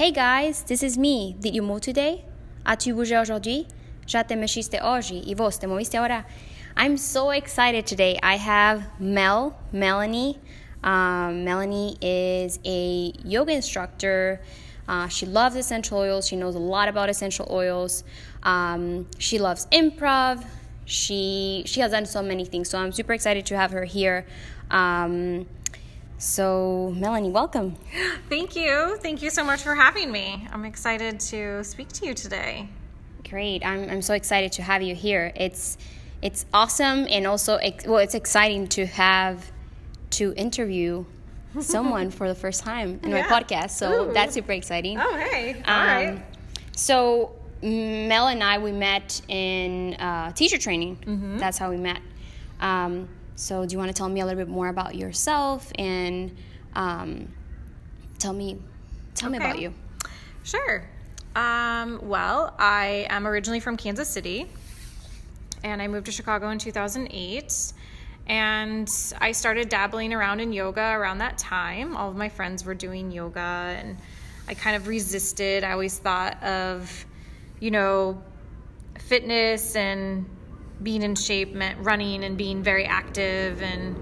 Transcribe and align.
Hey 0.00 0.12
guys, 0.12 0.62
this 0.62 0.82
is 0.82 0.96
me. 0.96 1.36
Did 1.40 1.54
you 1.54 1.60
move 1.60 1.82
today? 1.82 2.24
As-tu 2.64 2.94
bougé 2.94 3.20
aujourd'hui? 3.20 3.66
Já 4.06 4.26
te 4.26 4.34
mexiste 4.34 4.80
hoje 4.82 5.22
e 5.26 5.34
vos 5.34 5.58
te 5.58 5.66
moviste? 5.66 5.94
I'm 6.74 6.96
so 6.96 7.28
excited 7.32 7.86
today. 7.86 8.18
I 8.22 8.36
have 8.36 8.82
Mel, 8.98 9.54
Melanie. 9.72 10.38
Um, 10.82 11.44
Melanie 11.44 11.98
is 12.00 12.58
a 12.64 13.12
yoga 13.26 13.52
instructor. 13.52 14.40
Uh, 14.88 15.06
she 15.08 15.26
loves 15.26 15.54
essential 15.54 15.98
oils. 15.98 16.26
She 16.26 16.36
knows 16.36 16.54
a 16.54 16.58
lot 16.58 16.88
about 16.88 17.10
essential 17.10 17.46
oils. 17.50 18.02
Um, 18.42 19.06
she 19.18 19.38
loves 19.38 19.66
improv. 19.70 20.42
She 20.86 21.62
she 21.66 21.80
has 21.82 21.90
done 21.90 22.06
so 22.06 22.22
many 22.22 22.46
things. 22.46 22.70
So 22.70 22.78
I'm 22.78 22.92
super 22.92 23.12
excited 23.12 23.44
to 23.44 23.54
have 23.54 23.72
her 23.72 23.84
here. 23.84 24.24
Um, 24.70 25.46
so 26.20 26.92
Melanie, 26.96 27.30
welcome. 27.30 27.76
Thank 28.28 28.54
you. 28.54 28.98
Thank 29.00 29.22
you 29.22 29.30
so 29.30 29.42
much 29.42 29.62
for 29.62 29.74
having 29.74 30.12
me. 30.12 30.46
I'm 30.52 30.64
excited 30.66 31.18
to 31.20 31.64
speak 31.64 31.88
to 31.94 32.06
you 32.06 32.12
today. 32.14 32.68
Great. 33.28 33.64
I'm 33.64 33.88
I'm 33.88 34.02
so 34.02 34.12
excited 34.14 34.52
to 34.52 34.62
have 34.62 34.82
you 34.82 34.94
here. 34.94 35.32
It's 35.34 35.78
it's 36.20 36.44
awesome 36.52 37.06
and 37.08 37.26
also 37.26 37.58
well, 37.86 37.96
it's 37.98 38.14
exciting 38.14 38.68
to 38.68 38.84
have 38.86 39.50
to 40.10 40.34
interview 40.36 41.06
someone 41.60 42.10
for 42.10 42.28
the 42.28 42.34
first 42.34 42.62
time 42.64 43.00
in 43.02 43.10
Yeah. 43.10 43.22
my 43.22 43.40
podcast. 43.42 43.70
So 43.70 44.10
Ooh. 44.10 44.12
that's 44.12 44.34
super 44.34 44.52
exciting. 44.52 44.98
Oh, 45.00 45.16
hey. 45.16 45.54
All 45.66 45.74
Um, 45.80 45.86
right. 45.86 46.22
So 46.76 47.32
Mel 47.62 48.28
and 48.28 48.42
I 48.44 48.58
we 48.58 48.72
met 48.72 49.22
in 49.28 49.94
uh, 49.94 50.32
teacher 50.32 50.58
training. 50.58 50.96
Mm-hmm. 50.96 51.38
That's 51.38 51.56
how 51.56 51.70
we 51.70 51.78
met. 51.78 52.00
Um, 52.60 53.08
so 53.40 53.64
do 53.64 53.72
you 53.72 53.78
want 53.78 53.88
to 53.88 53.94
tell 53.94 54.08
me 54.10 54.20
a 54.20 54.26
little 54.26 54.38
bit 54.38 54.48
more 54.48 54.68
about 54.68 54.94
yourself 54.94 55.72
and 55.78 56.36
um, 56.74 57.26
tell 58.18 58.34
me 58.34 58.58
tell 59.14 59.30
me 59.30 59.38
about 59.38 59.58
you? 59.58 59.72
Sure. 60.44 60.86
Um, 61.34 62.00
well, 62.02 62.54
I 62.58 63.06
am 63.08 63.26
originally 63.26 63.60
from 63.60 63.78
Kansas 63.78 64.10
City, 64.10 64.46
and 65.64 65.80
I 65.80 65.88
moved 65.88 66.04
to 66.06 66.12
Chicago 66.12 66.50
in 66.50 66.58
2008. 66.58 67.72
And 68.26 68.88
I 69.18 69.32
started 69.32 69.70
dabbling 69.70 70.12
around 70.12 70.40
in 70.40 70.52
yoga 70.52 70.92
around 70.92 71.18
that 71.18 71.38
time. 71.38 71.96
All 71.96 72.10
of 72.10 72.16
my 72.16 72.28
friends 72.28 72.66
were 72.66 72.74
doing 72.74 73.10
yoga, 73.10 73.40
and 73.40 73.96
I 74.48 74.54
kind 74.54 74.76
of 74.76 74.86
resisted. 74.86 75.64
I 75.64 75.72
always 75.72 75.98
thought 75.98 76.42
of, 76.42 77.06
you 77.58 77.70
know, 77.70 78.22
fitness 78.98 79.76
and 79.76 80.26
being 80.82 81.02
in 81.02 81.14
shape 81.14 81.52
meant 81.52 81.78
running 81.80 82.24
and 82.24 82.36
being 82.36 82.62
very 82.62 82.84
active 82.84 83.62
and 83.62 83.96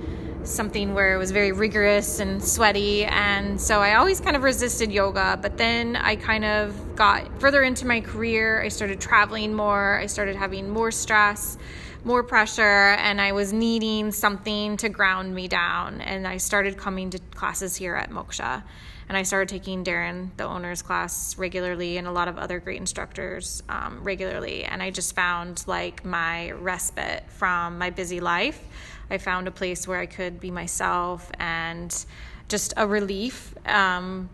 something 0.46 0.94
where 0.94 1.14
it 1.14 1.18
was 1.18 1.30
very 1.30 1.52
rigorous 1.52 2.20
and 2.20 2.42
sweaty. 2.42 3.04
And 3.04 3.60
so 3.60 3.80
I 3.80 3.96
always 3.96 4.20
kind 4.20 4.36
of 4.36 4.42
resisted 4.42 4.90
yoga. 4.90 5.38
But 5.40 5.56
then 5.56 5.96
I 5.96 6.16
kind 6.16 6.44
of 6.44 6.96
got 6.96 7.40
further 7.40 7.62
into 7.62 7.86
my 7.86 8.00
career. 8.00 8.62
I 8.62 8.68
started 8.68 9.00
traveling 9.00 9.54
more, 9.54 9.98
I 9.98 10.06
started 10.06 10.36
having 10.36 10.70
more 10.70 10.90
stress. 10.90 11.58
More 12.04 12.22
pressure, 12.22 12.62
and 12.62 13.20
I 13.20 13.32
was 13.32 13.52
needing 13.52 14.12
something 14.12 14.76
to 14.78 14.88
ground 14.88 15.34
me 15.34 15.48
down. 15.48 16.00
And 16.00 16.28
I 16.28 16.36
started 16.36 16.78
coming 16.78 17.10
to 17.10 17.18
classes 17.34 17.74
here 17.74 17.96
at 17.96 18.10
Moksha 18.10 18.62
and 19.08 19.16
I 19.16 19.22
started 19.22 19.48
taking 19.48 19.84
Darren, 19.84 20.30
the 20.36 20.44
owner's 20.44 20.82
class, 20.82 21.38
regularly, 21.38 21.96
and 21.96 22.06
a 22.06 22.12
lot 22.12 22.28
of 22.28 22.36
other 22.36 22.60
great 22.60 22.78
instructors 22.78 23.62
um, 23.68 24.04
regularly. 24.04 24.64
And 24.64 24.82
I 24.82 24.90
just 24.90 25.14
found 25.14 25.64
like 25.66 26.04
my 26.04 26.50
respite 26.52 27.24
from 27.30 27.78
my 27.78 27.90
busy 27.90 28.20
life. 28.20 28.62
I 29.10 29.16
found 29.16 29.48
a 29.48 29.50
place 29.50 29.88
where 29.88 29.98
I 29.98 30.06
could 30.06 30.40
be 30.40 30.50
myself 30.50 31.30
and 31.38 32.04
just 32.48 32.74
a 32.76 32.86
relief. 32.86 33.54
Um, 33.66 34.28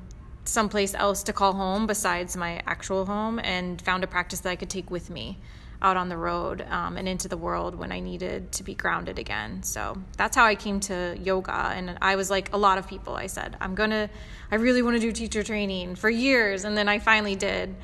someplace 0.45 0.95
else 0.95 1.23
to 1.23 1.33
call 1.33 1.53
home 1.53 1.87
besides 1.87 2.37
my 2.37 2.61
actual 2.67 3.07
home 3.07 3.39
and 3.39 3.81
found 3.81 4.05
a 4.05 4.07
practice 4.07 4.41
that 4.41 4.51
I 4.51 4.57
could 4.57 4.71
take 4.71 4.91
with 4.91 5.09
me 5.09 5.39
out 5.85 5.97
on 5.97 6.09
the 6.09 6.17
road 6.17 6.65
um, 6.71 6.97
and 6.97 7.07
into 7.07 7.29
the 7.29 7.37
world 7.37 7.75
when 7.75 7.93
I 7.93 8.01
needed 8.01 8.53
to 8.53 8.63
be 8.63 8.75
grounded 8.75 9.19
again. 9.19 9.63
So 9.63 9.97
that's 10.17 10.35
how 10.35 10.45
I 10.45 10.55
came 10.55 10.81
to 10.81 11.17
yoga. 11.23 11.53
And 11.53 11.99
I 12.01 12.17
was 12.17 12.31
like 12.31 12.53
a 12.53 12.57
lot 12.57 12.79
of 12.79 12.89
people, 12.89 13.15
I 13.15 13.27
said, 13.27 13.57
I'm 13.61 13.75
gonna, 13.75 14.09
I 14.55 14.57
really 14.59 14.83
wanna 14.83 15.01
do 15.01 15.11
teacher 15.11 15.43
training 15.43 15.97
for 15.97 16.09
years. 16.09 16.63
And 16.63 16.77
then 16.79 16.89
I 16.89 17.01
finally 17.01 17.35
did. 17.35 17.75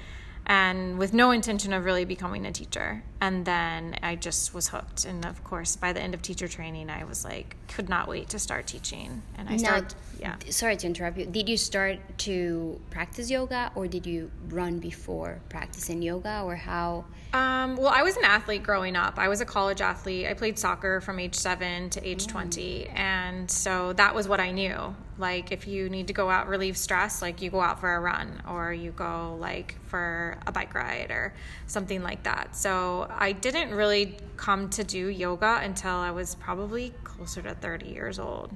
And 0.47 0.99
with 0.99 1.13
no 1.13 1.33
intention 1.33 1.73
of 1.73 1.85
really 1.85 2.05
becoming 2.05 2.47
a 2.47 2.53
teacher. 2.53 3.03
And 3.21 3.45
then 3.45 3.97
I 4.05 4.15
just 4.15 4.55
was 4.55 4.69
hooked. 4.69 5.05
And 5.05 5.27
of 5.27 5.43
course, 5.43 5.75
by 5.75 5.93
the 5.93 6.01
end 6.01 6.15
of 6.15 6.23
teacher 6.23 6.47
training, 6.47 6.89
I 6.89 7.03
was 7.03 7.25
like, 7.25 7.57
could 7.67 7.89
not 7.89 8.07
wait 8.07 8.29
to 8.29 8.39
start 8.39 8.69
teaching. 8.69 9.21
And 9.37 9.49
I 9.49 9.57
Now, 9.57 9.59
started, 9.59 9.95
yeah. 10.21 10.37
Sorry 10.49 10.77
to 10.77 10.87
interrupt 10.87 11.19
you. 11.19 11.27
Did 11.27 11.49
you 11.49 11.57
start 11.57 11.99
to 12.19 12.81
practice 12.91 13.29
yoga 13.29 13.73
or 13.75 13.89
did 13.89 14.07
you 14.07 14.31
run 14.49 14.79
before 14.79 15.41
practicing 15.49 16.03
yoga 16.03 16.43
or 16.45 16.55
how? 16.55 17.05
Um, 17.33 17.77
well, 17.77 17.93
I 17.93 18.05
was 18.05 18.17
an 18.17 18.25
athlete 18.25 18.63
growing 18.63 18.95
up. 18.95 19.19
I 19.19 19.27
was 19.27 19.41
a 19.41 19.45
college 19.45 19.81
athlete. 19.81 20.29
I 20.29 20.35
played 20.35 20.57
soccer 20.57 21.01
from 21.01 21.19
age 21.19 21.35
seven 21.35 21.91
to 21.91 22.09
age 22.09 22.29
20. 22.29 22.87
And 22.91 23.51
so 23.51 23.93
that 23.95 24.15
was 24.15 24.29
what 24.29 24.39
I 24.39 24.53
knew. 24.53 24.95
Like, 25.21 25.53
if 25.53 25.67
you 25.69 25.89
need 25.91 26.07
to 26.07 26.13
go 26.13 26.31
out, 26.31 26.49
relieve 26.49 26.77
stress, 26.77 27.21
like 27.23 27.43
you 27.43 27.51
go 27.51 27.61
out 27.61 27.79
for 27.79 27.95
a 27.95 28.01
run 28.01 28.43
or 28.49 28.73
you 28.73 28.91
go 28.93 29.37
like 29.39 29.77
for 29.87 30.39
a 30.47 30.53
bike 30.53 30.75
ride 30.75 31.11
or 31.11 31.35
something 31.67 32.03
like 32.03 32.23
that. 32.25 32.57
So 32.57 33.07
I 33.11 33.33
didn't 33.33 33.71
really 33.75 34.17
come 34.37 34.71
to 34.71 34.83
do 34.83 35.09
yoga 35.09 35.61
until 35.63 35.95
I 35.95 36.11
was 36.11 36.35
probably 36.37 36.95
closer 37.05 37.43
to 37.43 37.55
30 37.55 37.87
years 37.89 38.19
old. 38.19 38.51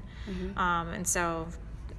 Um, 0.58 0.88
and 0.88 1.06
so 1.06 1.46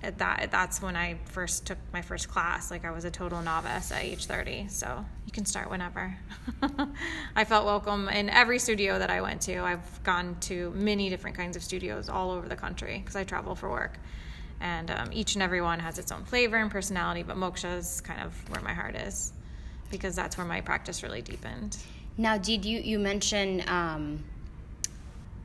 that 0.01 0.49
that's 0.51 0.81
when 0.81 0.95
I 0.95 1.17
first 1.25 1.65
took 1.65 1.77
my 1.93 2.01
first 2.01 2.27
class. 2.29 2.71
Like 2.71 2.85
I 2.85 2.91
was 2.91 3.05
a 3.05 3.11
total 3.11 3.41
novice 3.41 3.91
at 3.91 4.03
age 4.03 4.25
30. 4.25 4.67
So 4.69 5.05
you 5.25 5.31
can 5.31 5.45
start 5.45 5.69
whenever. 5.69 6.15
I 7.35 7.43
felt 7.43 7.65
welcome 7.65 8.09
in 8.09 8.29
every 8.29 8.59
studio 8.59 8.99
that 8.99 9.09
I 9.09 9.21
went 9.21 9.41
to. 9.43 9.59
I've 9.59 10.03
gone 10.03 10.37
to 10.41 10.71
many 10.71 11.09
different 11.09 11.37
kinds 11.37 11.55
of 11.55 11.63
studios 11.63 12.09
all 12.09 12.31
over 12.31 12.47
the 12.47 12.55
country 12.55 12.99
because 12.99 13.15
I 13.15 13.23
travel 13.23 13.55
for 13.55 13.69
work. 13.69 13.99
And 14.65 14.89
um, 14.89 15.09
each 15.13 15.35
and 15.35 15.43
every 15.43 15.61
one 15.61 15.77
has 15.79 15.99
its 15.99 16.11
own 16.11 16.23
flavor 16.25 16.57
and 16.57 16.71
personality, 16.71 17.21
but 17.21 17.37
Moksha 17.37 17.77
is 17.77 18.01
kind 18.01 18.19
of 18.21 18.33
where 18.49 18.61
my 18.61 18.73
heart 18.73 18.95
is 18.95 19.31
because 19.91 20.15
that's 20.15 20.39
where 20.39 20.47
my 20.47 20.59
practice 20.59 21.03
really 21.03 21.21
deepened. 21.21 21.77
Now, 22.17 22.39
did 22.39 22.65
you 22.65 22.79
you 22.79 22.97
mentioned 22.97 23.69
um, 23.69 24.23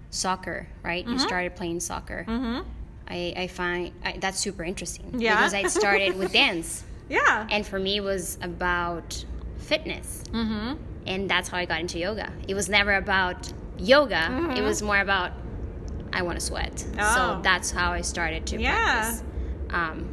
soccer, 0.08 0.66
right? 0.82 1.04
Mm-hmm. 1.04 1.12
You 1.12 1.18
started 1.18 1.54
playing 1.54 1.80
soccer. 1.80 2.24
Mm-hmm. 2.26 2.66
I, 3.08 3.34
I 3.36 3.46
find 3.48 3.92
I, 4.02 4.16
that's 4.18 4.38
super 4.38 4.64
interesting 4.64 5.12
Yeah. 5.18 5.36
because 5.36 5.52
I 5.52 5.64
started 5.64 6.16
with 6.16 6.32
dance, 6.42 6.82
Yeah. 7.10 7.46
and 7.50 7.66
for 7.66 7.78
me 7.78 7.98
it 7.98 8.04
was 8.04 8.38
about 8.40 9.22
fitness, 9.58 10.24
mm-hmm. 10.32 10.76
and 11.06 11.28
that's 11.28 11.50
how 11.50 11.58
I 11.58 11.66
got 11.66 11.80
into 11.80 11.98
yoga. 11.98 12.32
It 12.48 12.54
was 12.54 12.70
never 12.70 12.94
about 12.94 13.52
yoga; 13.76 14.54
it 14.56 14.62
was 14.62 14.80
more 14.80 14.98
about 15.00 15.32
I 16.12 16.22
want 16.22 16.38
to 16.40 16.44
sweat. 16.44 16.78
So. 16.80 16.88
Oh. 16.98 17.40
that's 17.42 17.70
how 17.70 17.92
I 17.92 18.00
started 18.00 18.46
to 18.46 18.60
Yeah. 18.60 18.74
practice 18.76 19.22
um, 19.70 20.08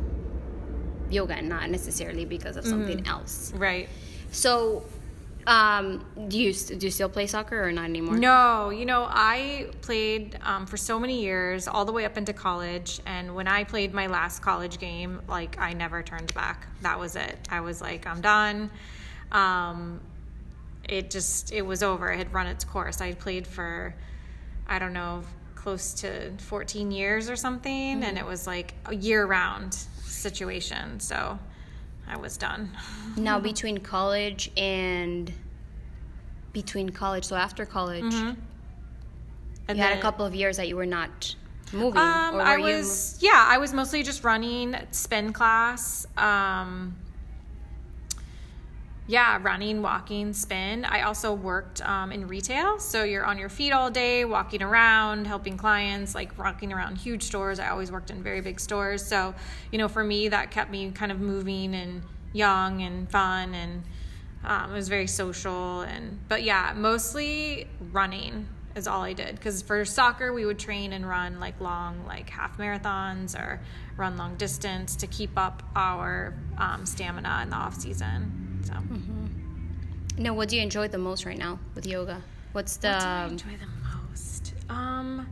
yoga, 1.10 1.34
and 1.36 1.50
not 1.50 1.70
necessarily 1.70 2.26
because 2.26 2.58
of 2.58 2.66
something 2.66 3.00
Mm-hmm. 3.00 3.10
else. 3.12 3.52
right. 3.56 3.90
So, 4.32 4.86
um, 5.48 6.06
do 6.28 6.38
you 6.38 6.54
do 6.54 6.86
you 6.86 6.92
still 6.92 7.08
play 7.10 7.26
soccer 7.26 7.64
or 7.64 7.72
not 7.72 7.86
anymore? 7.86 8.18
No, 8.18 8.70
you 8.70 8.86
know, 8.86 9.08
I 9.10 9.70
played 9.82 10.38
um, 10.44 10.66
for 10.66 10.76
so 10.76 11.00
many 11.00 11.22
years, 11.22 11.68
all 11.68 11.86
the 11.86 11.94
way 11.94 12.04
up 12.04 12.18
into 12.18 12.34
college. 12.34 13.00
And 13.06 13.34
when 13.34 13.48
I 13.48 13.64
played 13.64 13.94
my 13.94 14.08
last 14.08 14.42
college 14.42 14.78
game, 14.80 15.22
like 15.30 15.58
I 15.58 15.72
never 15.74 16.04
turned 16.04 16.34
back. 16.34 16.68
That 16.82 17.00
was 17.00 17.16
it. 17.16 17.38
I 17.50 17.62
was 17.62 17.82
like, 17.82 18.06
I'm 18.06 18.20
done. 18.20 18.70
Um, 19.32 20.02
it 20.88 21.10
just, 21.10 21.52
it 21.54 21.62
was 21.66 21.82
over. 21.82 22.12
It 22.12 22.18
had 22.18 22.34
run 22.34 22.48
its 22.48 22.66
course. 22.66 23.00
I 23.00 23.14
played 23.14 23.48
for, 23.48 23.96
I 24.68 24.78
don't 24.80 24.94
know, 24.94 25.24
close 25.68 25.92
to 25.92 26.32
14 26.38 26.92
years 26.92 27.30
or 27.30 27.36
something. 27.36 28.02
And 28.02 28.18
it 28.18 28.26
was 28.26 28.48
like 28.48 28.74
a 28.86 28.96
year 28.96 29.26
round 29.26 29.74
situation. 29.74 30.98
So 31.02 31.38
I 32.08 32.16
was 32.16 32.38
done. 32.38 32.72
Now 33.18 33.38
between 33.52 33.80
college 33.80 34.50
and 34.56 35.30
between 36.54 36.88
college, 36.88 37.26
so 37.26 37.36
after 37.36 37.66
college, 37.66 38.14
And 38.14 38.38
you 39.68 39.84
had 39.84 39.98
a 39.98 40.02
couple 40.02 40.26
of 40.26 40.34
years 40.34 40.56
that 40.56 40.70
you 40.70 40.78
were 40.78 40.86
not 40.86 41.36
moving. 41.74 41.98
Um, 41.98 42.40
I 42.40 42.56
was 42.56 43.18
yeah, 43.20 43.46
I 43.46 43.58
was 43.58 43.74
mostly 43.74 44.04
just 44.04 44.24
running 44.24 44.74
spin 44.92 45.34
class. 45.34 46.08
Um, 46.16 46.96
yeah, 49.08 49.40
running, 49.42 49.82
walking, 49.82 50.34
spin. 50.34 50.84
I 50.84 51.04
also 51.04 51.34
worked 51.34 51.82
um, 51.88 52.12
in 52.12 52.28
retail, 52.28 52.78
so 52.78 53.06
you're 53.06 53.26
on 53.26 53.38
your 53.38 53.48
feet 53.48 53.72
all 53.72 53.90
day, 53.90 54.26
walking 54.26 54.62
around, 54.62 55.28
helping 55.28 55.56
clients, 55.56 56.14
like 56.14 56.38
walking 56.38 56.74
around 56.74 56.98
huge 56.98 57.24
stores. 57.24 57.58
I 57.58 57.70
always 57.70 57.90
worked 57.90 58.12
in 58.12 58.22
very 58.22 58.42
big 58.42 58.60
stores, 58.60 59.06
so 59.06 59.34
you 59.72 59.78
know, 59.78 59.88
for 59.88 60.04
me, 60.04 60.28
that 60.28 60.52
kept 60.52 60.70
me 60.70 60.92
kind 60.92 61.14
of 61.14 61.22
moving 61.22 61.74
and 61.74 62.02
young 62.34 62.82
and 62.82 63.10
fun, 63.10 63.56
and 63.56 63.84
um, 64.44 64.72
it 64.72 64.76
was 64.76 64.90
very 64.90 65.08
social. 65.08 65.82
And 65.82 66.20
but 66.28 66.44
yeah, 66.44 66.74
mostly 66.76 67.68
running 67.94 68.46
is 68.76 68.88
all 68.88 69.04
I 69.04 69.14
did. 69.14 69.36
Because 69.36 69.62
for 69.62 69.86
soccer, 69.86 70.34
we 70.34 70.46
would 70.46 70.60
train 70.60 70.92
and 70.92 71.08
run 71.08 71.40
like 71.40 71.62
long, 71.62 72.06
like 72.06 72.30
half 72.30 72.58
marathons 72.58 73.40
or 73.40 73.62
run 73.96 74.18
long 74.18 74.36
distance 74.36 74.98
to 74.98 75.08
keep 75.08 75.32
up 75.38 75.64
our 75.78 76.34
um, 76.58 76.86
stamina 76.86 77.40
in 77.44 77.50
the 77.50 77.56
off 77.56 77.76
season. 77.76 78.47
So. 78.68 78.74
Now, 80.18 80.34
what 80.34 80.50
do 80.50 80.56
you 80.56 80.62
enjoy 80.62 80.88
the 80.88 80.98
most 80.98 81.26
right 81.26 81.38
now 81.38 81.60
with 81.76 81.86
yoga? 81.86 82.22
What's 82.52 82.78
the 82.78 82.90
What 82.90 83.00
do 83.00 83.06
I 83.06 83.26
enjoy 83.28 83.58
the 83.60 83.98
most? 84.10 84.54
Um, 84.70 85.28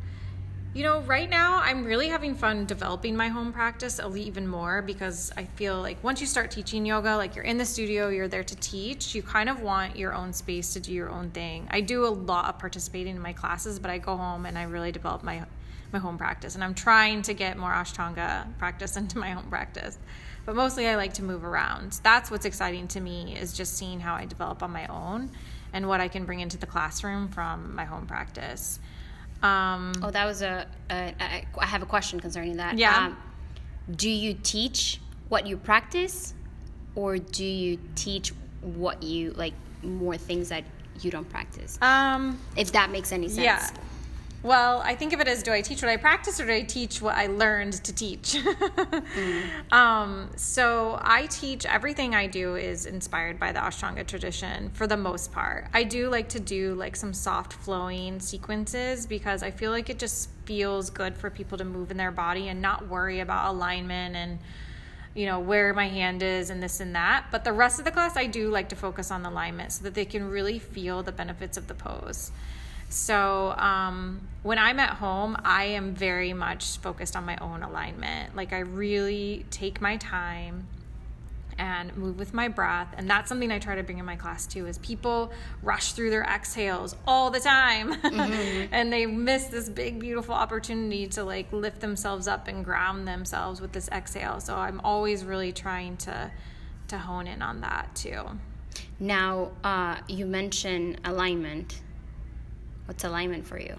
you 0.74 0.84
know, 0.84 1.02
right 1.02 1.30
now 1.30 1.60
I'm 1.64 1.84
really 1.86 2.08
having 2.08 2.36
fun 2.36 2.66
developing 2.66 3.16
my 3.16 3.30
home 3.30 3.52
practice 3.52 4.00
even 4.16 4.48
more 4.48 4.82
because 4.82 5.32
I 5.36 5.46
feel 5.46 5.82
like 5.82 6.04
once 6.04 6.22
you 6.22 6.28
start 6.28 6.52
teaching 6.52 6.86
yoga, 6.86 7.16
like 7.16 7.36
you're 7.36 7.46
in 7.46 7.58
the 7.58 7.66
studio, 7.66 8.10
you're 8.10 8.28
there 8.28 8.44
to 8.44 8.56
teach, 8.58 9.16
you 9.16 9.24
kind 9.24 9.50
of 9.50 9.62
want 9.62 9.96
your 9.96 10.14
own 10.14 10.34
space 10.34 10.74
to 10.74 10.80
do 10.80 10.94
your 10.94 11.10
own 11.10 11.32
thing. 11.32 11.68
I 11.72 11.82
do 11.82 12.06
a 12.06 12.10
lot 12.10 12.50
of 12.50 12.60
participating 12.60 13.16
in 13.16 13.22
my 13.22 13.34
classes, 13.34 13.80
but 13.80 13.90
I 13.90 13.98
go 13.98 14.18
home 14.18 14.46
and 14.46 14.58
I 14.58 14.64
really 14.64 14.92
develop 14.92 15.24
my 15.24 15.46
my 15.94 16.00
home 16.00 16.18
practice 16.18 16.56
and 16.56 16.64
I'm 16.64 16.74
trying 16.74 17.22
to 17.22 17.34
get 17.34 17.58
more 17.58 17.72
Ashtanga 17.72 18.46
practice 18.58 18.98
into 19.02 19.18
my 19.18 19.32
home 19.32 19.50
practice. 19.50 19.98
But 20.46 20.56
mostly 20.56 20.88
I 20.88 20.96
like 20.96 21.14
to 21.16 21.24
move 21.24 21.44
around. 21.44 22.00
That's 22.04 22.30
what's 22.30 22.46
exciting 22.46 22.88
to 22.90 23.00
me 23.02 23.36
is 23.40 23.54
just 23.54 23.76
seeing 23.78 24.00
how 24.00 24.14
I 24.16 24.26
develop 24.26 24.62
on 24.62 24.72
my 24.72 24.86
own 24.88 25.32
and 25.74 25.88
what 25.88 26.02
I 26.02 26.08
can 26.08 26.26
bring 26.26 26.40
into 26.40 26.58
the 26.58 26.68
classroom 26.68 27.28
from 27.30 27.76
my 27.76 27.86
home 27.86 28.06
practice. 28.06 28.80
Um, 29.42 29.94
Oh, 30.04 30.12
that 30.12 30.26
was 30.26 30.42
a. 30.42 30.68
a, 30.90 31.14
a 31.20 31.46
I 31.60 31.66
have 31.66 31.82
a 31.82 31.86
question 31.86 32.20
concerning 32.20 32.58
that. 32.58 32.78
Yeah. 32.78 33.08
Um, 33.08 33.18
do 33.96 34.10
you 34.10 34.34
teach 34.42 35.00
what 35.30 35.46
you 35.48 35.58
practice, 35.58 36.34
or 36.96 37.18
do 37.18 37.44
you 37.46 37.78
teach 37.96 38.32
what 38.62 39.04
you 39.04 39.32
like 39.32 39.54
more 39.84 40.18
things 40.18 40.50
that 40.50 40.64
you 41.02 41.12
don't 41.12 41.30
practice? 41.30 41.78
um, 41.82 42.40
If 42.56 42.72
that 42.72 42.90
makes 42.92 43.12
any 43.12 43.28
sense. 43.28 43.44
Yeah. 43.44 43.68
Well, 44.46 44.84
I 44.86 44.94
think 44.94 45.12
of 45.12 45.20
it 45.22 45.28
as 45.28 45.42
do 45.42 45.52
I 45.52 45.62
teach 45.62 45.82
what 45.82 45.90
I 45.90 45.98
practice 45.98 46.40
or 46.40 46.46
do 46.46 46.54
I 46.54 46.62
teach 46.62 47.02
what 47.02 47.16
I 47.16 47.26
learned 47.26 47.84
to 47.84 47.92
teach? 47.92 48.38
um, 49.72 50.30
so 50.36 51.00
I 51.02 51.26
teach 51.32 51.66
everything 51.66 52.14
I 52.14 52.28
do 52.28 52.56
is 52.56 52.86
inspired 52.86 53.40
by 53.40 53.52
the 53.54 53.58
Ashtanga 53.58 54.06
tradition 54.06 54.70
for 54.70 54.86
the 54.86 54.98
most 54.98 55.32
part. 55.32 55.68
I 55.74 55.82
do 55.82 56.10
like 56.10 56.30
to 56.30 56.40
do 56.40 56.76
like 56.76 56.96
some 56.96 57.12
soft 57.12 57.54
flowing 57.54 58.20
sequences 58.20 59.08
because 59.08 59.42
I 59.42 59.50
feel 59.50 59.72
like 59.72 59.90
it 59.90 59.98
just 59.98 60.30
feels 60.46 60.92
good 60.92 61.18
for 61.18 61.32
people 61.32 61.58
to 61.58 61.66
move 61.66 61.90
in 61.90 61.98
their 61.98 62.12
body 62.12 62.48
and 62.48 62.62
not 62.62 62.88
worry 62.88 63.22
about 63.22 63.50
alignment 63.50 64.16
and 64.16 64.38
you 65.16 65.26
know 65.26 65.40
where 65.40 65.74
my 65.74 65.88
hand 65.88 66.22
is 66.22 66.52
and 66.52 66.62
this 66.62 66.82
and 66.82 66.94
that 66.94 67.26
but 67.32 67.44
the 67.46 67.54
rest 67.54 67.80
of 67.80 67.86
the 67.86 67.92
class 67.92 68.18
i 68.18 68.26
do 68.26 68.50
like 68.50 68.68
to 68.68 68.76
focus 68.76 69.12
on 69.12 69.24
the 69.24 69.30
alignment 69.30 69.72
so 69.72 69.86
that 69.86 69.94
they 69.94 70.04
can 70.04 70.30
really 70.30 70.60
feel 70.60 71.02
the 71.04 71.12
benefits 71.14 71.58
of 71.58 71.68
the 71.68 71.74
pose 71.74 72.34
so 72.90 73.52
um, 73.58 74.28
when 74.44 74.58
i'm 74.58 74.80
at 74.80 74.92
home 74.92 75.36
i 75.44 75.66
am 75.66 75.94
very 75.94 76.34
much 76.34 76.78
focused 76.78 77.16
on 77.16 77.26
my 77.26 77.38
own 77.38 77.64
alignment. 77.64 78.36
Like 78.36 78.54
i 78.54 78.60
really 78.60 79.46
take 79.50 79.82
my 79.82 79.98
time 79.98 80.68
and 81.58 81.96
move 81.96 82.20
with 82.20 82.34
my 82.34 82.50
breath. 82.50 82.94
And 82.98 83.10
that's 83.10 83.30
something 83.30 83.52
i 83.52 83.60
try 83.60 83.76
to 83.76 83.84
bring 83.84 83.98
in 83.98 84.06
my 84.06 84.16
class 84.16 84.46
too 84.46 84.68
is 84.68 84.78
people 84.80 85.32
rush 85.64 85.94
through 85.94 86.10
their 86.10 86.24
exhales 86.24 86.96
all 87.08 87.32
the 87.32 87.40
time. 87.40 87.96
And 88.72 88.92
they 88.92 89.06
miss 89.06 89.46
this 89.46 89.70
big 89.70 90.00
beautiful 90.00 90.36
opportunity 90.36 91.08
to 91.08 91.24
like 91.24 91.52
lift 91.52 91.80
themselves 91.80 92.28
up 92.28 92.48
and 92.48 92.64
ground 92.66 93.08
themselves 93.08 93.62
with 93.62 93.72
this 93.72 93.88
exhale. 93.90 94.40
So 94.40 94.56
i'm 94.56 94.82
always 94.82 95.24
really 95.24 95.52
trying 95.52 95.98
to 95.98 96.32
to 96.90 96.98
hone 96.98 97.28
in 97.28 97.42
on 97.42 97.62
that 97.62 97.90
too. 97.96 98.24
Now, 99.00 99.52
uh, 99.64 99.98
you 100.08 100.26
mentioned 100.26 101.02
alignment. 101.04 101.82
What's 102.86 103.04
alignment 103.04 103.46
for 103.46 103.60
you? 103.60 103.76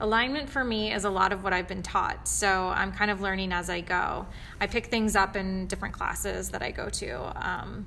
Alignment 0.00 0.48
for 0.48 0.62
me 0.62 0.92
is 0.92 1.04
a 1.04 1.10
lot 1.10 1.32
of 1.32 1.42
what 1.42 1.52
I've 1.52 1.66
been 1.66 1.82
taught. 1.82 2.28
So 2.28 2.68
I'm 2.68 2.92
kind 2.92 3.10
of 3.10 3.20
learning 3.20 3.52
as 3.52 3.68
I 3.68 3.80
go. 3.80 4.26
I 4.60 4.66
pick 4.66 4.86
things 4.86 5.16
up 5.16 5.36
in 5.36 5.66
different 5.66 5.94
classes 5.94 6.50
that 6.50 6.62
I 6.62 6.70
go 6.70 6.88
to. 6.88 7.48
Um, 7.48 7.86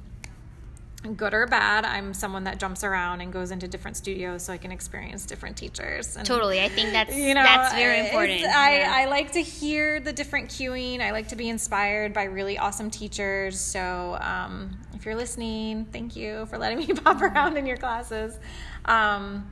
good 1.15 1.33
or 1.33 1.47
bad, 1.47 1.83
I'm 1.83 2.13
someone 2.13 2.43
that 2.43 2.59
jumps 2.59 2.83
around 2.83 3.21
and 3.21 3.33
goes 3.33 3.49
into 3.49 3.67
different 3.67 3.97
studios 3.97 4.43
so 4.43 4.53
I 4.53 4.57
can 4.57 4.71
experience 4.71 5.25
different 5.25 5.57
teachers. 5.57 6.15
And, 6.15 6.25
Totally. 6.25 6.61
I 6.61 6.69
think 6.69 6.91
that's 6.91 7.15
You 7.15 7.33
know, 7.33 7.43
that's 7.43 7.73
very 7.73 7.99
important. 8.01 8.43
I, 8.43 8.79
Yeah. 8.79 8.93
I 8.93 9.05
like 9.05 9.31
to 9.31 9.41
hear 9.41 9.99
the 9.99 10.13
different 10.13 10.49
cueing. 10.49 11.01
I 11.01 11.11
like 11.11 11.29
to 11.29 11.35
be 11.35 11.49
inspired 11.49 12.13
by 12.13 12.25
really 12.25 12.57
awesome 12.57 12.91
teachers. 12.91 13.59
So 13.59 14.17
um, 14.21 14.77
if 14.93 15.05
you're 15.05 15.15
listening, 15.15 15.85
thank 15.85 16.15
you 16.15 16.45
for 16.47 16.57
letting 16.57 16.77
me 16.77 16.87
pop 16.93 17.21
around 17.21 17.57
in 17.57 17.65
your 17.65 17.77
classes. 17.77 18.37
Um, 18.85 19.51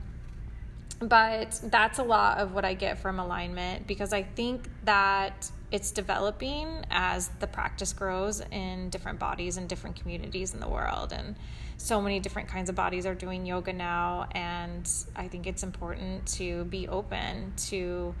but 1.00 1.58
that's 1.64 1.98
a 1.98 2.02
lot 2.02 2.38
of 2.38 2.52
what 2.54 2.64
I 2.64 2.74
get 2.74 2.98
from 2.98 3.18
alignment 3.18 3.86
because 3.86 4.12
I 4.12 4.22
think 4.22 4.68
that 4.84 5.50
it's 5.72 5.92
developing 5.92 6.84
as 6.90 7.28
the 7.38 7.46
practice 7.46 7.92
grows 7.92 8.42
in 8.50 8.90
different 8.90 9.18
bodies 9.18 9.56
and 9.56 9.68
different 9.68 9.96
communities 9.96 10.52
in 10.52 10.60
the 10.60 10.68
world. 10.68 11.12
And 11.12 11.36
so 11.78 12.02
many 12.02 12.20
different 12.20 12.48
kinds 12.48 12.68
of 12.68 12.74
bodies 12.74 13.06
are 13.06 13.14
doing 13.14 13.46
yoga 13.46 13.72
now. 13.72 14.28
And 14.32 14.90
I 15.16 15.28
think 15.28 15.46
it's 15.46 15.62
important 15.62 16.26
to 16.34 16.64
be 16.64 16.86
open 16.88 17.54
to 17.68 18.14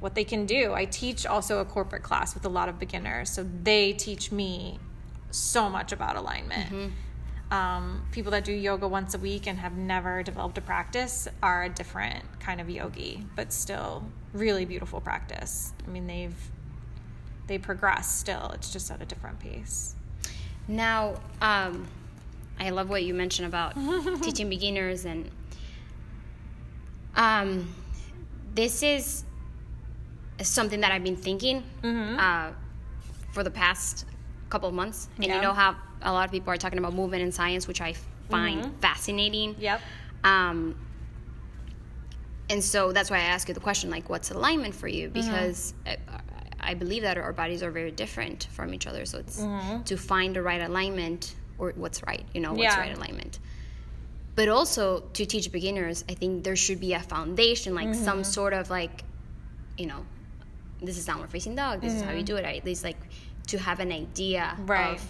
what 0.00 0.14
they 0.14 0.24
can 0.24 0.46
do. 0.46 0.72
I 0.72 0.86
teach 0.86 1.26
also 1.26 1.60
a 1.60 1.64
corporate 1.64 2.02
class 2.02 2.34
with 2.34 2.44
a 2.44 2.48
lot 2.48 2.68
of 2.68 2.78
beginners. 2.78 3.30
So 3.30 3.46
they 3.62 3.92
teach 3.92 4.32
me 4.32 4.80
so 5.30 5.68
much 5.68 5.92
about 5.92 6.16
alignment 6.16 6.72
mm-hmm. 6.72 6.88
Um, 7.50 8.02
people 8.10 8.32
that 8.32 8.44
do 8.44 8.52
yoga 8.52 8.88
once 8.88 9.14
a 9.14 9.18
week 9.18 9.46
and 9.46 9.58
have 9.58 9.76
never 9.76 10.22
developed 10.22 10.58
a 10.58 10.60
practice 10.60 11.28
are 11.42 11.64
a 11.64 11.68
different 11.68 12.24
kind 12.40 12.60
of 12.60 12.68
yogi, 12.68 13.24
but 13.36 13.52
still 13.52 14.04
really 14.32 14.64
beautiful 14.64 15.00
practice. 15.00 15.72
I 15.86 15.90
mean, 15.90 16.06
they've 16.06 16.34
they 17.46 17.58
progress 17.58 18.12
still. 18.12 18.50
It's 18.54 18.72
just 18.72 18.90
at 18.90 19.00
a 19.00 19.04
different 19.06 19.38
pace. 19.38 19.94
Now, 20.66 21.14
um, 21.40 21.86
I 22.58 22.70
love 22.70 22.88
what 22.88 23.04
you 23.04 23.14
mentioned 23.14 23.46
about 23.46 23.74
teaching 24.22 24.48
beginners, 24.48 25.04
and 25.04 25.30
um, 27.14 27.72
this 28.54 28.82
is 28.82 29.24
something 30.42 30.80
that 30.80 30.90
I've 30.92 31.04
been 31.04 31.16
thinking 31.16 31.62
uh, 32.18 32.50
for 33.32 33.42
the 33.44 33.50
past 33.50 34.06
couple 34.48 34.68
of 34.68 34.74
months. 34.74 35.08
And 35.16 35.26
Yeah. 35.26 35.36
you 35.36 35.42
know 35.42 35.52
how 35.52 35.76
a 36.02 36.12
lot 36.12 36.24
of 36.24 36.30
people 36.30 36.52
are 36.52 36.56
talking 36.56 36.78
about 36.78 36.94
movement 36.94 37.22
and 37.22 37.34
science, 37.34 37.66
which 37.66 37.80
I 37.80 37.94
find 38.30 38.62
mm-hmm. 38.62 38.78
fascinating. 38.80 39.56
Yep. 39.58 39.80
Um, 40.24 40.76
and 42.48 42.62
so 42.62 42.92
that's 42.92 43.10
why 43.10 43.16
I 43.18 43.22
ask 43.22 43.48
you 43.48 43.54
the 43.54 43.60
question, 43.60 43.90
like, 43.90 44.08
what's 44.08 44.30
alignment 44.30 44.74
for 44.74 44.88
you? 44.88 45.08
Mm-hmm. 45.08 45.12
Because 45.12 45.74
I, 45.86 45.96
I 46.60 46.74
believe 46.74 47.02
that 47.02 47.18
our 47.18 47.32
bodies 47.32 47.62
are 47.62 47.70
very 47.70 47.90
different 47.90 48.48
from 48.52 48.72
each 48.74 48.86
other. 48.86 49.04
So 49.04 49.18
it's 49.18 49.40
mm-hmm. 49.40 49.82
to 49.82 49.96
find 49.96 50.34
the 50.34 50.42
right 50.42 50.60
alignment 50.60 51.34
or 51.58 51.72
what's 51.76 52.02
right, 52.04 52.24
you 52.34 52.40
know, 52.40 52.50
what's 52.50 52.62
Yeah. 52.62 52.78
right 52.78 52.96
alignment. 52.96 53.38
But 54.34 54.48
also 54.48 55.00
to 55.14 55.24
teach 55.24 55.50
beginners, 55.50 56.04
I 56.08 56.14
think 56.14 56.44
there 56.44 56.56
should 56.56 56.78
be 56.78 56.92
a 56.92 57.00
foundation, 57.00 57.74
like 57.74 57.94
some 57.94 58.22
sort 58.22 58.52
of 58.52 58.68
like, 58.68 59.02
you 59.78 59.86
know, 59.86 60.04
this 60.82 60.98
is 60.98 61.06
downward 61.06 61.30
facing 61.30 61.54
dog. 61.54 61.80
This 61.80 61.94
is 61.94 62.02
how 62.02 62.12
you 62.12 62.22
do 62.22 62.36
it. 62.36 62.44
At 62.44 62.64
least 62.64 62.84
like 62.84 62.98
to 63.46 63.58
have 63.58 63.80
an 63.80 63.92
idea 63.92 64.54
Right. 64.66 64.94
of 64.96 65.02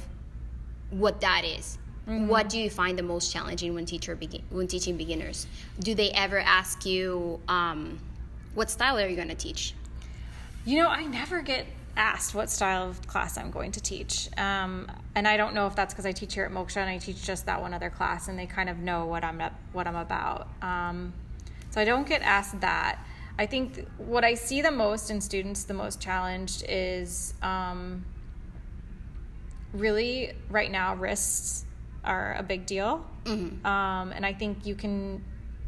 what 0.98 1.20
that 1.20 1.44
is. 1.44 1.78
What 2.06 2.48
do 2.48 2.60
you 2.60 2.70
find 2.70 2.96
the 2.96 3.02
most 3.02 3.32
challenging 3.32 3.74
when 3.74 3.84
teacher 3.84 4.14
begin 4.14 4.42
when 4.50 4.68
teaching 4.68 4.96
beginners? 4.96 5.46
Do 5.80 5.94
they 5.94 6.10
ever 6.12 6.38
ask 6.38 6.86
you, 6.86 7.40
um, 7.48 7.98
what 8.54 8.70
style 8.70 8.96
are 8.98 9.08
you 9.08 9.16
going 9.16 9.28
to 9.28 9.34
teach? 9.34 9.74
You 10.64 10.82
know, 10.82 10.88
I 10.88 11.04
never 11.04 11.42
get 11.42 11.66
asked 11.96 12.34
what 12.34 12.48
style 12.48 12.88
of 12.88 13.04
class 13.08 13.36
I'm 13.38 13.50
going 13.50 13.72
to 13.72 13.80
teach. 13.80 14.28
Um, 14.36 14.90
and 15.16 15.26
I 15.26 15.36
don't 15.36 15.54
know 15.54 15.66
if 15.66 15.74
that's 15.74 15.94
because 15.94 16.06
I 16.06 16.12
teach 16.12 16.34
here 16.34 16.44
at 16.44 16.52
Moksha 16.52 16.76
and 16.76 16.90
I 16.90 16.98
teach 16.98 17.24
just 17.24 17.46
that 17.46 17.60
one 17.60 17.74
other 17.74 17.90
class 17.90 18.28
and 18.28 18.38
they 18.38 18.46
kind 18.46 18.68
of 18.68 18.78
know 18.78 19.06
what 19.06 19.24
I'm 19.24 19.42
what 19.72 19.88
I'm 19.88 19.96
about. 19.96 20.48
Um, 20.62 21.12
so 21.70 21.80
I 21.80 21.84
don't 21.84 22.06
get 22.06 22.22
asked 22.22 22.60
that. 22.60 23.04
I 23.38 23.46
think 23.46 23.74
th- 23.74 23.88
what 23.98 24.24
I 24.24 24.34
see 24.34 24.62
the 24.62 24.70
most 24.70 25.10
in 25.10 25.20
students, 25.20 25.64
the 25.64 25.74
most 25.74 26.00
challenged 26.00 26.64
is 26.68 27.34
um, 27.42 28.04
really 29.78 30.32
right 30.50 30.70
now 30.70 30.94
wrists 30.94 31.64
are 32.04 32.34
a 32.38 32.42
big 32.42 32.66
deal. 32.66 33.04
Um, 33.26 34.12
and 34.12 34.24
i 34.24 34.32
think 34.32 34.64
you 34.64 34.76
can 34.76 35.24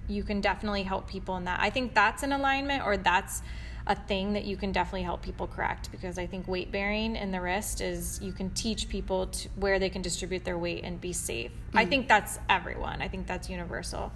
you 0.09 0.23
can 0.23 0.41
definitely 0.41 0.85
help 0.85 1.07
people 1.07 1.37
in 1.37 1.45
that. 1.45 1.61
I 1.61 1.71
think 1.71 1.95
that's 1.95 2.23
an 2.23 2.33
alignment 2.33 2.85
or 2.87 2.97
that's 2.97 3.43
a 3.87 3.95
thing 3.95 4.35
that 4.35 4.45
you 4.45 4.57
can 4.57 4.73
definitely 4.73 5.03
help 5.03 5.23
people 5.23 5.47
correct 5.47 5.91
because 5.91 6.19
i 6.19 6.27
think 6.27 6.47
weight 6.47 6.71
bearing 6.71 7.17
in 7.17 7.33
the 7.33 7.41
wrist 7.41 7.81
is 7.81 8.21
you 8.23 8.33
can 8.33 8.51
teach 8.51 8.87
people 8.89 9.29
to 9.29 9.49
where 9.57 9.79
they 9.79 9.89
can 9.89 10.03
distribute 10.03 10.45
their 10.45 10.59
weight 10.59 10.85
and 10.85 11.01
be 11.01 11.13
safe. 11.13 11.51
I 11.75 11.87
think 11.87 12.07
that's 12.07 12.39
everyone. 12.49 13.01
I 13.01 13.09
think 13.09 13.27
that's 13.27 13.49
universal. 13.49 14.13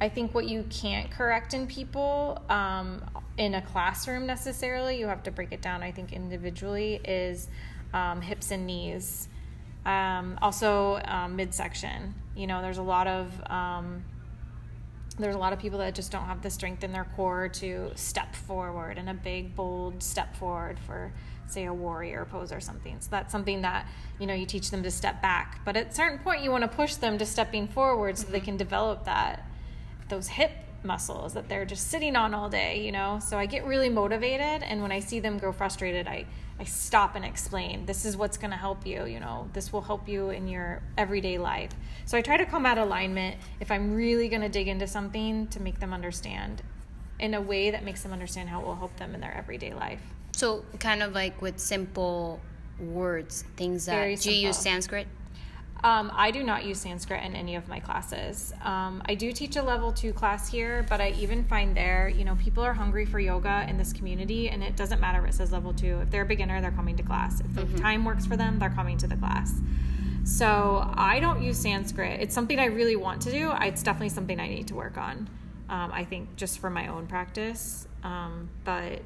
I 0.00 0.08
think 0.10 0.34
what 0.34 0.46
you 0.46 0.64
can't 0.68 1.10
correct 1.10 1.54
in 1.54 1.66
people 1.66 2.42
um, 2.50 3.02
in 3.38 3.54
a 3.54 3.62
classroom 3.62 4.26
necessarily, 4.26 4.98
you 4.98 5.06
have 5.06 5.22
to 5.22 5.30
break 5.30 5.52
it 5.52 5.62
down, 5.62 5.82
I 5.82 5.90
think, 5.90 6.12
individually, 6.12 7.00
is 7.04 7.48
um, 7.96 8.20
hips 8.20 8.50
and 8.50 8.66
knees. 8.66 9.28
Um, 9.86 10.38
also, 10.42 11.00
um, 11.04 11.36
midsection. 11.36 12.14
You 12.34 12.46
know, 12.46 12.60
there's 12.60 12.78
a 12.78 12.82
lot 12.82 13.06
of 13.06 13.32
um, 13.46 14.04
there's 15.18 15.34
a 15.34 15.38
lot 15.38 15.52
of 15.54 15.58
people 15.58 15.78
that 15.78 15.94
just 15.94 16.12
don't 16.12 16.24
have 16.24 16.42
the 16.42 16.50
strength 16.50 16.84
in 16.84 16.92
their 16.92 17.06
core 17.16 17.48
to 17.48 17.90
step 17.94 18.34
forward 18.34 18.98
and 18.98 19.08
a 19.08 19.14
big 19.14 19.56
bold 19.56 20.02
step 20.02 20.36
forward 20.36 20.78
for 20.78 21.10
say 21.46 21.64
a 21.64 21.72
warrior 21.72 22.26
pose 22.30 22.52
or 22.52 22.60
something 22.60 22.96
so 23.00 23.08
that's 23.10 23.32
something 23.32 23.62
that 23.62 23.86
you 24.18 24.26
know 24.26 24.34
you 24.34 24.44
teach 24.44 24.70
them 24.70 24.82
to 24.82 24.90
step 24.90 25.22
back 25.22 25.60
but 25.64 25.76
at 25.76 25.90
a 25.90 25.94
certain 25.94 26.18
point 26.18 26.42
you 26.42 26.50
want 26.50 26.62
to 26.62 26.68
push 26.68 26.96
them 26.96 27.16
to 27.16 27.24
stepping 27.24 27.66
forward 27.68 28.18
so 28.18 28.24
mm-hmm. 28.24 28.32
they 28.32 28.40
can 28.40 28.56
develop 28.56 29.04
that 29.04 29.48
those 30.08 30.26
hip 30.26 30.50
muscles 30.82 31.32
that 31.34 31.48
they're 31.48 31.64
just 31.64 31.88
sitting 31.88 32.16
on 32.16 32.34
all 32.34 32.50
day 32.50 32.84
you 32.84 32.92
know 32.92 33.18
so 33.22 33.38
i 33.38 33.46
get 33.46 33.64
really 33.64 33.88
motivated 33.88 34.62
and 34.64 34.82
when 34.82 34.92
i 34.92 35.00
see 35.00 35.20
them 35.20 35.38
grow 35.38 35.52
frustrated 35.52 36.06
i 36.08 36.26
I 36.58 36.64
stop 36.64 37.16
and 37.16 37.24
explain 37.24 37.84
this 37.84 38.04
is 38.04 38.16
what's 38.16 38.38
going 38.38 38.50
to 38.50 38.56
help 38.56 38.86
you, 38.86 39.04
you 39.04 39.20
know, 39.20 39.48
this 39.52 39.72
will 39.72 39.82
help 39.82 40.08
you 40.08 40.30
in 40.30 40.48
your 40.48 40.82
everyday 40.96 41.36
life. 41.36 41.70
So 42.06 42.16
I 42.16 42.22
try 42.22 42.38
to 42.38 42.46
come 42.46 42.64
at 42.64 42.78
alignment 42.78 43.36
if 43.60 43.70
I'm 43.70 43.94
really 43.94 44.28
going 44.28 44.40
to 44.40 44.48
dig 44.48 44.68
into 44.68 44.86
something 44.86 45.48
to 45.48 45.60
make 45.60 45.80
them 45.80 45.92
understand 45.92 46.62
in 47.18 47.34
a 47.34 47.40
way 47.40 47.70
that 47.70 47.84
makes 47.84 48.02
them 48.02 48.12
understand 48.12 48.48
how 48.48 48.60
it 48.60 48.66
will 48.66 48.76
help 48.76 48.96
them 48.96 49.14
in 49.14 49.20
their 49.20 49.34
everyday 49.36 49.74
life. 49.74 50.00
So 50.32 50.64
kind 50.78 51.02
of 51.02 51.12
like 51.12 51.40
with 51.42 51.58
simple 51.58 52.40
words, 52.78 53.44
things 53.56 53.86
that 53.86 53.96
Very 53.96 54.16
do 54.16 54.32
you 54.32 54.48
use 54.48 54.58
Sanskrit? 54.58 55.06
Um, 55.84 56.10
I 56.14 56.30
do 56.30 56.42
not 56.42 56.64
use 56.64 56.78
Sanskrit 56.80 57.22
in 57.22 57.36
any 57.36 57.54
of 57.54 57.68
my 57.68 57.80
classes. 57.80 58.52
Um, 58.62 59.02
I 59.06 59.14
do 59.14 59.30
teach 59.30 59.56
a 59.56 59.62
level 59.62 59.92
two 59.92 60.12
class 60.12 60.48
here, 60.48 60.84
but 60.88 61.00
I 61.00 61.10
even 61.10 61.44
find 61.44 61.76
there, 61.76 62.08
you 62.08 62.24
know, 62.24 62.34
people 62.36 62.64
are 62.64 62.72
hungry 62.72 63.04
for 63.04 63.20
yoga 63.20 63.66
in 63.68 63.76
this 63.76 63.92
community, 63.92 64.48
and 64.48 64.62
it 64.62 64.74
doesn't 64.74 65.00
matter 65.00 65.22
if 65.22 65.30
it 65.30 65.34
says 65.34 65.52
level 65.52 65.74
two. 65.74 66.00
If 66.00 66.10
they're 66.10 66.22
a 66.22 66.26
beginner, 66.26 66.60
they're 66.60 66.70
coming 66.70 66.96
to 66.96 67.02
class. 67.02 67.40
If 67.40 67.54
the 67.54 67.62
mm-hmm. 67.62 67.76
time 67.76 68.04
works 68.04 68.26
for 68.26 68.36
them, 68.36 68.58
they're 68.58 68.70
coming 68.70 68.98
to 68.98 69.06
the 69.06 69.16
class. 69.16 69.52
So 70.24 70.90
I 70.94 71.20
don't 71.20 71.42
use 71.42 71.58
Sanskrit. 71.58 72.20
It's 72.20 72.34
something 72.34 72.58
I 72.58 72.64
really 72.64 72.96
want 72.96 73.22
to 73.22 73.30
do. 73.30 73.52
It's 73.60 73.82
definitely 73.82 74.08
something 74.08 74.40
I 74.40 74.48
need 74.48 74.66
to 74.68 74.74
work 74.74 74.98
on. 74.98 75.28
Um, 75.68 75.92
I 75.92 76.04
think 76.04 76.34
just 76.36 76.58
for 76.58 76.70
my 76.70 76.88
own 76.88 77.06
practice, 77.06 77.86
um, 78.02 78.48
but 78.64 79.02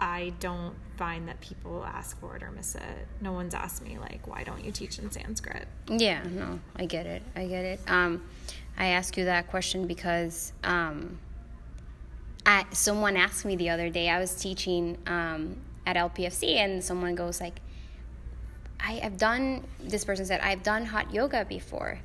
I 0.00 0.32
don't 0.40 0.74
find 0.96 1.28
that 1.28 1.40
people 1.40 1.84
ask 1.84 2.18
for 2.20 2.36
it 2.36 2.42
or 2.42 2.50
miss 2.50 2.74
it. 2.74 3.06
No 3.20 3.32
one's 3.32 3.54
asked 3.54 3.82
me 3.82 3.98
like, 3.98 4.26
why 4.26 4.44
don't 4.44 4.64
you 4.64 4.72
teach 4.72 4.98
in 4.98 5.10
Sanskrit? 5.10 5.66
Yeah, 5.88 6.22
no, 6.24 6.60
I 6.76 6.86
get 6.86 7.06
it. 7.06 7.22
I 7.36 7.46
get 7.46 7.64
it. 7.64 7.80
Um, 7.86 8.22
I 8.76 8.86
ask 8.86 9.16
you 9.16 9.26
that 9.26 9.48
question 9.48 9.86
because 9.86 10.52
um, 10.64 11.18
I, 12.44 12.64
someone 12.72 13.16
asked 13.16 13.44
me 13.44 13.56
the 13.56 13.70
other 13.70 13.88
day. 13.88 14.08
I 14.08 14.18
was 14.18 14.34
teaching 14.34 14.98
um, 15.06 15.56
at 15.86 15.96
LPFC, 15.96 16.56
and 16.56 16.82
someone 16.82 17.14
goes 17.14 17.40
like, 17.40 17.60
"I 18.80 18.94
have 18.94 19.16
done." 19.16 19.64
This 19.80 20.04
person 20.04 20.26
said, 20.26 20.40
"I've 20.40 20.62
done 20.62 20.86
hot 20.86 21.14
yoga 21.14 21.44
before." 21.44 22.00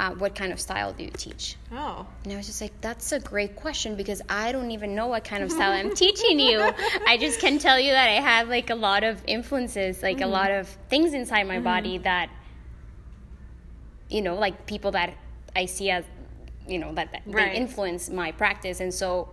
Uh, 0.00 0.12
what 0.12 0.34
kind 0.34 0.50
of 0.50 0.58
style 0.58 0.94
do 0.94 1.04
you 1.04 1.10
teach? 1.10 1.56
Oh. 1.70 2.06
And 2.24 2.32
I 2.32 2.36
was 2.36 2.46
just 2.46 2.62
like, 2.62 2.72
that's 2.80 3.12
a 3.12 3.20
great 3.20 3.54
question 3.54 3.96
because 3.96 4.22
I 4.30 4.50
don't 4.50 4.70
even 4.70 4.94
know 4.94 5.08
what 5.08 5.24
kind 5.24 5.42
of 5.42 5.52
style 5.52 5.72
I'm 5.72 5.94
teaching 5.94 6.40
you. 6.40 6.58
I 7.06 7.18
just 7.18 7.38
can 7.38 7.58
tell 7.58 7.78
you 7.78 7.92
that 7.92 8.08
I 8.08 8.14
have 8.14 8.48
like 8.48 8.70
a 8.70 8.74
lot 8.74 9.04
of 9.04 9.22
influences, 9.26 10.02
like 10.02 10.16
mm-hmm. 10.16 10.24
a 10.24 10.28
lot 10.28 10.50
of 10.52 10.68
things 10.88 11.12
inside 11.12 11.46
my 11.46 11.56
mm-hmm. 11.56 11.64
body 11.64 11.98
that, 11.98 12.30
you 14.08 14.22
know, 14.22 14.36
like 14.36 14.64
people 14.64 14.92
that 14.92 15.12
I 15.54 15.66
see 15.66 15.90
as, 15.90 16.06
you 16.66 16.78
know, 16.78 16.94
that, 16.94 17.12
that 17.12 17.22
right. 17.26 17.52
they 17.52 17.58
influence 17.58 18.08
my 18.08 18.32
practice. 18.32 18.80
And 18.80 18.94
so, 18.94 19.28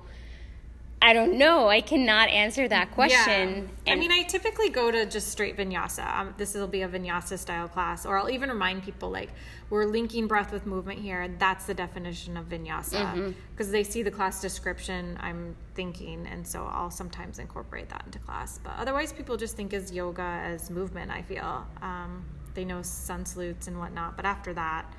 I 0.99 1.13
don't 1.13 1.37
know. 1.37 1.69
I 1.69 1.81
cannot 1.81 2.29
answer 2.29 2.67
that 2.67 2.91
question. 2.91 3.69
Yeah. 3.85 3.93
I 3.93 3.95
mean, 3.95 4.11
I 4.11 4.23
typically 4.23 4.69
go 4.69 4.89
to 4.89 5.05
just 5.05 5.27
straight 5.29 5.55
vinyasa. 5.55 6.11
Um, 6.17 6.33
this 6.37 6.55
will 6.55 6.67
be 6.67 6.81
a 6.81 6.89
vinyasa 6.89 7.37
style 7.37 7.67
class, 7.67 8.05
or 8.05 8.17
I'll 8.17 8.31
even 8.31 8.49
remind 8.49 8.83
people 8.83 9.11
like 9.11 9.29
we're 9.69 9.85
linking 9.85 10.27
breath 10.27 10.51
with 10.51 10.65
movement 10.65 10.99
here. 10.99 11.29
That's 11.37 11.65
the 11.65 11.75
definition 11.75 12.35
of 12.35 12.49
vinyasa 12.49 13.35
because 13.51 13.67
mm-hmm. 13.67 13.71
they 13.71 13.83
see 13.83 14.01
the 14.01 14.09
class 14.09 14.41
description. 14.41 15.17
I'm 15.21 15.55
thinking, 15.75 16.25
and 16.25 16.45
so 16.45 16.65
I'll 16.65 16.91
sometimes 16.91 17.37
incorporate 17.37 17.89
that 17.89 18.03
into 18.05 18.17
class. 18.19 18.59
But 18.63 18.73
otherwise, 18.77 19.13
people 19.13 19.37
just 19.37 19.55
think 19.55 19.73
as 19.73 19.91
yoga 19.91 20.23
as 20.23 20.71
movement. 20.71 21.11
I 21.11 21.21
feel 21.21 21.67
um, 21.81 22.25
they 22.55 22.65
know 22.65 22.81
sun 22.81 23.23
salutes 23.23 23.67
and 23.67 23.77
whatnot, 23.77 24.15
but 24.15 24.25
after 24.25 24.51
that, 24.55 24.91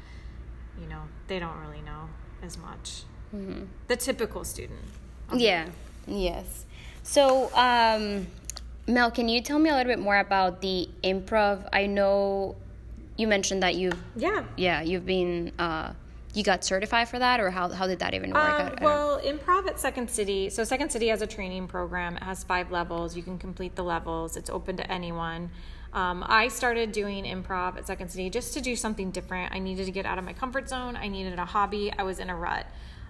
you 0.80 0.86
know, 0.86 1.02
they 1.26 1.40
don't 1.40 1.58
really 1.58 1.82
know 1.82 2.08
as 2.40 2.56
much. 2.56 3.02
Mm-hmm. 3.34 3.64
The 3.88 3.96
typical 3.96 4.44
student. 4.44 4.78
Yeah. 5.34 5.68
Yes. 6.08 6.64
So, 7.02 7.50
um, 7.54 8.26
Mel, 8.86 9.10
can 9.10 9.28
you 9.28 9.40
tell 9.40 9.58
me 9.58 9.70
a 9.70 9.74
little 9.74 9.90
bit 9.90 9.98
more 9.98 10.18
about 10.18 10.60
the 10.60 10.88
improv? 11.04 11.68
I 11.72 11.86
know 11.86 12.56
you 13.16 13.26
mentioned 13.26 13.62
that 13.62 13.74
you've 13.74 13.98
yeah 14.16 14.44
yeah 14.56 14.80
you've 14.80 15.04
been 15.04 15.52
uh, 15.58 15.92
you 16.34 16.44
got 16.44 16.64
certified 16.64 17.08
for 17.08 17.18
that, 17.18 17.40
or 17.40 17.50
how 17.50 17.68
how 17.68 17.86
did 17.86 17.98
that 17.98 18.14
even 18.14 18.32
work? 18.32 18.60
Um, 18.60 18.78
well, 18.80 19.20
improv 19.20 19.66
at 19.66 19.78
Second 19.80 20.10
City. 20.10 20.50
So 20.50 20.64
Second 20.64 20.90
City 20.90 21.08
has 21.08 21.20
a 21.20 21.26
training 21.26 21.66
program. 21.66 22.16
It 22.16 22.22
has 22.22 22.44
five 22.44 22.70
levels. 22.70 23.16
You 23.16 23.22
can 23.22 23.38
complete 23.38 23.74
the 23.74 23.82
levels. 23.82 24.36
It's 24.36 24.50
open 24.50 24.76
to 24.76 24.90
anyone. 24.90 25.50
Um, 25.92 26.22
I 26.26 26.48
started 26.48 26.92
doing 26.92 27.24
improv 27.24 27.76
at 27.76 27.86
Second 27.86 28.10
City 28.10 28.28
just 28.30 28.54
to 28.54 28.60
do 28.60 28.76
something 28.76 29.10
different. 29.10 29.52
I 29.54 29.58
needed 29.58 29.86
to 29.86 29.92
get 29.92 30.06
out 30.06 30.18
of 30.18 30.24
my 30.24 30.34
comfort 30.34 30.68
zone. 30.68 30.96
I 30.96 31.08
needed 31.08 31.38
a 31.38 31.44
hobby. 31.44 31.92
I 31.98 32.02
was 32.02 32.18
in 32.18 32.28
a 32.30 32.36
rut. 32.36 32.66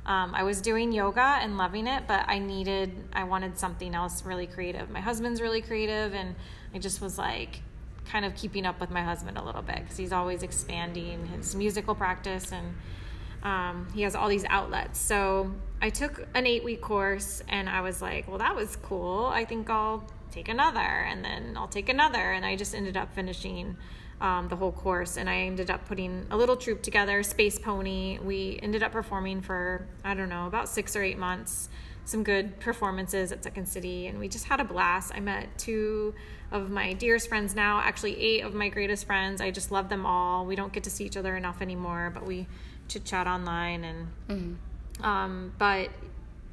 Um, 0.09 0.35
I 0.35 0.43
was 0.43 0.61
doing 0.61 0.91
yoga 0.91 1.39
and 1.41 1.57
loving 1.57 1.87
it, 1.87 2.05
but 2.09 2.25
I 2.27 2.41
needed, 2.41 2.91
I 3.13 3.25
wanted 3.25 3.59
something 3.59 3.95
else 3.95 4.25
really 4.25 4.47
creative. 4.47 4.91
My 4.91 5.01
husband's 5.01 5.41
really 5.41 5.61
creative, 5.61 6.15
and 6.15 6.35
I 6.75 6.79
just 6.79 7.01
was 7.01 7.19
like, 7.19 7.61
kind 8.09 8.25
of 8.25 8.35
keeping 8.35 8.67
up 8.67 8.81
with 8.81 8.91
my 8.91 9.03
husband 9.03 9.39
a 9.39 9.45
little 9.45 9.63
bit 9.63 9.77
because 9.77 9.97
he's 9.97 10.13
always 10.13 10.43
expanding 10.43 11.27
his 11.27 11.55
musical 11.55 11.95
practice 11.95 12.53
and 12.53 12.75
um, 13.43 13.87
he 13.95 14.03
has 14.03 14.15
all 14.15 14.29
these 14.29 14.45
outlets. 14.49 14.99
So 14.99 15.53
I 15.81 15.91
took 15.91 16.27
an 16.35 16.47
eight 16.47 16.65
week 16.65 16.81
course 16.81 17.43
and 17.49 17.69
I 17.69 17.83
was 17.83 18.03
like, 18.03 18.27
well, 18.27 18.39
that 18.39 18.57
was 18.57 18.77
cool. 18.77 19.27
I 19.27 19.45
think 19.45 19.71
I'll 19.71 20.05
take 20.33 20.49
another 20.49 20.81
and 20.81 21.25
then 21.25 21.55
I'll 21.57 21.69
take 21.69 21.89
another. 21.89 22.33
And 22.33 22.45
I 22.45 22.57
just 22.57 22.75
ended 22.75 22.97
up 22.97 23.15
finishing 23.15 23.77
um, 24.21 24.49
the 24.49 24.57
whole 24.57 24.73
course, 24.73 25.17
and 25.17 25.31
I 25.31 25.37
ended 25.43 25.71
up 25.71 25.87
putting 25.87 26.27
a 26.31 26.37
little 26.37 26.57
troupe 26.57 26.83
together, 26.83 27.23
Space 27.23 27.59
Pony. 27.59 28.19
We 28.19 28.59
ended 28.63 28.83
up 28.83 28.93
performing 28.93 29.41
for 29.43 29.87
I 30.05 30.15
don't 30.15 30.29
know 30.29 30.47
about 30.47 30.69
six 30.69 30.97
or 30.97 31.03
eight 31.03 31.19
months, 31.19 31.69
some 32.05 32.25
good 32.25 32.59
performances 32.59 33.31
at 33.31 33.45
Second 33.45 33.67
City, 33.67 34.07
and 34.07 34.19
we 34.19 34.29
just 34.29 34.47
had 34.47 34.61
a 34.61 34.65
blast. 34.65 35.13
I 35.15 35.21
met 35.21 35.57
two 35.57 36.15
of 36.51 36.71
my 36.71 36.95
dearest 36.95 37.29
friends 37.29 37.55
now, 37.55 37.81
actually 37.81 38.19
eight 38.21 38.41
of 38.41 38.55
my 38.55 38.69
greatest 38.69 39.07
friends. 39.07 39.41
I 39.41 39.51
just 39.51 39.71
love 39.71 39.89
them 39.89 40.05
all. 40.05 40.47
We 40.47 40.57
don't 40.57 40.73
get 40.73 40.85
to 40.85 40.91
see 40.91 41.05
each 41.05 41.17
other 41.17 41.37
enough 41.37 41.63
anymore, 41.63 42.11
but 42.13 42.27
we 42.27 42.47
chit 42.89 43.05
chat 43.05 43.27
online 43.27 43.85
and. 43.85 44.09
Mm-hmm. 44.29 44.55
Um, 45.01 45.53
but 45.59 45.91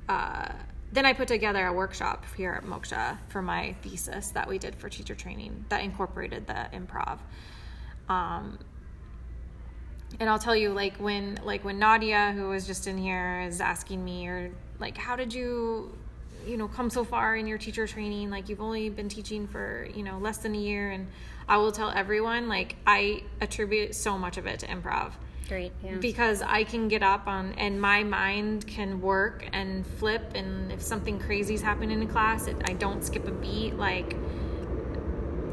uh, 0.08 0.50
then 0.92 1.06
I 1.06 1.14
put 1.14 1.28
together 1.28 1.66
a 1.66 1.74
workshop 1.74 2.26
here 2.38 2.52
at 2.52 2.64
Moksha 2.64 3.18
for 3.30 3.42
my 3.42 3.76
thesis 3.82 4.30
that 4.30 4.48
we 4.48 4.60
did 4.60 4.76
for 4.76 4.88
teacher 4.88 5.16
training 5.16 5.66
that 5.70 5.82
incorporated 5.82 6.46
the 6.46 6.70
improv. 6.72 7.20
Um, 8.10 8.60
and 10.20 10.30
I'll 10.30 10.40
tell 10.40 10.56
you, 10.56 10.72
like 10.72 10.98
when 10.98 11.40
like 11.44 11.64
when 11.64 11.80
Nadia, 11.80 12.34
who 12.36 12.50
was 12.50 12.66
just 12.66 12.88
in 12.88 12.98
here, 12.98 13.42
is 13.42 13.60
asking 13.60 14.04
me, 14.04 14.28
or 14.28 14.52
like, 14.80 14.98
how 14.98 15.16
did 15.16 15.34
you, 15.34 15.96
you 16.48 16.58
know, 16.58 16.68
come 16.68 16.90
so 16.90 17.04
far 17.04 17.36
in 17.36 17.48
your 17.48 17.58
teacher 17.58 17.88
training? 17.88 18.30
Like 18.30 18.50
you've 18.50 18.62
only 18.62 18.90
been 18.90 19.10
teaching 19.10 19.48
for 19.48 19.88
you 19.94 20.04
know 20.04 20.18
less 20.20 20.38
than 20.38 20.56
a 20.56 20.60
year, 20.60 20.92
and 20.92 21.08
I 21.48 21.58
will 21.58 21.72
tell 21.72 21.90
everyone, 21.90 22.48
like 22.48 22.76
I 22.88 23.24
attribute 23.42 23.96
so 23.96 24.18
much 24.18 24.38
of 24.38 24.46
it 24.46 24.60
to 24.60 24.68
improv. 24.68 25.14
Great, 25.48 25.74
yeah. 25.84 25.96
Because 25.98 26.42
I 26.42 26.64
can 26.64 26.88
get 26.88 27.04
up 27.04 27.28
on, 27.28 27.54
and 27.54 27.80
my 27.80 28.04
mind 28.04 28.66
can 28.66 29.00
work 29.02 29.48
and 29.54 29.86
flip, 29.86 30.32
and 30.34 30.72
if 30.72 30.82
something 30.82 31.20
crazy 31.20 31.54
is 31.54 31.62
happening 31.62 32.02
in 32.02 32.08
class, 32.08 32.48
it, 32.48 32.56
I 32.66 32.74
don't 32.74 33.04
skip 33.04 33.28
a 33.28 33.32
beat. 33.32 33.78
Like 33.78 34.16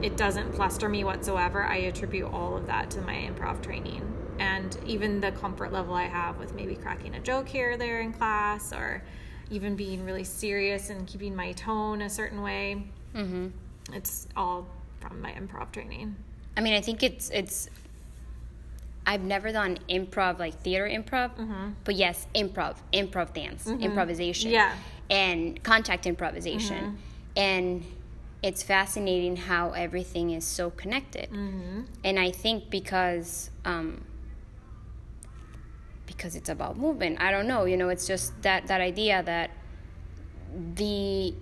it 0.03 0.17
doesn't 0.17 0.55
fluster 0.55 0.89
me 0.89 1.05
whatsoever. 1.05 1.63
I 1.63 1.77
attribute 1.77 2.33
all 2.33 2.57
of 2.57 2.67
that 2.67 2.91
to 2.93 3.01
my 3.03 3.15
improv 3.15 3.63
training. 3.63 4.03
And 4.39 4.77
even 4.85 5.21
the 5.21 5.31
comfort 5.33 5.73
level 5.73 5.95
I 5.95 6.05
have 6.05 6.39
with 6.39 6.55
maybe 6.55 6.75
cracking 6.75 7.15
a 7.15 7.21
joke 7.21 7.49
here 7.49 7.73
or 7.73 7.77
there 7.77 8.01
in 8.01 8.13
class, 8.13 8.73
or 8.73 9.03
even 9.51 9.77
being 9.77 10.05
really 10.05 10.25
serious 10.25 10.91
and 10.91 11.07
keeping 11.07 11.37
my 11.37 11.53
tone 11.53 12.03
a 12.03 12.11
certain 12.11 12.43
way, 12.43 12.85
mm-hmm. 13.15 13.49
it's 13.93 14.27
all 14.37 14.67
from 15.01 15.21
my 15.21 15.33
improv 15.33 15.71
training. 15.71 16.17
I 16.57 16.61
mean, 16.61 16.75
I 16.75 16.81
think 16.81 17.03
it's 17.03 17.31
it's. 17.31 17.69
I've 19.05 19.23
never 19.23 19.51
done 19.53 19.79
improv 19.89 20.39
like 20.39 20.61
theater 20.61 20.89
improv, 20.89 21.37
mm-hmm. 21.37 21.71
but 21.85 21.97
yes, 21.97 22.27
improv, 22.35 22.77
improv 22.93 23.35
dance, 23.35 23.67
mm-hmm. 23.67 23.83
improvisation, 23.83 24.51
yeah, 24.51 24.75
and 25.11 25.63
contact 25.63 26.07
improvisation, 26.07 26.85
mm-hmm. 26.85 26.97
and 27.37 27.85
it's 28.43 28.63
fascinating 28.63 29.37
how 29.37 29.71
everything 29.71 30.31
is 30.31 30.45
so 30.45 30.71
connected. 30.71 31.31
Mm-hmm. 31.31 31.83
And 32.05 32.19
I 32.19 32.31
think 32.31 32.71
because 32.71 33.51
um, 33.65 34.05
because 36.07 36.35
it's 36.35 36.49
about 36.49 36.77
movement, 36.77 37.21
I 37.21 37.31
don't 37.31 37.47
know. 37.47 37.65
You 37.65 37.77
know, 37.77 37.89
it's 37.89 38.07
just 38.07 38.41
that 38.43 38.67
that 38.67 38.81
idea 38.81 39.23
that 39.23 39.51
the 40.75 41.35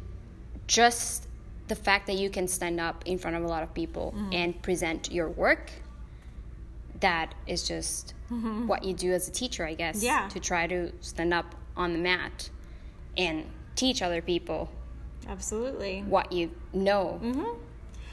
just 0.67 1.27
the 1.69 1.75
fact 1.75 2.07
that 2.07 2.17
you 2.17 2.29
can 2.29 2.49
stand 2.49 2.81
up 2.81 3.03
in 3.07 3.17
front 3.17 3.37
of 3.37 3.45
a 3.45 3.47
lot 3.47 3.63
of 3.63 3.73
people 3.75 4.13
mm-hmm. 4.17 4.33
and 4.33 4.63
present 4.63 5.11
your 5.13 5.29
work 5.29 5.71
that 6.99 7.35
is 7.47 7.67
just 7.67 8.15
mm-hmm. 8.31 8.67
what 8.67 8.85
you 8.85 8.93
do 8.93 9.13
as 9.13 9.29
a 9.29 9.31
teacher 9.31 9.65
i 9.65 9.73
guess 9.73 10.03
yeah 10.03 10.29
to 10.29 10.39
try 10.39 10.67
to 10.67 10.93
stand 11.01 11.33
up 11.33 11.55
on 11.77 11.93
the 11.93 11.99
mat 11.99 12.51
and 13.17 13.47
teach 13.75 14.03
other 14.03 14.21
people 14.21 14.69
Absolutely. 15.29 16.03
what 16.07 16.33
you 16.33 16.51
know. 16.73 17.21
Mm-hmm. 17.23 17.61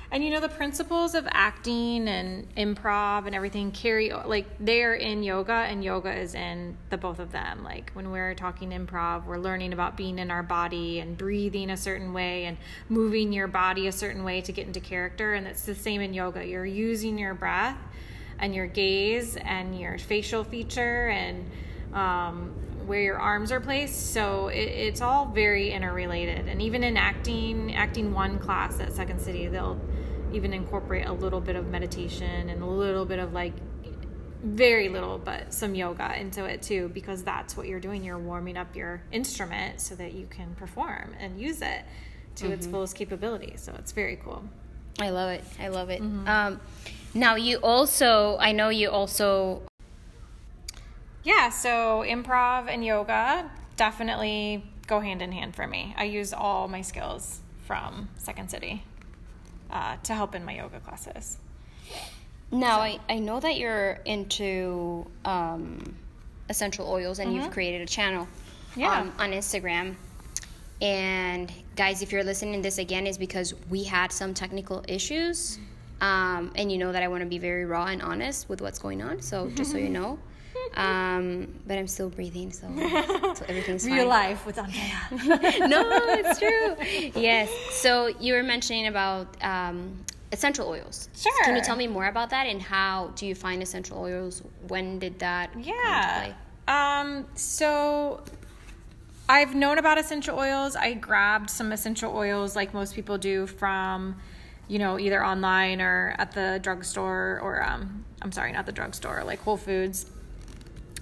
And 0.10 0.24
you 0.24 0.30
know 0.30 0.40
the 0.40 0.48
principles 0.48 1.16
of 1.16 1.28
acting 1.32 2.08
and 2.08 2.48
improv 2.56 3.26
and 3.26 3.36
everything 3.36 3.72
carry 3.72 4.10
like 4.10 4.46
they're 4.58 4.94
in 4.94 5.22
yoga 5.22 5.52
and 5.52 5.84
yoga 5.84 6.14
is 6.18 6.34
in 6.34 6.78
the 6.90 6.98
both 6.98 7.20
of 7.20 7.34
them. 7.34 7.62
Like 7.62 7.92
when 7.92 8.10
we're 8.10 8.34
talking 8.34 8.70
improv, 8.70 9.26
we're 9.26 9.38
learning 9.38 9.74
about 9.74 9.98
being 9.98 10.18
in 10.18 10.32
our 10.32 10.44
body 10.44 11.02
and 11.02 11.18
breathing 11.18 11.70
a 11.70 11.76
certain 11.76 12.14
way 12.14 12.46
and 12.46 12.58
moving 12.88 13.34
your 13.34 13.48
body 13.48 13.88
a 13.88 13.92
certain 13.92 14.24
way 14.24 14.40
to 14.42 14.54
get 14.54 14.66
into 14.66 14.80
character 14.80 15.34
and 15.34 15.46
it's 15.46 15.64
the 15.64 15.76
same 15.76 16.00
in 16.00 16.14
yoga. 16.14 16.46
You're 16.46 16.66
using 16.66 17.18
your 17.18 17.34
breath 17.34 17.78
and 18.40 18.56
your 18.56 18.68
gaze 18.68 19.36
and 19.36 19.78
your 19.78 19.98
facial 19.98 20.46
feature 20.46 21.10
and 21.10 21.52
um, 21.94 22.54
where 22.86 23.02
your 23.02 23.20
arms 23.20 23.52
are 23.52 23.60
placed. 23.60 24.14
So 24.14 24.48
it, 24.48 24.60
it's 24.60 25.02
all 25.02 25.26
very 25.26 25.72
interrelated. 25.72 26.48
And 26.48 26.62
even 26.62 26.84
in 26.84 26.98
acting, 26.98 27.76
acting 27.76 28.14
one 28.14 28.40
class 28.40 28.80
at 28.80 28.94
Second 28.94 29.20
City, 29.20 29.48
they'll 29.48 29.80
even 30.34 30.54
incorporate 30.54 31.06
a 31.08 31.14
little 31.14 31.42
bit 31.42 31.56
of 31.56 31.68
meditation 31.68 32.50
and 32.50 32.62
a 32.62 32.66
little 32.66 33.06
bit 33.06 33.20
of 33.20 33.34
like 33.34 33.54
very 34.44 34.88
little, 34.88 35.18
but 35.18 35.54
some 35.54 35.74
yoga 35.74 36.20
into 36.20 36.46
it 36.46 36.62
too, 36.62 36.90
because 36.94 37.24
that's 37.24 37.58
what 37.58 37.68
you're 37.68 37.80
doing. 37.80 38.04
You're 38.04 38.20
warming 38.20 38.56
up 38.56 38.76
your 38.76 39.02
instrument 39.12 39.82
so 39.82 39.96
that 39.96 40.14
you 40.14 40.28
can 40.28 40.54
perform 40.56 41.16
and 41.20 41.42
use 41.42 41.62
it 41.62 41.84
to 42.36 42.52
its 42.52 42.68
fullest 42.68 42.96
capability. 42.96 43.56
So 43.58 43.74
it's 43.80 43.92
very 43.92 44.16
cool. 44.18 44.44
I 45.00 45.10
love 45.10 45.32
it. 45.32 45.44
I 45.60 45.70
love 45.70 45.90
it. 45.90 46.02
Um, 46.02 46.60
now 47.14 47.36
you 47.36 47.58
also, 47.58 48.38
I 48.40 48.52
know 48.52 48.70
you 48.70 48.90
also. 48.90 49.64
Yeah, 51.28 51.50
so 51.50 52.06
improv 52.08 52.70
and 52.70 52.86
yoga 52.86 53.52
definitely 53.76 54.64
go 54.88 55.02
hand 55.02 55.22
in 55.22 55.34
hand 55.34 55.58
for 55.58 55.68
me. 55.68 55.94
I 55.98 56.06
use 56.06 56.32
all 56.32 56.70
my 56.70 56.82
skills 56.82 57.42
from 57.66 58.08
Second 58.16 58.50
City 58.50 58.82
uh, 59.70 59.98
to 60.04 60.14
help 60.16 60.36
in 60.36 60.46
my 60.46 60.56
yoga 60.56 60.80
classes. 60.80 61.38
Now 62.50 62.80
I, 62.80 63.00
I 63.10 63.20
know 63.20 63.42
that 63.42 63.58
you're 63.58 64.00
into 64.06 65.06
um, 65.26 65.98
essential 66.48 66.88
oils 66.90 67.20
and 67.20 67.36
you've 67.36 67.52
created 67.52 67.82
a 67.82 67.86
channel 67.88 68.26
Yeah. 68.78 69.02
um, 69.02 69.12
on 69.20 69.32
Instagram. 69.32 69.96
And 70.82 71.52
guys, 71.76 72.02
if 72.02 72.14
you're 72.14 72.24
listening 72.24 72.54
to 72.54 72.62
this 72.62 72.78
again, 72.78 73.06
is 73.06 73.18
because 73.18 73.54
we 73.70 73.84
had 73.84 74.14
some 74.14 74.34
technical 74.34 74.82
issues. 74.88 75.60
Um, 76.00 76.54
and 76.56 76.72
you 76.72 76.78
know 76.78 76.94
that 76.94 77.04
I 77.04 77.10
want 77.10 77.22
to 77.24 77.28
be 77.28 77.38
very 77.38 77.66
raw 77.66 77.88
and 77.88 78.02
honest 78.02 78.48
with 78.48 78.62
what's 78.62 78.80
going 78.80 79.02
on. 79.02 79.22
So 79.22 79.50
just 79.50 79.72
so 79.72 79.78
you 79.78 79.90
know. 79.90 80.20
Um, 80.78 81.48
but 81.66 81.78
I'm 81.78 81.88
still 81.88 82.10
breathing, 82.10 82.52
so, 82.52 82.68
so 83.34 83.46
everything's 83.48 83.88
fine. 83.88 84.08
life 84.08 84.46
with 84.46 84.58
Andrea. 84.60 85.02
no, 85.68 85.84
it's 86.10 86.40
true. 86.40 86.76
Yes. 87.22 87.50
So 87.72 88.08
you 88.08 88.34
were 88.34 88.44
mentioning 88.44 88.88
about 88.88 89.28
um, 89.44 89.98
essential 90.32 90.68
oils. 90.68 91.10
Sure. 91.16 91.32
Can 91.46 91.56
you 91.56 91.62
tell 91.64 91.76
me 91.76 91.88
more 91.88 92.06
about 92.08 92.30
that 92.30 92.46
and 92.48 92.62
how 92.62 93.12
do 93.16 93.26
you 93.26 93.34
find 93.34 93.64
essential 93.64 93.98
oils? 93.98 94.44
When 94.68 95.00
did 95.00 95.20
that 95.20 95.52
come 95.54 95.62
into 95.62 95.74
Yeah. 95.74 96.26
play? 96.26 96.36
Um, 96.68 97.26
so 97.36 98.24
I've 99.30 99.56
known 99.56 99.78
about 99.78 99.98
essential 99.98 100.38
oils. 100.38 100.76
I 100.76 100.94
grabbed 100.94 101.50
some 101.50 101.72
essential 101.72 102.16
oils 102.16 102.56
like 102.56 102.74
most 102.74 102.94
people 102.94 103.18
do 103.18 103.48
from, 103.48 104.16
you 104.68 104.78
know, 104.80 105.00
either 105.00 105.26
online 105.26 105.82
or 105.82 106.14
at 106.18 106.34
the 106.34 106.60
drugstore 106.62 107.40
or 107.42 107.64
um, 107.64 108.06
I'm 108.22 108.32
sorry, 108.32 108.52
not 108.52 108.66
the 108.66 108.72
drugstore, 108.74 109.24
like 109.24 109.40
Whole 109.42 109.58
Foods. 109.58 110.06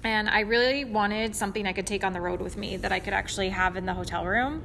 And 0.06 0.30
I 0.30 0.42
really 0.42 0.86
wanted 0.86 1.36
something 1.36 1.66
I 1.66 1.74
could 1.74 1.88
take 1.88 2.04
on 2.04 2.14
the 2.14 2.22
road 2.22 2.40
with 2.40 2.58
me 2.58 2.78
that 2.78 2.92
I 2.92 3.00
could 3.00 3.14
actually 3.14 3.50
have 3.50 3.76
in 3.76 3.88
the 3.88 3.94
hotel 3.94 4.24
room 4.24 4.62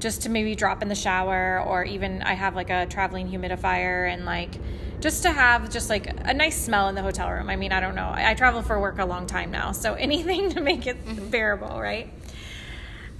just 0.00 0.22
to 0.22 0.28
maybe 0.28 0.54
drop 0.54 0.82
in 0.82 0.88
the 0.88 0.94
shower 0.94 1.62
or 1.66 1.82
even 1.84 2.20
I 2.20 2.34
have 2.34 2.54
like 2.54 2.68
a 2.68 2.84
traveling 2.84 3.26
humidifier 3.26 4.12
and 4.12 4.26
like 4.26 4.54
just 5.00 5.22
to 5.22 5.32
have 5.32 5.70
just 5.70 5.88
like 5.88 6.06
a 6.06 6.34
nice 6.34 6.62
smell 6.62 6.90
in 6.90 6.94
the 6.94 7.00
hotel 7.00 7.30
room. 7.30 7.48
I 7.48 7.56
mean, 7.56 7.72
I 7.72 7.80
don't 7.80 7.94
know. 7.94 8.08
I, 8.08 8.32
I 8.32 8.34
travel 8.34 8.60
for 8.60 8.78
work 8.78 8.98
a 8.98 9.06
long 9.06 9.26
time 9.26 9.50
now, 9.50 9.72
so 9.72 9.94
anything 9.98 10.50
to 10.50 10.60
make 10.60 10.86
it 10.86 11.30
bearable, 11.30 11.80
right? 11.80 12.12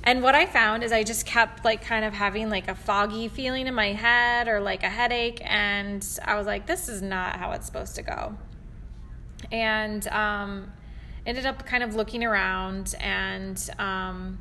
And 0.04 0.22
what 0.22 0.34
I 0.34 0.44
found 0.44 0.84
is 0.84 0.92
I 0.92 1.04
just 1.04 1.24
kept 1.24 1.64
like 1.64 1.82
kind 1.82 2.04
of 2.04 2.12
having 2.12 2.50
like 2.50 2.68
a 2.68 2.74
foggy 2.74 3.28
feeling 3.28 3.66
in 3.66 3.74
my 3.74 3.92
head 3.92 4.46
or 4.46 4.60
like 4.60 4.82
a 4.82 4.90
headache 4.90 5.40
and 5.42 6.06
I 6.22 6.36
was 6.36 6.46
like 6.46 6.66
this 6.66 6.88
is 6.88 7.02
not 7.02 7.36
how 7.36 7.52
it's 7.52 7.66
supposed 7.66 7.96
to 7.96 8.02
go 8.02 8.36
and 9.50 10.06
um, 10.08 10.72
ended 11.26 11.44
up 11.44 11.66
kind 11.66 11.82
of 11.82 11.94
looking 11.94 12.24
around 12.24 12.94
and 13.00 13.68
um, 13.78 14.38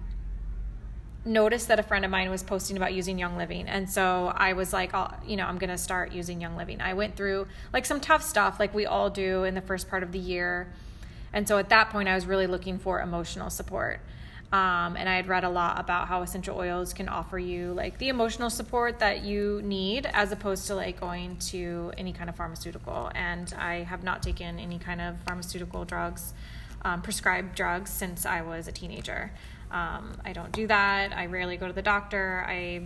noticed 1.26 1.68
that 1.68 1.80
a 1.80 1.84
friend 1.84 2.06
of 2.06 2.12
mine 2.12 2.30
was 2.30 2.44
posting 2.44 2.78
about 2.78 2.94
using 2.94 3.18
Young 3.18 3.36
Living, 3.36 3.68
and 3.68 3.90
so 3.90 4.32
I 4.34 4.54
was 4.54 4.72
like, 4.72 4.92
oh, 4.94 5.12
you 5.26 5.36
know, 5.36 5.46
I'm 5.46 5.58
gonna 5.58 5.78
start 5.78 6.14
using 6.14 6.40
Young 6.40 6.56
Living. 6.56 6.80
I 6.80 6.94
went 6.94 7.16
through 7.16 7.48
like 7.74 7.86
some 7.86 8.00
tough 8.00 8.24
stuff, 8.24 8.60
like 8.60 8.74
we 8.74 8.86
all 8.86 9.10
do 9.10 9.44
in 9.44 9.56
the 9.56 9.62
first 9.62 9.90
part 9.90 10.04
of 10.04 10.12
the 10.12 10.20
year, 10.20 10.72
and 11.34 11.48
so 11.48 11.58
at 11.58 11.70
that 11.70 11.90
point, 11.90 12.08
I 12.08 12.16
was 12.16 12.26
really 12.26 12.48
looking 12.48 12.78
for 12.78 13.02
emotional 13.02 13.50
support. 13.50 14.00
Um, 14.54 14.96
and 14.96 15.10
I 15.10 15.16
had 15.16 15.28
read 15.28 15.44
a 15.44 15.50
lot 15.50 15.82
about 15.82 16.08
how 16.08 16.22
essential 16.22 16.58
oils 16.58 16.94
can 16.94 17.10
offer 17.10 17.38
you 17.38 17.74
like 17.74 17.98
the 17.98 18.08
emotional 18.08 18.50
support 18.50 19.00
that 19.00 19.24
you 19.24 19.60
need 19.64 20.06
as 20.14 20.32
opposed 20.32 20.68
to 20.68 20.76
like 20.76 20.98
going 21.00 21.36
to 21.50 21.92
any 21.98 22.14
kind 22.14 22.30
of 22.30 22.38
pharmaceutical. 22.38 23.12
And 23.16 23.54
I 23.58 23.84
have 23.84 24.04
not 24.04 24.24
taken 24.24 24.60
any 24.60 24.80
kind 24.80 25.02
of 25.02 25.20
pharmaceutical 25.22 25.84
drugs, 25.84 26.34
um, 26.84 27.02
prescribed 27.02 27.56
drugs, 27.56 27.90
since 27.92 28.26
I 28.26 28.42
was 28.42 28.68
a 28.68 28.72
teenager. 28.72 29.32
Um, 29.72 30.18
I 30.24 30.34
don't 30.34 30.52
do 30.52 30.68
that. 30.68 31.16
I 31.16 31.26
rarely 31.26 31.58
go 31.58 31.68
to 31.68 31.74
the 31.74 31.82
doctor. 31.82 32.46
I 32.48 32.84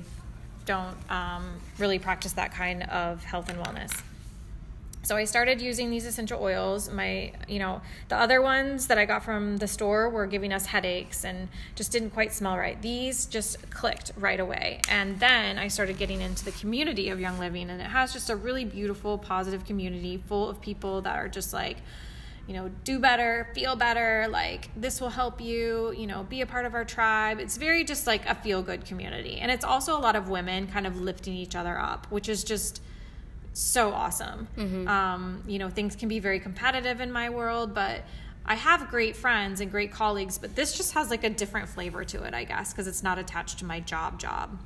don't 0.65 0.97
um, 1.09 1.59
really 1.77 1.99
practice 1.99 2.33
that 2.33 2.53
kind 2.53 2.83
of 2.83 3.23
health 3.23 3.49
and 3.49 3.59
wellness. 3.59 4.01
So 5.01 5.15
I 5.15 5.23
started 5.25 5.61
using 5.61 5.89
these 5.89 6.05
essential 6.05 6.43
oils. 6.43 6.91
My, 6.91 7.31
you 7.47 7.57
know, 7.57 7.81
the 8.09 8.17
other 8.17 8.41
ones 8.41 8.87
that 8.87 8.97
I 8.97 9.05
got 9.05 9.23
from 9.23 9.57
the 9.57 9.67
store 9.67 10.09
were 10.09 10.27
giving 10.27 10.51
us 10.51 10.65
headaches 10.67 11.23
and 11.23 11.47
just 11.73 11.91
didn't 11.91 12.11
quite 12.11 12.33
smell 12.33 12.57
right. 12.57 12.79
These 12.81 13.25
just 13.25 13.69
clicked 13.71 14.11
right 14.17 14.39
away. 14.39 14.81
And 14.89 15.19
then 15.19 15.57
I 15.57 15.69
started 15.69 15.97
getting 15.97 16.21
into 16.21 16.43
the 16.45 16.51
community 16.51 17.09
of 17.09 17.19
Young 17.19 17.39
Living, 17.39 17.69
and 17.69 17.81
it 17.81 17.85
has 17.85 18.13
just 18.13 18.29
a 18.29 18.35
really 18.35 18.65
beautiful, 18.65 19.17
positive 19.17 19.65
community 19.65 20.21
full 20.27 20.49
of 20.49 20.61
people 20.61 21.01
that 21.01 21.15
are 21.15 21.29
just 21.29 21.53
like, 21.53 21.77
you 22.49 22.55
know, 22.55 22.71
do 22.83 22.97
better, 22.97 23.47
feel 23.53 23.75
better, 23.75 24.25
like 24.27 24.69
this 24.75 24.99
will 24.99 25.11
help 25.11 25.39
you, 25.39 25.93
you 25.95 26.07
know, 26.07 26.23
be 26.23 26.41
a 26.41 26.47
part 26.47 26.65
of 26.65 26.73
our 26.73 26.83
tribe. 26.83 27.39
It's 27.39 27.57
very 27.57 27.83
just 27.83 28.07
like 28.07 28.27
a 28.27 28.33
feel 28.33 28.63
good 28.63 28.85
community. 28.85 29.37
And 29.37 29.51
it's 29.51 29.63
also 29.63 29.95
a 29.95 30.01
lot 30.01 30.15
of 30.15 30.29
women 30.29 30.65
kind 30.65 30.87
of 30.87 30.99
lifting 30.99 31.35
each 31.35 31.55
other 31.55 31.77
up, 31.77 32.07
which 32.09 32.27
is 32.27 32.43
just 32.43 32.81
so 33.53 33.91
awesome. 33.91 34.47
Um, 34.87 35.43
you 35.47 35.59
know, 35.59 35.69
things 35.69 35.95
can 35.95 36.09
be 36.09 36.17
very 36.17 36.39
competitive 36.39 37.01
in 37.01 37.11
my 37.11 37.29
world, 37.29 37.75
but 37.75 38.01
I 38.47 38.55
have 38.55 38.89
great 38.89 39.15
friends 39.15 39.61
and 39.61 39.69
great 39.69 39.91
colleagues, 39.91 40.39
but 40.39 40.55
this 40.55 40.75
just 40.75 40.93
has 40.93 41.11
like 41.11 41.23
a 41.23 41.29
different 41.29 41.69
flavor 41.69 42.03
to 42.03 42.23
it, 42.23 42.33
I 42.33 42.45
guess, 42.45 42.73
because 42.73 42.87
it's 42.87 43.03
not 43.03 43.19
attached 43.19 43.59
to 43.59 43.65
my 43.65 43.79
job 43.79 44.19
job. 44.19 44.57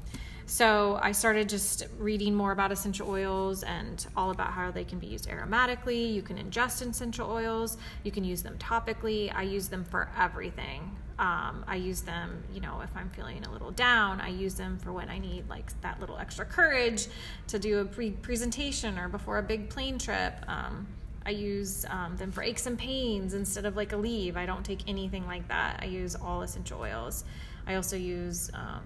So 0.45 0.99
I 1.01 1.13
started 1.13 1.47
just 1.47 1.87
reading 1.97 2.35
more 2.35 2.51
about 2.51 2.71
essential 2.71 3.09
oils 3.09 3.63
and 3.63 4.05
all 4.15 4.31
about 4.31 4.51
how 4.51 4.71
they 4.71 4.83
can 4.83 4.99
be 4.99 5.07
used 5.07 5.29
aromatically. 5.29 6.13
You 6.13 6.21
can 6.21 6.37
ingest 6.37 6.87
essential 6.87 7.31
oils. 7.31 7.77
You 8.03 8.11
can 8.11 8.23
use 8.23 8.43
them 8.43 8.57
topically. 8.57 9.33
I 9.33 9.43
use 9.43 9.69
them 9.69 9.85
for 9.85 10.09
everything. 10.17 10.95
Um, 11.19 11.63
I 11.67 11.75
use 11.75 12.01
them, 12.01 12.43
you 12.53 12.59
know, 12.59 12.81
if 12.83 12.89
I'm 12.95 13.09
feeling 13.11 13.43
a 13.45 13.51
little 13.51 13.71
down. 13.71 14.19
I 14.19 14.29
use 14.29 14.55
them 14.55 14.77
for 14.79 14.91
when 14.91 15.09
I 15.09 15.19
need 15.19 15.47
like 15.47 15.79
that 15.81 15.99
little 15.99 16.17
extra 16.17 16.45
courage 16.45 17.07
to 17.47 17.59
do 17.59 17.79
a 17.79 17.85
pre- 17.85 18.11
presentation 18.11 18.97
or 18.97 19.07
before 19.07 19.37
a 19.37 19.43
big 19.43 19.69
plane 19.69 19.97
trip. 19.97 20.33
Um, 20.47 20.87
I 21.25 21.29
use 21.29 21.85
um, 21.89 22.17
them 22.17 22.31
for 22.31 22.43
aches 22.43 22.65
and 22.65 22.77
pains 22.77 23.33
instead 23.33 23.65
of 23.65 23.77
like 23.77 23.91
Aleve. 23.91 24.35
I 24.35 24.45
don't 24.45 24.65
take 24.65 24.81
anything 24.89 25.25
like 25.25 25.47
that. 25.47 25.79
I 25.81 25.85
use 25.85 26.15
all 26.15 26.41
essential 26.41 26.81
oils. 26.81 27.23
I 27.65 27.75
also 27.75 27.95
use 27.95 28.51
um, 28.53 28.83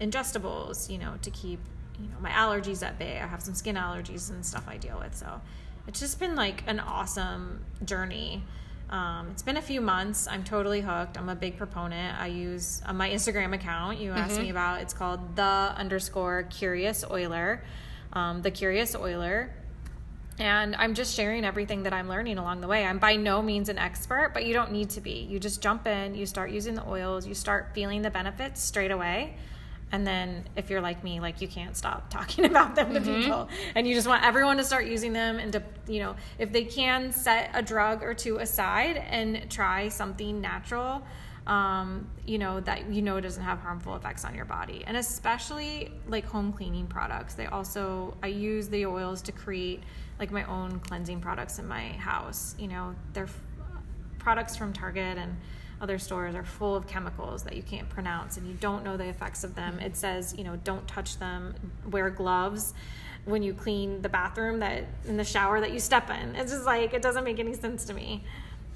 ingestibles, 0.00 0.90
you 0.90 0.98
know, 0.98 1.14
to 1.22 1.30
keep 1.30 1.60
you 1.98 2.08
know 2.08 2.20
my 2.20 2.30
allergies 2.30 2.82
at 2.82 2.98
bay. 2.98 3.20
I 3.20 3.26
have 3.26 3.42
some 3.42 3.54
skin 3.54 3.76
allergies 3.76 4.30
and 4.30 4.44
stuff 4.44 4.64
I 4.66 4.76
deal 4.76 4.98
with, 4.98 5.14
so 5.14 5.40
it's 5.86 6.00
just 6.00 6.18
been 6.18 6.36
like 6.36 6.64
an 6.66 6.80
awesome 6.80 7.64
journey. 7.84 8.42
Um, 8.90 9.28
it's 9.30 9.42
been 9.42 9.56
a 9.56 9.62
few 9.62 9.80
months. 9.80 10.26
I'm 10.26 10.42
totally 10.42 10.80
hooked. 10.80 11.16
I'm 11.16 11.28
a 11.28 11.36
big 11.36 11.56
proponent. 11.56 12.18
I 12.20 12.26
use 12.26 12.82
uh, 12.84 12.92
my 12.92 13.08
Instagram 13.08 13.54
account 13.54 14.00
you 14.00 14.10
asked 14.10 14.40
me 14.40 14.50
about. 14.50 14.80
It's 14.80 14.92
called 14.92 15.36
the 15.36 15.42
underscore 15.42 16.42
curious 16.50 17.04
oiler, 17.08 17.62
um, 18.12 18.42
the 18.42 18.50
curious 18.50 18.96
oiler. 18.96 19.52
And 20.40 20.74
I'm 20.74 20.94
just 20.94 21.14
sharing 21.14 21.44
everything 21.44 21.84
that 21.84 21.92
I'm 21.92 22.08
learning 22.08 22.38
along 22.38 22.62
the 22.62 22.66
way. 22.66 22.84
I'm 22.84 22.98
by 22.98 23.14
no 23.14 23.42
means 23.42 23.68
an 23.68 23.78
expert, 23.78 24.30
but 24.32 24.44
you 24.44 24.54
don't 24.54 24.72
need 24.72 24.90
to 24.90 25.00
be. 25.00 25.26
You 25.30 25.38
just 25.38 25.62
jump 25.62 25.86
in, 25.86 26.14
you 26.16 26.26
start 26.26 26.50
using 26.50 26.74
the 26.74 26.88
oils, 26.88 27.26
you 27.26 27.34
start 27.34 27.70
feeling 27.74 28.02
the 28.02 28.10
benefits 28.10 28.60
straight 28.60 28.90
away. 28.90 29.36
And 29.92 30.06
then 30.06 30.44
if 30.56 30.70
you're 30.70 30.80
like 30.80 31.02
me, 31.02 31.20
like 31.20 31.40
you 31.40 31.48
can't 31.48 31.76
stop 31.76 32.10
talking 32.10 32.44
about 32.44 32.74
them 32.74 32.94
to 32.94 33.00
people 33.00 33.48
and 33.74 33.86
you 33.86 33.94
just 33.94 34.06
want 34.06 34.24
everyone 34.24 34.56
to 34.58 34.64
start 34.64 34.86
using 34.86 35.12
them 35.12 35.38
and 35.38 35.52
to, 35.52 35.62
you 35.88 36.00
know, 36.00 36.16
if 36.38 36.52
they 36.52 36.64
can 36.64 37.12
set 37.12 37.50
a 37.54 37.62
drug 37.62 38.02
or 38.02 38.14
two 38.14 38.38
aside 38.38 38.96
and 38.96 39.50
try 39.50 39.88
something 39.88 40.40
natural 40.40 41.02
um, 41.46 42.06
you 42.26 42.38
know, 42.38 42.60
that 42.60 42.90
you 42.90 43.02
know 43.02 43.20
doesn't 43.20 43.42
have 43.42 43.58
harmful 43.58 43.96
effects 43.96 44.24
on 44.24 44.34
your 44.34 44.44
body. 44.44 44.84
And 44.86 44.96
especially 44.96 45.92
like 46.06 46.24
home 46.24 46.52
cleaning 46.52 46.86
products. 46.86 47.34
They 47.34 47.46
also, 47.46 48.16
I 48.22 48.28
use 48.28 48.68
the 48.68 48.86
oils 48.86 49.20
to 49.22 49.32
create 49.32 49.82
like 50.18 50.30
my 50.30 50.44
own 50.44 50.78
cleansing 50.80 51.20
products 51.20 51.58
in 51.58 51.66
my 51.66 51.88
house. 51.92 52.54
You 52.58 52.68
know, 52.68 52.94
they're 53.14 53.24
f- 53.24 53.40
products 54.18 54.54
from 54.54 54.72
Target 54.72 55.18
and 55.18 55.36
other 55.80 55.98
stores 55.98 56.34
are 56.34 56.44
full 56.44 56.76
of 56.76 56.86
chemicals 56.86 57.42
that 57.44 57.56
you 57.56 57.62
can't 57.62 57.88
pronounce 57.88 58.36
and 58.36 58.46
you 58.46 58.54
don't 58.54 58.84
know 58.84 58.96
the 58.96 59.06
effects 59.06 59.44
of 59.44 59.54
them. 59.54 59.78
It 59.80 59.96
says, 59.96 60.34
you 60.36 60.44
know, 60.44 60.56
don't 60.56 60.86
touch 60.86 61.18
them, 61.18 61.54
wear 61.90 62.10
gloves 62.10 62.74
when 63.24 63.42
you 63.42 63.54
clean 63.54 64.02
the 64.02 64.08
bathroom 64.08 64.60
that 64.60 64.84
in 65.06 65.16
the 65.16 65.24
shower 65.24 65.60
that 65.60 65.72
you 65.72 65.80
step 65.80 66.10
in. 66.10 66.36
It's 66.36 66.52
just 66.52 66.66
like 66.66 66.92
it 66.92 67.02
doesn't 67.02 67.24
make 67.24 67.38
any 67.38 67.54
sense 67.54 67.84
to 67.86 67.94
me. 67.94 68.24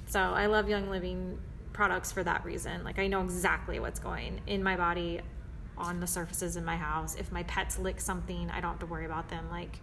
So 0.07 0.19
I 0.19 0.47
love 0.47 0.69
Young 0.69 0.89
Living 0.89 1.37
products 1.73 2.11
for 2.11 2.23
that 2.23 2.45
reason. 2.45 2.83
Like 2.83 2.99
I 2.99 3.07
know 3.07 3.21
exactly 3.21 3.79
what's 3.79 3.99
going 3.99 4.41
in 4.47 4.63
my 4.63 4.75
body 4.75 5.21
on 5.77 5.99
the 5.99 6.07
surfaces 6.07 6.55
in 6.55 6.65
my 6.65 6.77
house. 6.77 7.15
If 7.15 7.31
my 7.31 7.43
pets 7.43 7.77
lick 7.77 7.99
something, 7.99 8.49
I 8.49 8.61
don't 8.61 8.71
have 8.71 8.79
to 8.79 8.85
worry 8.85 9.05
about 9.05 9.29
them 9.29 9.49
like 9.51 9.79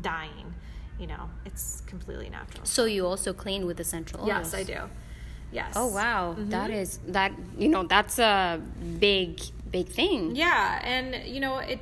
dying. 0.00 0.54
You 0.98 1.06
know, 1.06 1.30
it's 1.46 1.82
completely 1.86 2.28
natural. 2.28 2.64
So 2.64 2.84
you 2.84 3.06
also 3.06 3.32
clean 3.32 3.66
with 3.66 3.80
essential 3.80 4.20
oils? 4.20 4.28
Yes, 4.28 4.54
I 4.54 4.62
do. 4.64 4.80
Yes. 5.52 5.72
Oh 5.76 5.88
wow, 5.88 6.36
that 6.38 6.70
is 6.70 6.98
that 7.08 7.32
you 7.58 7.68
know 7.68 7.84
that's 7.84 8.18
a 8.18 8.60
big 8.98 9.40
big 9.70 9.88
thing. 9.88 10.36
Yeah, 10.36 10.80
and 10.84 11.26
you 11.26 11.40
know 11.40 11.58
it. 11.58 11.80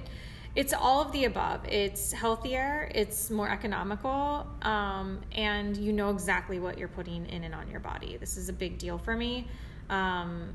It's 0.56 0.72
all 0.72 1.02
of 1.02 1.12
the 1.12 1.24
above. 1.26 1.60
It's 1.68 2.12
healthier. 2.12 2.90
It's 2.94 3.30
more 3.30 3.48
economical, 3.48 4.46
um, 4.62 5.20
and 5.32 5.76
you 5.76 5.92
know 5.92 6.10
exactly 6.10 6.58
what 6.58 6.78
you're 6.78 6.88
putting 6.88 7.26
in 7.26 7.44
and 7.44 7.54
on 7.54 7.70
your 7.70 7.80
body. 7.80 8.16
This 8.16 8.36
is 8.36 8.48
a 8.48 8.52
big 8.52 8.78
deal 8.78 8.98
for 8.98 9.14
me 9.14 9.46
um, 9.90 10.54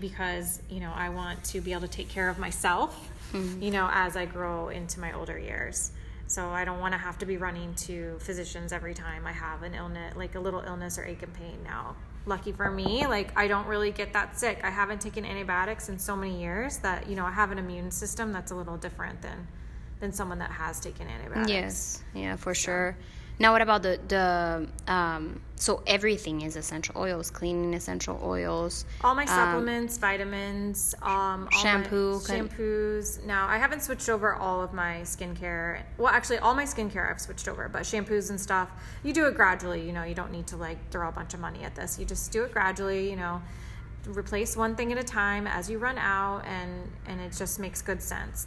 because 0.00 0.62
you 0.68 0.80
know 0.80 0.92
I 0.94 1.10
want 1.10 1.44
to 1.44 1.60
be 1.60 1.72
able 1.72 1.82
to 1.82 1.88
take 1.88 2.08
care 2.08 2.28
of 2.28 2.38
myself. 2.38 3.10
You 3.60 3.70
know, 3.70 3.90
as 3.92 4.16
I 4.16 4.24
grow 4.24 4.68
into 4.70 4.98
my 5.00 5.12
older 5.12 5.38
years. 5.38 5.92
So 6.28 6.48
I 6.48 6.64
don't 6.64 6.80
want 6.80 6.92
to 6.92 6.98
have 6.98 7.18
to 7.18 7.26
be 7.26 7.36
running 7.36 7.74
to 7.74 8.16
physicians 8.18 8.72
every 8.72 8.94
time 8.94 9.26
I 9.26 9.32
have 9.32 9.62
an 9.62 9.74
illness, 9.74 10.16
like 10.16 10.34
a 10.34 10.40
little 10.40 10.60
illness 10.60 10.98
or 10.98 11.04
ache 11.04 11.22
and 11.22 11.32
pain 11.34 11.58
now. 11.62 11.94
Lucky 12.26 12.50
for 12.50 12.70
me, 12.70 13.06
like 13.06 13.30
I 13.38 13.46
don't 13.46 13.66
really 13.68 13.92
get 13.92 14.12
that 14.14 14.38
sick. 14.38 14.60
I 14.64 14.70
haven't 14.70 15.00
taken 15.00 15.24
antibiotics 15.24 15.88
in 15.88 15.98
so 15.98 16.16
many 16.16 16.40
years 16.40 16.78
that, 16.78 17.08
you 17.08 17.14
know, 17.14 17.24
I 17.24 17.30
have 17.30 17.52
an 17.52 17.58
immune 17.58 17.92
system 17.92 18.32
that's 18.32 18.50
a 18.50 18.54
little 18.56 18.76
different 18.76 19.22
than 19.22 19.46
than 20.00 20.12
someone 20.12 20.40
that 20.40 20.50
has 20.50 20.80
taken 20.80 21.08
antibiotics. 21.08 21.50
Yes, 21.50 22.04
yeah, 22.14 22.36
for 22.36 22.54
sure. 22.54 22.96
Now, 23.38 23.52
what 23.52 23.60
about 23.60 23.82
the 23.82 24.00
the 24.08 24.92
um, 24.92 25.42
so 25.56 25.82
everything 25.86 26.42
is 26.42 26.56
essential 26.56 26.94
oils, 26.96 27.30
cleaning 27.30 27.74
essential 27.74 28.18
oils. 28.22 28.84
All 29.02 29.14
my 29.14 29.26
supplements, 29.26 29.98
vitamins, 29.98 30.94
um, 31.02 31.48
all 31.52 31.62
Shampoo, 31.62 32.18
shampoos. 32.20 33.24
Now 33.24 33.46
I 33.46 33.58
haven't 33.58 33.82
switched 33.82 34.08
over 34.08 34.34
all 34.34 34.62
of 34.62 34.72
my 34.72 35.00
skincare. 35.02 35.82
Well, 35.98 36.08
actually, 36.08 36.38
all 36.38 36.54
my 36.54 36.64
skincare 36.64 37.10
I've 37.10 37.20
switched 37.20 37.48
over, 37.48 37.68
but 37.68 37.82
shampoos 37.82 38.30
and 38.30 38.40
stuff, 38.40 38.70
you 39.02 39.12
do 39.12 39.26
it 39.26 39.34
gradually. 39.34 39.86
You 39.86 39.92
know, 39.92 40.04
you 40.04 40.14
don't 40.14 40.32
need 40.32 40.46
to 40.48 40.56
like 40.56 40.90
throw 40.90 41.08
a 41.08 41.12
bunch 41.12 41.34
of 41.34 41.40
money 41.40 41.62
at 41.62 41.74
this. 41.74 41.98
You 41.98 42.06
just 42.06 42.32
do 42.32 42.44
it 42.44 42.52
gradually. 42.52 43.10
You 43.10 43.16
know, 43.16 43.42
replace 44.06 44.56
one 44.56 44.76
thing 44.76 44.92
at 44.92 44.98
a 44.98 45.04
time 45.04 45.46
as 45.46 45.68
you 45.68 45.78
run 45.78 45.98
out, 45.98 46.44
and 46.46 46.90
and 47.06 47.20
it 47.20 47.32
just 47.36 47.58
makes 47.58 47.82
good 47.82 48.02
sense. 48.02 48.46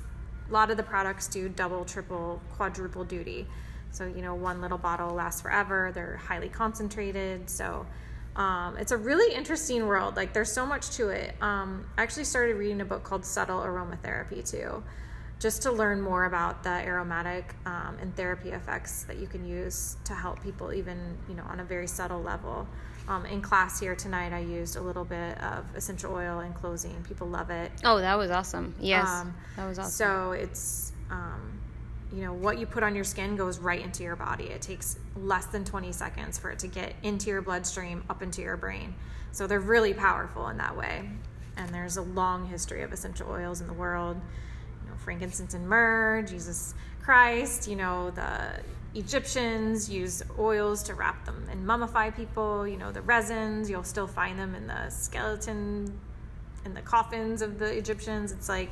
A 0.50 0.52
lot 0.52 0.72
of 0.72 0.78
the 0.78 0.84
products 0.84 1.28
do 1.28 1.48
double, 1.48 1.86
triple, 1.86 2.42
quadruple 2.56 3.04
duty. 3.04 3.48
So, 3.92 4.06
you 4.06 4.22
know, 4.22 4.36
one 4.36 4.62
little 4.62 4.78
bottle 4.78 5.14
lasts 5.14 5.42
forever. 5.42 5.92
They're 5.94 6.18
highly 6.18 6.50
concentrated. 6.50 7.50
So, 7.50 7.86
um, 8.36 8.78
it's 8.78 8.92
a 8.92 8.98
really 8.98 9.34
interesting 9.36 9.86
world. 9.88 10.16
Like, 10.16 10.34
there's 10.34 10.52
so 10.52 10.66
much 10.66 10.92
to 10.92 11.10
it. 11.10 11.36
Um, 11.42 11.86
I 11.98 12.04
actually 12.04 12.26
started 12.26 12.56
reading 12.56 12.82
a 12.82 12.86
book 12.86 13.04
called 13.04 13.26
Subtle 13.26 13.60
Aromatherapy, 13.60 14.50
too, 14.50 14.84
just 15.40 15.64
to 15.64 15.72
learn 15.72 16.00
more 16.02 16.26
about 16.26 16.64
the 16.64 16.70
aromatic 16.70 17.56
um, 17.66 17.98
and 18.02 18.16
therapy 18.16 18.50
effects 18.52 19.04
that 19.04 19.18
you 19.18 19.28
can 19.28 19.46
use 19.46 19.98
to 20.06 20.14
help 20.14 20.42
people, 20.44 20.72
even, 20.72 21.18
you 21.28 21.36
know, 21.36 21.44
on 21.50 21.60
a 21.60 21.64
very 21.64 21.88
subtle 21.88 22.22
level. 22.22 22.68
Um, 23.08 23.26
in 23.26 23.42
class 23.42 23.80
here 23.80 23.96
tonight, 23.96 24.32
I 24.34 24.40
used 24.40 24.76
a 24.76 24.82
little 24.82 25.04
bit 25.06 25.42
of 25.42 25.66
essential 25.76 26.14
oil 26.14 26.42
in 26.42 26.54
closing. 26.54 27.04
People 27.08 27.28
love 27.28 27.50
it. 27.50 27.72
Oh, 27.84 28.00
that 28.00 28.16
was 28.20 28.30
awesome. 28.30 28.76
Yes, 28.80 29.08
Um, 29.08 29.34
that 29.58 29.66
was 29.66 29.80
awesome. 29.80 29.92
So 29.92 30.32
it's, 30.34 30.92
um, 31.10 31.59
you 32.14 32.24
know, 32.24 32.34
what 32.34 32.58
you 32.58 32.66
put 32.66 32.84
on 32.84 32.96
your 32.96 33.04
skin 33.04 33.36
goes 33.36 33.60
right 33.60 33.84
into 33.84 34.04
your 34.04 34.16
body. 34.16 34.46
It 34.46 34.62
takes 34.62 34.98
less 35.16 35.46
than 35.46 35.64
20 35.64 35.92
seconds 35.92 36.38
for 36.38 36.50
it 36.50 36.60
to 36.60 36.68
get 36.68 36.94
into 37.04 37.30
your 37.30 37.42
bloodstream, 37.42 38.04
up 38.10 38.24
into 38.24 38.42
your 38.42 38.58
brain. 38.58 38.96
So 39.32 39.46
they're 39.46 39.60
really 39.60 39.94
powerful 39.94 40.48
in 40.48 40.58
that 40.58 40.76
way. 40.76 41.10
And 41.56 41.70
there's 41.70 41.98
a 41.98 42.02
long 42.02 42.48
history 42.48 42.82
of 42.82 42.92
essential 42.92 43.30
oils 43.30 43.62
in 43.62 43.68
the 43.68 43.74
world. 43.74 44.18
You 44.84 44.90
know, 44.90 44.98
frankincense 44.98 45.54
and 45.54 45.68
myrrh, 45.68 46.24
Jesus 46.24 46.74
Christ, 47.02 47.68
you 47.68 47.76
know, 47.76 48.10
the 48.12 48.60
Egyptians 48.96 49.90
used 49.90 50.24
oils 50.40 50.82
to 50.84 50.96
wrap 50.96 51.26
them 51.26 51.48
and 51.52 51.66
mummify 51.66 52.16
people. 52.16 52.68
You 52.68 52.78
know, 52.78 52.92
the 52.92 53.02
resins, 53.02 53.70
you'll 53.70 53.84
still 53.84 54.08
find 54.08 54.40
them 54.40 54.56
in 54.56 54.66
the 54.66 54.90
skeleton 54.90 56.00
in 56.66 56.74
the 56.74 56.82
coffins 56.82 57.42
of 57.42 57.60
the 57.60 57.78
Egyptians. 57.78 58.32
It's 58.32 58.50
like 58.50 58.72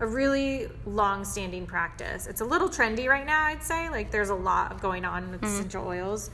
a 0.00 0.06
really 0.06 0.68
long 0.84 1.24
standing 1.24 1.66
practice. 1.66 2.26
It's 2.26 2.40
a 2.40 2.44
little 2.44 2.68
trendy 2.68 3.08
right 3.08 3.26
now, 3.26 3.44
I'd 3.44 3.62
say. 3.62 3.88
Like 3.88 4.10
there's 4.10 4.28
a 4.28 4.34
lot 4.34 4.80
going 4.80 5.04
on 5.04 5.30
with 5.30 5.42
essential 5.42 5.86
oils. 5.86 6.30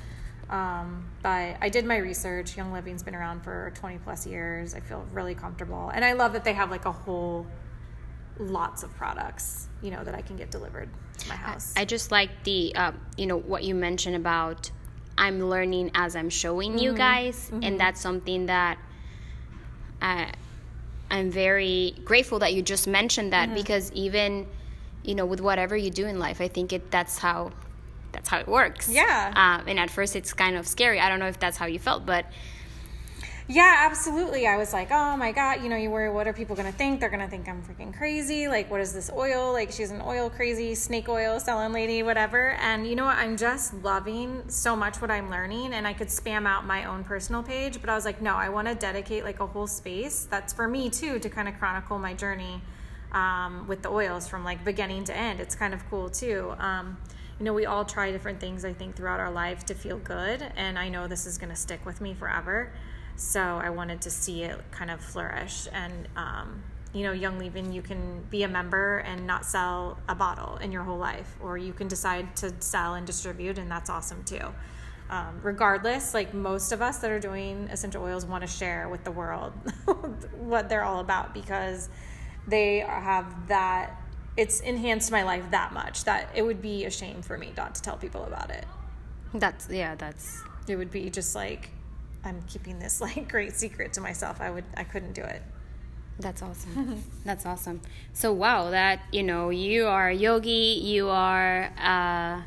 Um, 0.51 1.09
but 1.22 1.57
I 1.61 1.68
did 1.70 1.87
my 1.87 1.96
research. 1.96 2.57
Young 2.57 2.72
Living's 2.72 3.03
been 3.03 3.14
around 3.14 3.42
for 3.42 3.72
20 3.77 3.98
plus 3.98 4.27
years. 4.27 4.75
I 4.75 4.81
feel 4.81 5.07
really 5.12 5.35
comfortable. 5.35 5.90
And 5.94 6.05
I 6.05 6.12
love 6.12 6.33
that 6.35 6.44
they 6.44 6.53
have 6.53 6.70
like 6.70 6.85
a 6.85 6.92
whole 6.92 7.46
lots 8.38 8.83
of 8.83 8.94
products, 8.96 9.68
you 9.81 9.90
know, 9.90 10.05
that 10.05 10.14
I 10.14 10.20
can 10.22 10.37
get 10.37 10.51
delivered 10.51 10.90
to 11.18 11.29
my 11.29 11.37
house. 11.37 11.72
I 11.77 11.85
just 11.85 12.11
like 12.11 12.31
the, 12.44 12.75
uh, 12.75 12.92
you 13.16 13.27
know, 13.27 13.38
what 13.38 13.64
you 13.64 13.75
mentioned 13.75 14.16
about 14.16 14.70
I'm 15.16 15.48
learning 15.48 15.90
as 15.94 16.16
I'm 16.16 16.31
showing 16.31 16.79
you 16.79 16.94
guys, 16.94 17.51
and 17.62 17.79
that's 17.79 18.01
something 18.01 18.46
that 18.46 18.79
I, 20.01 20.33
I'm 21.12 21.31
very 21.31 21.94
grateful 22.05 22.38
that 22.38 22.55
you 22.55 22.62
just 22.62 22.88
mentioned 22.88 23.35
that 23.35 23.55
because 23.55 23.92
even, 23.92 24.46
you 25.05 25.14
know, 25.14 25.27
with 25.27 25.42
whatever 25.42 25.77
you 25.77 25.90
do 25.90 26.07
in 26.07 26.18
life, 26.18 26.40
I 26.40 26.48
think 26.48 26.72
it 26.72 26.90
that's 26.90 27.18
how, 27.18 27.53
that's 28.12 28.31
how 28.31 28.38
it 28.38 28.48
works. 28.48 28.88
Yeah. 28.88 29.33
Um, 29.37 29.68
and 29.68 29.79
at 29.79 29.90
first, 29.90 30.16
it's 30.16 30.33
kind 30.33 30.57
of 30.57 30.66
scary. 30.66 30.98
I 30.98 31.11
don't 31.11 31.18
know 31.18 31.29
if 31.29 31.38
that's 31.38 31.59
how 31.59 31.66
you 31.66 31.79
felt, 31.79 32.07
but 32.07 32.25
Yeah, 33.53 33.81
absolutely. 33.81 34.47
I 34.47 34.57
was 34.57 34.73
like, 34.73 34.91
oh 34.91 35.15
my 35.15 35.31
God, 35.31 35.62
you 35.62 35.69
know, 35.69 35.77
you 35.77 35.91
worry, 35.91 36.11
what 36.11 36.27
are 36.27 36.33
people 36.33 36.57
going 36.57 36.73
to 36.73 36.79
think? 36.79 37.01
They're 37.01 37.11
going 37.11 37.21
to 37.21 37.29
think 37.29 37.47
I'm 37.51 37.62
freaking 37.62 37.95
crazy. 37.95 38.49
Like, 38.49 38.71
what 38.71 38.81
is 38.81 38.95
this 38.95 39.11
oil? 39.15 39.53
Like, 39.53 39.71
she's 39.71 39.91
an 39.91 40.01
oil 40.01 40.31
crazy 40.31 40.75
snake 40.75 41.07
oil 41.07 41.38
selling 41.38 41.71
lady, 41.71 42.03
whatever. 42.03 42.53
And 42.53 42.87
you 42.87 42.97
know 42.97 43.05
what? 43.05 43.19
I'm 43.19 43.37
just 43.37 43.75
loving 43.75 44.43
so 44.49 44.75
much 44.75 45.03
what 45.03 45.11
I'm 45.11 45.29
learning. 45.29 45.75
And 45.75 45.87
I 45.87 45.93
could 45.93 46.09
spam 46.09 46.47
out 46.47 46.65
my 46.65 46.87
own 46.87 47.05
personal 47.05 47.43
page, 47.43 47.79
but 47.83 47.91
I 47.91 47.95
was 47.95 48.07
like, 48.07 48.23
no, 48.23 48.37
I 48.37 48.49
want 48.49 48.69
to 48.69 48.75
dedicate 48.75 49.23
like 49.23 49.41
a 49.41 49.47
whole 49.47 49.67
space 49.67 50.27
that's 50.31 50.55
for 50.55 50.67
me 50.67 50.88
too 50.88 51.19
to 51.19 51.29
kind 51.29 51.47
of 51.47 51.59
chronicle 51.59 51.99
my 51.99 52.15
journey 52.15 52.62
um, 53.12 53.69
with 53.69 53.83
the 53.83 53.91
oils 53.91 54.27
from 54.27 54.45
like 54.45 54.65
beginning 54.65 55.05
to 55.05 55.15
end. 55.15 55.41
It's 55.41 55.55
kind 55.55 55.75
of 55.75 55.87
cool 55.91 56.09
too. 56.09 56.55
Um, 56.59 56.97
you 57.38 57.45
know, 57.45 57.53
we 57.53 57.67
all 57.67 57.85
try 57.85 58.12
different 58.12 58.41
things, 58.41 58.65
I 58.65 58.73
think, 58.73 58.97
throughout 58.97 59.21
our 59.21 59.31
life 59.31 59.67
to 59.67 59.75
feel 59.75 59.99
good. 59.99 60.43
And 60.57 60.79
I 60.79 60.88
know 60.88 61.07
this 61.07 61.27
is 61.27 61.37
going 61.37 61.51
to 61.51 61.57
stick 61.57 61.85
with 61.85 62.01
me 62.01 62.15
forever. 62.15 62.73
So 63.16 63.40
I 63.40 63.70
wanted 63.70 64.03
to 64.03 64.11
see 64.11 64.42
it 64.42 64.59
kind 64.70 64.90
of 64.90 65.01
flourish. 65.01 65.68
And, 65.72 66.09
um, 66.16 66.62
you 66.92 67.05
know, 67.05 67.12
Young 67.12 67.38
Living, 67.38 67.72
you 67.72 67.83
can 67.83 68.25
be 68.31 68.42
a 68.42 68.48
member 68.48 68.98
and 68.98 69.27
not 69.27 69.44
sell 69.44 69.98
a 70.09 70.14
bottle 70.14 70.57
in 70.59 70.72
your 70.72 70.83
whole 70.83 70.98
life, 70.98 71.37
or 71.40 71.57
you 71.57 71.72
can 71.72 71.88
decide 71.88 72.37
to 72.37 72.53
sell 72.61 72.94
and 72.94 73.07
distribute, 73.07 73.59
and 73.59 73.70
that's 73.70 73.88
awesome 73.88 74.25
too. 74.25 74.53
Um, 75.09 75.40
regardless, 75.42 76.14
like 76.14 76.33
most 76.33 76.72
of 76.72 76.81
us 76.81 76.98
that 76.98 77.11
are 77.11 77.20
doing 77.20 77.68
essential 77.70 78.03
oils 78.03 78.25
want 78.25 78.42
to 78.42 78.46
share 78.46 78.88
with 78.88 79.05
the 79.05 79.11
world 79.11 79.53
what 80.38 80.68
they're 80.68 80.85
all 80.85 81.01
about 81.01 81.35
because 81.35 81.90
they 82.46 82.79
have 82.79 83.48
that, 83.48 84.01
it's 84.37 84.61
enhanced 84.61 85.12
my 85.12 85.22
life 85.22 85.44
that 85.51 85.72
much 85.72 86.05
that 86.05 86.31
it 86.35 86.42
would 86.42 86.62
be 86.62 86.87
a 86.87 86.90
shame 86.90 87.20
for 87.20 87.37
me 87.37 87.53
not 87.57 87.75
to 87.75 87.83
tell 87.83 87.98
people 87.98 88.25
about 88.25 88.51
it 88.51 88.64
that's, 89.35 89.68
yeah, 89.70 89.94
that's, 89.94 90.42
it 90.68 90.77
would 90.77 90.90
be 90.90 91.11
just 91.11 91.35
like 91.35 91.70
i'm 92.25 92.43
keeping 92.43 92.79
this 92.79 93.01
like 93.07 93.29
great 93.31 93.55
secret 93.55 93.93
to 93.93 94.01
myself 94.01 94.41
i 94.41 94.51
would 94.51 94.65
i 94.77 94.85
couldn't 94.85 95.13
do 95.13 95.23
it 95.23 95.43
That's 96.21 96.43
awesome. 96.43 97.03
That's 97.25 97.47
awesome. 97.47 97.81
So 98.13 98.33
wow, 98.35 98.71
that 98.71 99.01
you 99.11 99.23
know, 99.23 99.49
you 99.51 99.87
are 99.87 100.09
a 100.11 100.15
yogi, 100.15 100.79
you 100.85 101.09
are 101.09 101.73
uh 101.79 102.43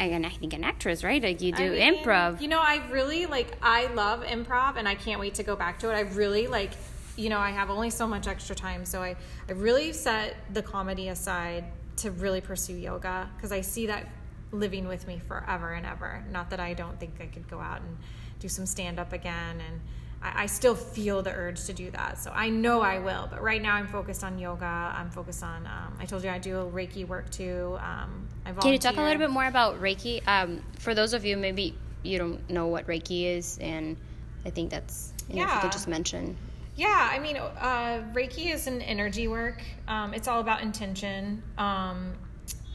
and 0.00 0.24
I 0.26 0.30
think 0.30 0.52
an 0.54 0.64
actress, 0.64 1.04
right? 1.04 1.22
Like 1.22 1.40
you 1.42 1.52
do 1.52 1.64
I 1.64 1.68
mean, 1.70 1.94
improv. 1.94 2.40
you 2.40 2.48
know 2.48 2.60
i 2.60 2.76
really 2.90 3.26
like 3.26 3.56
i 3.62 3.86
love 3.94 4.22
improv 4.24 4.76
and 4.76 4.88
i 4.88 4.94
can't 4.94 5.20
wait 5.20 5.34
to 5.34 5.42
go 5.42 5.54
back 5.56 5.78
to 5.80 5.90
it 5.90 5.94
i 5.94 6.00
really 6.16 6.46
like 6.46 6.72
you 7.16 7.28
know 7.28 7.38
i 7.38 7.50
have 7.50 7.68
only 7.70 7.90
so 7.90 8.06
much 8.06 8.26
extra 8.26 8.54
time 8.56 8.84
so 8.84 9.02
i 9.02 9.16
i 9.48 9.52
really 9.52 9.92
set 9.92 10.36
the 10.54 10.62
comedy 10.62 11.08
aside 11.08 11.64
to 11.96 12.10
really 12.10 12.40
pursue 12.40 12.74
yoga 12.74 13.28
because 13.36 13.52
i 13.52 13.60
see 13.60 13.86
that 13.86 14.06
living 14.52 14.86
with 14.88 15.06
me 15.06 15.18
forever 15.28 15.72
and 15.72 15.84
ever 15.84 16.24
not 16.30 16.50
that 16.50 16.60
i 16.60 16.72
don't 16.74 16.98
think 17.00 17.14
i 17.20 17.26
could 17.26 17.48
go 17.48 17.58
out 17.58 17.80
and 17.80 17.96
do 18.38 18.48
some 18.48 18.66
stand 18.66 18.98
up 18.98 19.12
again 19.12 19.60
and 19.66 19.80
I, 20.22 20.42
I 20.42 20.46
still 20.46 20.74
feel 20.74 21.22
the 21.22 21.32
urge 21.32 21.64
to 21.66 21.72
do 21.72 21.90
that. 21.90 22.18
So 22.18 22.30
I 22.34 22.48
know 22.48 22.80
I 22.80 22.98
will. 22.98 23.28
But 23.30 23.42
right 23.42 23.62
now 23.62 23.74
I'm 23.74 23.88
focused 23.88 24.24
on 24.24 24.38
yoga. 24.38 24.64
I'm 24.64 25.10
focused 25.10 25.42
on. 25.42 25.66
Um, 25.66 25.96
I 26.00 26.06
told 26.06 26.24
you 26.24 26.30
I 26.30 26.38
do 26.38 26.70
Reiki 26.72 27.06
work 27.06 27.30
too. 27.30 27.78
Um, 27.80 28.28
Can 28.60 28.72
you 28.72 28.78
talk 28.78 28.96
a 28.96 29.02
little 29.02 29.18
bit 29.18 29.30
more 29.30 29.46
about 29.46 29.80
Reiki? 29.80 30.26
Um, 30.26 30.62
for 30.78 30.94
those 30.94 31.14
of 31.14 31.24
you 31.24 31.36
maybe 31.36 31.76
you 32.02 32.18
don't 32.18 32.48
know 32.50 32.68
what 32.68 32.86
Reiki 32.86 33.26
is, 33.26 33.58
and 33.58 33.96
I 34.44 34.50
think 34.50 34.70
that's 34.70 35.12
you 35.28 35.36
know, 35.36 35.44
if 35.44 35.54
you 35.54 35.60
could 35.60 35.72
just 35.72 35.88
mention. 35.88 36.36
Yeah, 36.76 37.08
I 37.12 37.18
mean, 37.18 37.36
uh, 37.36 38.04
Reiki 38.14 38.54
is 38.54 38.68
an 38.68 38.80
energy 38.82 39.26
work. 39.26 39.60
Um, 39.88 40.14
it's 40.14 40.28
all 40.28 40.40
about 40.40 40.62
intention. 40.62 41.42
Um, 41.58 42.12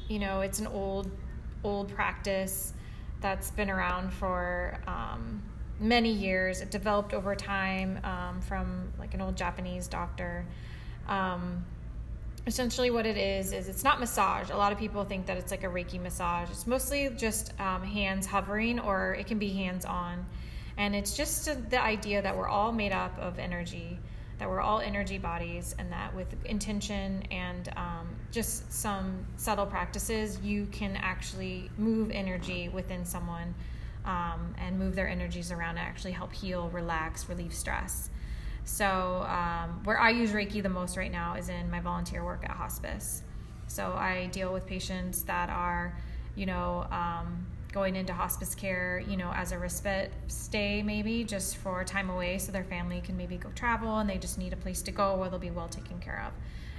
you 0.09 0.19
know, 0.19 0.41
it's 0.41 0.59
an 0.59 0.67
old, 0.67 1.09
old 1.63 1.89
practice 1.95 2.73
that's 3.21 3.49
been 3.51 3.69
around 3.69 4.11
for 4.11 4.77
um, 4.85 5.41
many 5.83 6.11
years. 6.11 6.61
It 6.61 6.71
developed 6.71 7.13
over 7.13 7.35
time 7.35 7.99
um, 8.03 8.41
from 8.41 8.91
like 8.97 9.13
an 9.13 9.21
old 9.21 9.35
Japanese 9.35 9.87
doctor. 9.87 10.45
Um, 11.07 11.63
essentially, 12.47 12.89
what 12.89 13.05
it 13.05 13.17
is 13.17 13.51
is 13.51 13.67
it's 13.67 13.83
not 13.83 13.99
massage. 13.99 14.49
A 14.49 14.57
lot 14.57 14.71
of 14.71 14.79
people 14.79 15.03
think 15.03 15.25
that 15.27 15.37
it's 15.37 15.51
like 15.51 15.63
a 15.63 15.67
Reiki 15.67 16.01
massage. 16.01 16.49
It's 16.49 16.65
mostly 16.65 17.09
just 17.17 17.59
um, 17.59 17.83
hands 17.83 18.25
hovering, 18.25 18.79
or 18.79 19.13
it 19.13 19.27
can 19.27 19.37
be 19.37 19.49
hands 19.49 19.85
on. 19.85 20.25
And 20.77 20.95
it's 20.95 21.15
just 21.15 21.45
the 21.69 21.81
idea 21.81 22.21
that 22.21 22.35
we're 22.35 22.47
all 22.47 22.71
made 22.71 22.93
up 22.93 23.15
of 23.19 23.37
energy, 23.37 23.99
that 24.39 24.49
we're 24.49 24.61
all 24.61 24.79
energy 24.79 25.19
bodies, 25.19 25.75
and 25.77 25.91
that 25.91 26.15
with 26.15 26.33
intention 26.45 27.23
and 27.29 27.69
um, 27.75 28.09
just 28.31 28.71
some 28.73 29.25
subtle 29.37 29.67
practices, 29.67 30.39
you 30.41 30.65
can 30.71 30.95
actually 30.95 31.69
move 31.77 32.09
energy 32.09 32.69
within 32.69 33.05
someone 33.05 33.53
um, 34.05 34.55
and 34.57 34.77
move 34.77 34.95
their 34.95 35.07
energies 35.07 35.51
around 35.51 35.77
and 35.77 35.87
actually 35.87 36.11
help 36.11 36.33
heal, 36.33 36.69
relax, 36.69 37.29
relieve 37.29 37.53
stress. 37.53 38.09
So, 38.65 39.25
um, 39.27 39.81
where 39.83 39.99
I 39.99 40.09
use 40.11 40.31
Reiki 40.31 40.63
the 40.63 40.69
most 40.69 40.95
right 40.95 41.11
now 41.11 41.35
is 41.35 41.49
in 41.49 41.69
my 41.69 41.81
volunteer 41.81 42.23
work 42.23 42.43
at 42.45 42.51
hospice. 42.51 43.23
So, 43.67 43.93
I 43.93 44.27
deal 44.27 44.53
with 44.53 44.65
patients 44.65 45.23
that 45.23 45.49
are, 45.49 45.97
you 46.35 46.45
know, 46.45 46.87
um, 46.91 47.45
going 47.73 47.95
into 47.95 48.13
hospice 48.13 48.53
care, 48.55 49.03
you 49.07 49.17
know, 49.17 49.31
as 49.35 49.51
a 49.51 49.57
respite 49.57 50.13
stay, 50.27 50.83
maybe 50.83 51.23
just 51.23 51.57
for 51.57 51.83
time 51.83 52.09
away 52.09 52.37
so 52.37 52.51
their 52.51 52.63
family 52.63 53.01
can 53.01 53.17
maybe 53.17 53.35
go 53.35 53.49
travel 53.55 53.97
and 53.97 54.09
they 54.09 54.17
just 54.17 54.37
need 54.37 54.53
a 54.53 54.57
place 54.57 54.81
to 54.83 54.91
go 54.91 55.17
where 55.17 55.29
they'll 55.29 55.39
be 55.39 55.49
well 55.49 55.67
taken 55.67 55.99
care 55.99 56.23
of. 56.25 56.33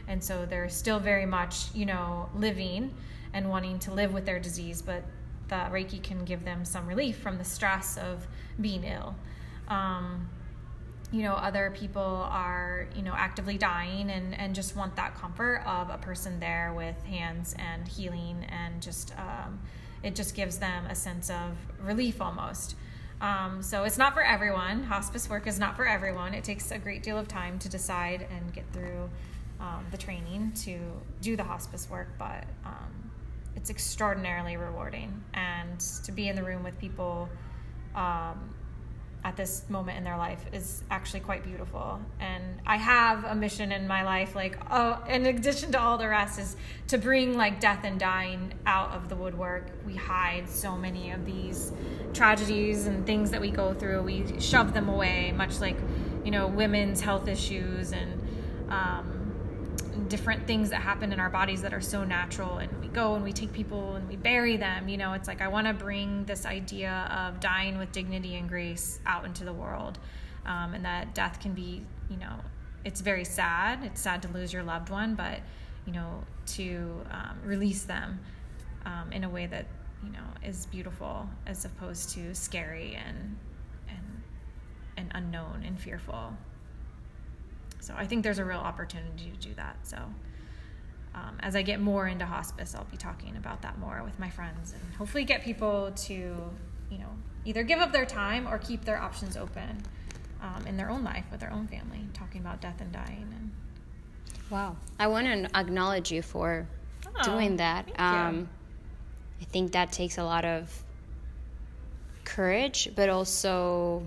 And 0.07 0.23
so 0.23 0.47
they're 0.47 0.69
still 0.69 1.01
very 1.01 1.27
much, 1.27 1.75
you 1.75 1.85
know, 1.85 2.29
living 2.35 2.95
and 3.33 3.51
wanting 3.51 3.81
to 3.81 3.93
live 3.93 4.15
with 4.15 4.25
their 4.25 4.39
disease, 4.39 4.81
but 4.81 5.03
the 5.49 5.57
Reiki 5.71 6.03
can 6.03 6.25
give 6.25 6.45
them 6.45 6.65
some 6.65 6.87
relief 6.87 7.17
from 7.19 7.39
the 7.39 7.45
stress 7.45 7.97
of 7.97 8.27
being 8.61 8.85
ill. 8.85 9.15
Um, 9.69 10.29
you 11.13 11.23
know, 11.23 11.35
other 11.35 11.73
people 11.77 12.03
are, 12.03 12.89
you 12.97 13.03
know, 13.03 13.15
actively 13.15 13.57
dying 13.57 14.11
and, 14.11 14.39
and 14.39 14.55
just 14.55 14.75
want 14.75 14.97
that 14.97 15.15
comfort 15.15 15.63
of 15.65 15.91
a 15.91 15.99
person 15.99 16.41
there 16.41 16.73
with 16.75 17.01
hands 17.05 17.55
and 17.59 17.87
healing 17.87 18.45
and 18.49 18.83
just, 18.83 19.13
um, 19.19 19.61
it 20.03 20.17
just 20.17 20.35
gives 20.35 20.59
them 20.59 20.87
a 20.87 20.95
sense 20.95 21.31
of 21.31 21.57
relief 21.81 22.21
almost. 22.21 22.75
Um, 23.21 23.63
so 23.63 23.85
it's 23.85 23.97
not 23.97 24.13
for 24.13 24.25
everyone. 24.25 24.83
Hospice 24.83 25.31
work 25.31 25.47
is 25.47 25.59
not 25.59 25.77
for 25.77 25.87
everyone. 25.87 26.35
It 26.35 26.43
takes 26.43 26.71
a 26.73 26.79
great 26.79 27.03
deal 27.03 27.17
of 27.17 27.29
time 27.29 27.59
to 27.61 27.69
decide 27.69 28.27
and 28.31 28.53
get 28.53 28.65
through 28.73 29.09
um, 29.61 29.87
the 29.91 29.97
training 29.97 30.53
to 30.65 30.79
do 31.21 31.37
the 31.37 31.45
hospice 31.45 31.89
work, 31.89 32.09
but 32.19 32.45
um, 32.65 33.04
it's 33.57 33.71
extraordinarily 33.71 34.57
rewarding. 34.57 35.23
And 35.35 35.81
to 36.05 36.13
be 36.13 36.29
in 36.29 36.37
the 36.37 36.43
room 36.43 36.63
with 36.63 36.79
people 36.79 37.29
um, 37.95 38.55
at 39.25 39.37
this 39.37 39.65
moment 39.71 39.97
in 39.97 40.05
their 40.05 40.19
life 40.19 40.45
is 40.53 40.85
actually 40.91 41.21
quite 41.21 41.43
beautiful. 41.43 41.99
And 42.21 42.61
I 42.67 42.77
have 42.77 43.25
a 43.25 43.35
mission 43.35 43.73
in 43.73 43.89
my 43.89 44.03
life, 44.03 44.35
like, 44.35 44.59
oh, 44.71 45.03
in 45.09 45.25
addition 45.27 45.73
to 45.73 45.81
all 45.81 45.97
the 45.97 46.09
rest, 46.09 46.39
is 46.39 46.57
to 46.89 46.99
bring 46.99 47.35
like 47.37 47.59
death 47.59 47.81
and 47.85 47.99
dying 47.99 48.53
out 48.67 48.91
of 48.91 49.09
the 49.09 49.17
woodwork. 49.17 49.71
We 49.87 49.97
hide 49.97 50.49
so 50.49 50.77
many 50.77 51.11
of 51.11 51.25
these 51.25 51.73
tragedies 52.13 52.87
and 52.87 53.07
things 53.07 53.31
that 53.31 53.41
we 53.41 53.51
go 53.51 53.73
through. 53.73 54.03
We 54.03 54.39
shove 54.41 54.75
them 54.75 54.91
away, 54.91 55.33
much 55.33 55.61
like, 55.61 55.77
you 56.23 56.31
know, 56.31 56.47
women's 56.47 57.01
health 57.01 57.27
issues 57.27 57.93
and, 57.93 58.21
um, 58.69 59.14
different 60.15 60.47
things 60.47 60.71
that 60.71 60.81
happen 60.81 61.13
in 61.13 61.19
our 61.19 61.29
bodies 61.29 61.61
that 61.61 61.75
are 61.75 61.81
so 61.81 62.05
natural 62.05 62.59
and 62.59 62.71
we 62.81 62.87
go 62.87 63.17
and 63.17 63.25
we 63.25 63.33
take 63.33 63.53
people 63.53 63.97
and 63.97 64.09
we 64.09 64.15
bury 64.15 64.57
them 64.57 64.89
you 64.89 64.97
know? 64.97 65.13
It's 65.13 65.27
like 65.27 65.41
i 65.41 65.49
want 65.49 65.67
to 65.67 65.75
bring 65.75 66.25
this 66.25 66.47
idea 66.47 67.09
of 67.11 67.41
dying 67.41 67.79
with 67.79 67.91
dignity 67.91 68.37
and 68.37 68.49
grace 68.49 69.01
out 69.07 69.25
into 69.25 69.45
the 69.45 69.53
world 69.53 69.99
um, 70.47 70.73
and 70.73 70.85
that 70.85 71.17
death 71.17 71.41
can 71.41 71.53
be 71.53 71.83
you 72.09 72.17
know 72.17 72.37
it's 72.85 73.01
very 73.01 73.25
sad. 73.25 73.83
It's 73.83 74.01
sad 74.01 74.23
to 74.23 74.29
lose 74.29 74.53
your 74.53 74.63
loved 74.63 74.89
one 74.89 75.17
but 75.17 75.41
you 75.85 75.93
know 75.93 76.23
to 76.59 77.01
um, 77.11 77.37
release 77.45 77.83
them 77.83 78.21
um, 78.87 79.11
in 79.11 79.25
a 79.25 79.29
way 79.29 79.47
that 79.47 79.67
you 80.05 80.13
know 80.13 80.29
is 80.45 80.67
beautiful 80.67 81.29
as 81.45 81.65
opposed 81.65 82.11
to 82.11 82.33
scary 82.37 82.97
and 83.05 83.37
and 83.89 84.23
and 84.97 85.11
unknown 85.13 85.65
and 85.67 85.81
fearful 85.81 86.37
so 87.85 87.95
I 87.97 88.07
think 88.07 88.23
there's 88.23 88.39
a 88.39 88.45
real 88.45 88.59
opportunity 88.59 89.31
to 89.31 89.49
do 89.49 89.55
that. 89.55 89.77
So 89.83 89.99
um, 91.15 91.37
as 91.41 91.55
I 91.55 91.63
get 91.63 91.81
more 91.81 92.09
into 92.09 92.25
hospice, 92.25 92.75
I'll 92.75 92.85
be 92.85 92.97
talking 92.97 93.37
about 93.37 93.63
that 93.63 93.79
more 93.79 94.03
with 94.05 94.19
my 94.19 94.31
friends 94.31 94.73
and 94.73 94.95
hopefully 94.95 95.25
get 95.25 95.43
people 95.43 95.93
to, 95.93 96.15
you 96.15 96.99
know, 96.99 97.11
either 97.45 97.63
give 97.63 97.79
up 97.79 97.93
their 97.93 98.07
time 98.07 98.49
or 98.49 98.59
keep 98.59 98.85
their 98.85 98.99
options 98.99 99.37
open 99.37 99.83
um, 100.43 100.67
in 100.67 100.77
their 100.77 100.91
own 100.91 101.05
life 101.05 101.25
with 101.31 101.41
their 101.41 101.53
own 101.53 101.69
family, 101.69 102.01
talking 102.15 102.41
about 102.41 102.61
death 102.61 102.81
and 102.81 102.91
dying. 102.91 103.29
And 103.37 103.51
wow, 104.51 104.77
I 104.99 105.07
want 105.07 105.27
to 105.27 105.57
acknowledge 105.57 106.11
you 106.11 106.23
for 106.23 106.67
oh, 107.07 107.23
doing 107.23 107.57
that. 107.57 107.89
Um, 107.99 108.49
I 109.41 109.45
think 109.45 109.73
that 109.73 109.93
takes 109.93 110.19
a 110.19 110.25
lot 110.25 110.45
of 110.45 110.83
courage, 112.25 112.89
but 112.97 113.09
also, 113.09 114.07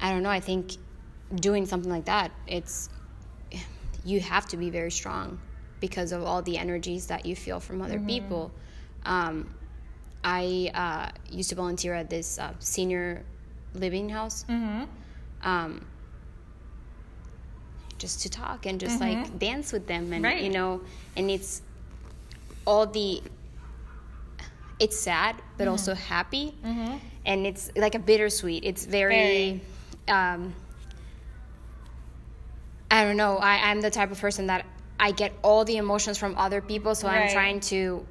I 0.00 0.12
don't 0.12 0.22
know. 0.22 0.30
I 0.30 0.40
think 0.40 0.76
doing 1.34 1.66
something 1.66 1.90
like 1.90 2.04
that, 2.06 2.30
it's 2.46 2.88
you 4.04 4.20
have 4.20 4.46
to 4.48 4.56
be 4.56 4.70
very 4.70 4.90
strong 4.90 5.38
because 5.80 6.12
of 6.12 6.22
all 6.24 6.42
the 6.42 6.58
energies 6.58 7.06
that 7.06 7.26
you 7.26 7.36
feel 7.36 7.60
from 7.60 7.82
other 7.82 7.96
mm-hmm. 7.96 8.06
people. 8.06 8.50
Um, 9.04 9.54
I 10.24 10.70
uh, 10.74 11.18
used 11.30 11.50
to 11.50 11.56
volunteer 11.56 11.94
at 11.94 12.08
this 12.08 12.38
uh, 12.38 12.52
senior 12.58 13.24
living 13.74 14.08
house. 14.08 14.44
Mm-hmm. 14.48 14.84
Um, 15.42 15.84
just 17.98 18.22
to 18.22 18.28
talk 18.28 18.66
and 18.66 18.80
just 18.80 18.98
mm-hmm. 18.98 19.22
like 19.22 19.38
dance 19.38 19.72
with 19.72 19.86
them 19.86 20.12
and 20.12 20.24
right. 20.24 20.42
you 20.42 20.50
know 20.50 20.80
and 21.16 21.30
it's 21.30 21.62
all 22.66 22.84
the 22.84 23.22
it's 24.80 24.98
sad 24.98 25.36
but 25.56 25.64
mm-hmm. 25.64 25.70
also 25.70 25.94
happy 25.94 26.52
mm-hmm. 26.66 26.96
and 27.26 27.46
it's 27.46 27.70
like 27.76 27.94
a 27.94 28.00
bittersweet 28.00 28.64
it's 28.64 28.84
very, 28.84 29.14
very. 29.14 29.60
Um, 30.08 30.52
I 32.92 33.04
don't 33.04 33.16
know. 33.16 33.38
I, 33.38 33.70
I'm 33.70 33.80
the 33.80 33.90
type 33.90 34.10
of 34.10 34.20
person 34.20 34.48
that 34.48 34.66
I 35.00 35.12
get 35.12 35.32
all 35.42 35.64
the 35.64 35.78
emotions 35.78 36.18
from 36.18 36.36
other 36.36 36.60
people, 36.60 36.94
so 36.94 37.08
right. 37.08 37.22
I'm 37.22 37.32
trying 37.32 37.60
to. 37.60 38.06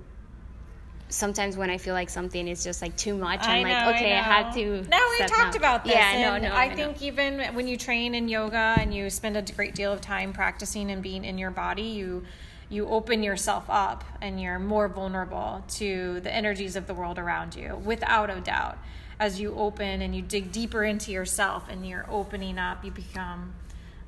Sometimes 1.09 1.55
when 1.57 1.69
I 1.69 1.77
feel 1.77 1.93
like 1.93 2.09
something 2.09 2.47
is 2.47 2.63
just 2.63 2.81
like 2.81 2.95
too 2.95 3.15
much, 3.15 3.41
I'm 3.43 3.63
like, 3.63 3.95
okay, 3.95 4.13
I, 4.13 4.19
I, 4.19 4.23
have 4.23 4.55
to. 4.55 4.81
No, 4.89 4.99
we 5.19 5.25
talked 5.27 5.55
about 5.55 5.83
this. 5.83 5.93
Yeah, 5.93 6.21
no, 6.21 6.47
no. 6.47 6.55
I, 6.55 6.63
I 6.63 6.75
think 6.75 7.01
even 7.01 7.53
when 7.53 7.67
you 7.67 7.77
train 7.77 8.15
in 8.15 8.27
yoga 8.27 8.75
and 8.79 8.93
you 8.93 9.09
spend 9.09 9.37
a 9.37 9.41
great 9.53 9.75
deal 9.75 9.93
of 9.93 10.01
time 10.01 10.33
practicing 10.33 10.89
and 10.89 11.03
being 11.03 11.25
in 11.25 11.37
your 11.37 11.51
body, 11.51 11.83
you 11.83 12.23
you 12.69 12.87
open 12.87 13.21
yourself 13.21 13.65
up 13.69 14.03
and 14.21 14.41
you're 14.41 14.57
more 14.57 14.87
vulnerable 14.87 15.63
to 15.67 16.21
the 16.21 16.33
energies 16.33 16.75
of 16.75 16.87
the 16.87 16.93
world 16.93 17.19
around 17.19 17.53
you, 17.55 17.75
without 17.83 18.29
a 18.31 18.39
doubt. 18.39 18.77
As 19.19 19.39
you 19.39 19.53
open 19.53 20.01
and 20.01 20.15
you 20.15 20.23
dig 20.23 20.51
deeper 20.51 20.83
into 20.83 21.11
yourself 21.11 21.65
and 21.69 21.87
you're 21.87 22.07
opening 22.09 22.57
up, 22.57 22.83
you 22.83 22.89
become 22.89 23.53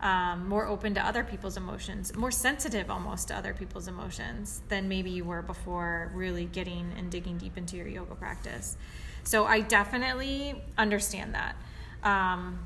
um, 0.04 0.50
more 0.50 0.68
open 0.68 0.94
to 0.94 1.04
other 1.04 1.24
people's 1.24 1.56
emotions, 1.56 2.14
more 2.16 2.30
sensitive 2.30 2.92
almost 2.92 3.30
to 3.30 3.36
other 3.36 3.54
people's 3.54 3.88
emotions 3.88 4.62
than 4.68 4.90
maybe 4.90 5.10
you 5.10 5.24
were 5.24 5.42
before 5.42 6.12
really 6.14 6.46
getting 6.46 6.92
and 6.98 7.10
digging 7.10 7.38
deep 7.38 7.58
into 7.58 7.78
your 7.78 7.88
yoga 7.88 8.14
practice. 8.14 8.76
So 9.24 9.46
I 9.46 9.62
definitely 9.62 10.62
understand 10.78 11.34
that. 11.36 11.56
Um, 12.04 12.60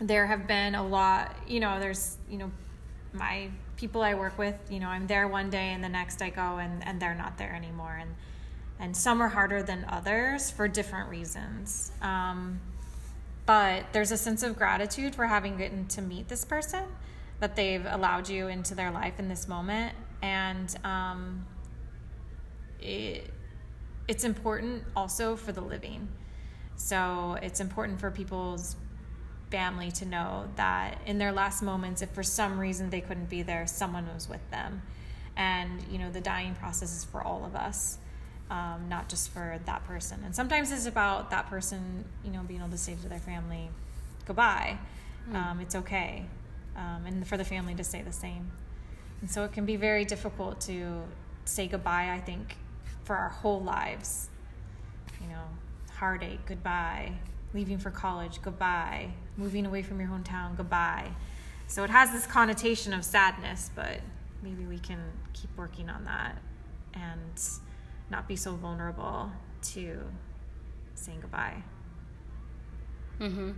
there 0.00 0.26
have 0.26 0.46
been 0.46 0.76
a 0.76 0.86
lot, 0.86 1.34
you 1.48 1.58
know, 1.58 1.80
there's, 1.80 2.16
you 2.30 2.38
know, 2.38 2.52
my 3.12 3.48
people 3.76 4.02
I 4.02 4.14
work 4.14 4.38
with, 4.38 4.54
you 4.70 4.78
know, 4.78 4.88
I'm 4.88 5.08
there 5.08 5.26
one 5.26 5.50
day 5.50 5.72
and 5.72 5.82
the 5.82 5.88
next 5.88 6.22
I 6.22 6.30
go 6.30 6.58
and, 6.58 6.86
and 6.86 7.02
they're 7.02 7.14
not 7.16 7.38
there 7.38 7.54
anymore. 7.54 7.98
And, 8.00 8.14
and 8.78 8.96
some 8.96 9.20
are 9.20 9.28
harder 9.28 9.64
than 9.64 9.84
others 9.88 10.52
for 10.52 10.68
different 10.68 11.10
reasons. 11.10 11.90
Um, 12.02 12.60
but 13.46 13.92
there's 13.92 14.10
a 14.10 14.16
sense 14.16 14.42
of 14.42 14.56
gratitude 14.56 15.14
for 15.14 15.26
having 15.26 15.56
gotten 15.56 15.86
to 15.86 16.02
meet 16.02 16.28
this 16.28 16.44
person 16.44 16.84
that 17.40 17.54
they've 17.54 17.86
allowed 17.86 18.28
you 18.28 18.48
into 18.48 18.74
their 18.74 18.90
life 18.90 19.18
in 19.18 19.28
this 19.28 19.46
moment. 19.46 19.94
And 20.22 20.74
um, 20.84 21.46
it, 22.80 23.30
it's 24.08 24.24
important 24.24 24.82
also 24.94 25.36
for 25.36 25.52
the 25.52 25.60
living. 25.60 26.08
So 26.76 27.38
it's 27.42 27.60
important 27.60 28.00
for 28.00 28.10
people's 28.10 28.76
family 29.50 29.90
to 29.92 30.04
know 30.04 30.48
that 30.56 31.00
in 31.06 31.18
their 31.18 31.32
last 31.32 31.62
moments, 31.62 32.02
if 32.02 32.10
for 32.10 32.22
some 32.22 32.58
reason 32.58 32.90
they 32.90 33.00
couldn't 33.00 33.30
be 33.30 33.42
there, 33.42 33.66
someone 33.66 34.12
was 34.12 34.28
with 34.28 34.50
them. 34.50 34.82
And, 35.36 35.82
you 35.90 35.98
know, 35.98 36.10
the 36.10 36.20
dying 36.20 36.54
process 36.54 36.96
is 36.96 37.04
for 37.04 37.22
all 37.22 37.44
of 37.44 37.54
us, 37.54 37.98
um, 38.50 38.88
not 38.88 39.08
just 39.08 39.30
for 39.30 39.60
that 39.66 39.84
person. 39.86 40.22
And 40.24 40.34
sometimes 40.34 40.70
it's 40.70 40.86
about 40.86 41.30
that 41.30 41.48
person, 41.48 42.04
you 42.24 42.30
know, 42.30 42.42
being 42.42 42.60
able 42.60 42.70
to 42.70 42.78
say 42.78 42.94
to 43.02 43.08
their 43.08 43.18
family, 43.18 43.70
goodbye. 44.24 44.78
Mm. 45.28 45.34
Um, 45.34 45.60
it's 45.60 45.74
okay. 45.74 46.26
Um, 46.76 47.04
and 47.06 47.26
for 47.26 47.36
the 47.36 47.44
family 47.44 47.74
to 47.74 47.84
say 47.84 48.02
the 48.02 48.12
same. 48.12 48.50
And 49.20 49.30
so 49.30 49.44
it 49.44 49.52
can 49.52 49.64
be 49.64 49.76
very 49.76 50.04
difficult 50.04 50.60
to 50.62 51.02
say 51.44 51.66
goodbye, 51.66 52.12
I 52.12 52.20
think, 52.20 52.56
for 53.04 53.16
our 53.16 53.30
whole 53.30 53.62
lives. 53.62 54.28
You 55.20 55.28
know, 55.28 55.44
heartache, 55.94 56.44
goodbye. 56.46 57.12
Leaving 57.54 57.78
for 57.78 57.90
college, 57.90 58.40
goodbye. 58.42 59.10
Moving 59.36 59.66
away 59.66 59.82
from 59.82 59.98
your 59.98 60.08
hometown, 60.08 60.56
goodbye. 60.56 61.08
So 61.66 61.82
it 61.82 61.90
has 61.90 62.12
this 62.12 62.26
connotation 62.26 62.92
of 62.92 63.04
sadness, 63.04 63.70
but 63.74 64.00
maybe 64.42 64.66
we 64.66 64.78
can 64.78 65.00
keep 65.32 65.50
working 65.56 65.88
on 65.88 66.04
that 66.04 66.38
and 66.94 67.40
not 68.10 68.28
be 68.28 68.36
so 68.36 68.54
vulnerable 68.54 69.30
to 69.62 70.00
saying 70.94 71.20
goodbye. 71.20 71.62
Mm-hmm. 73.20 73.52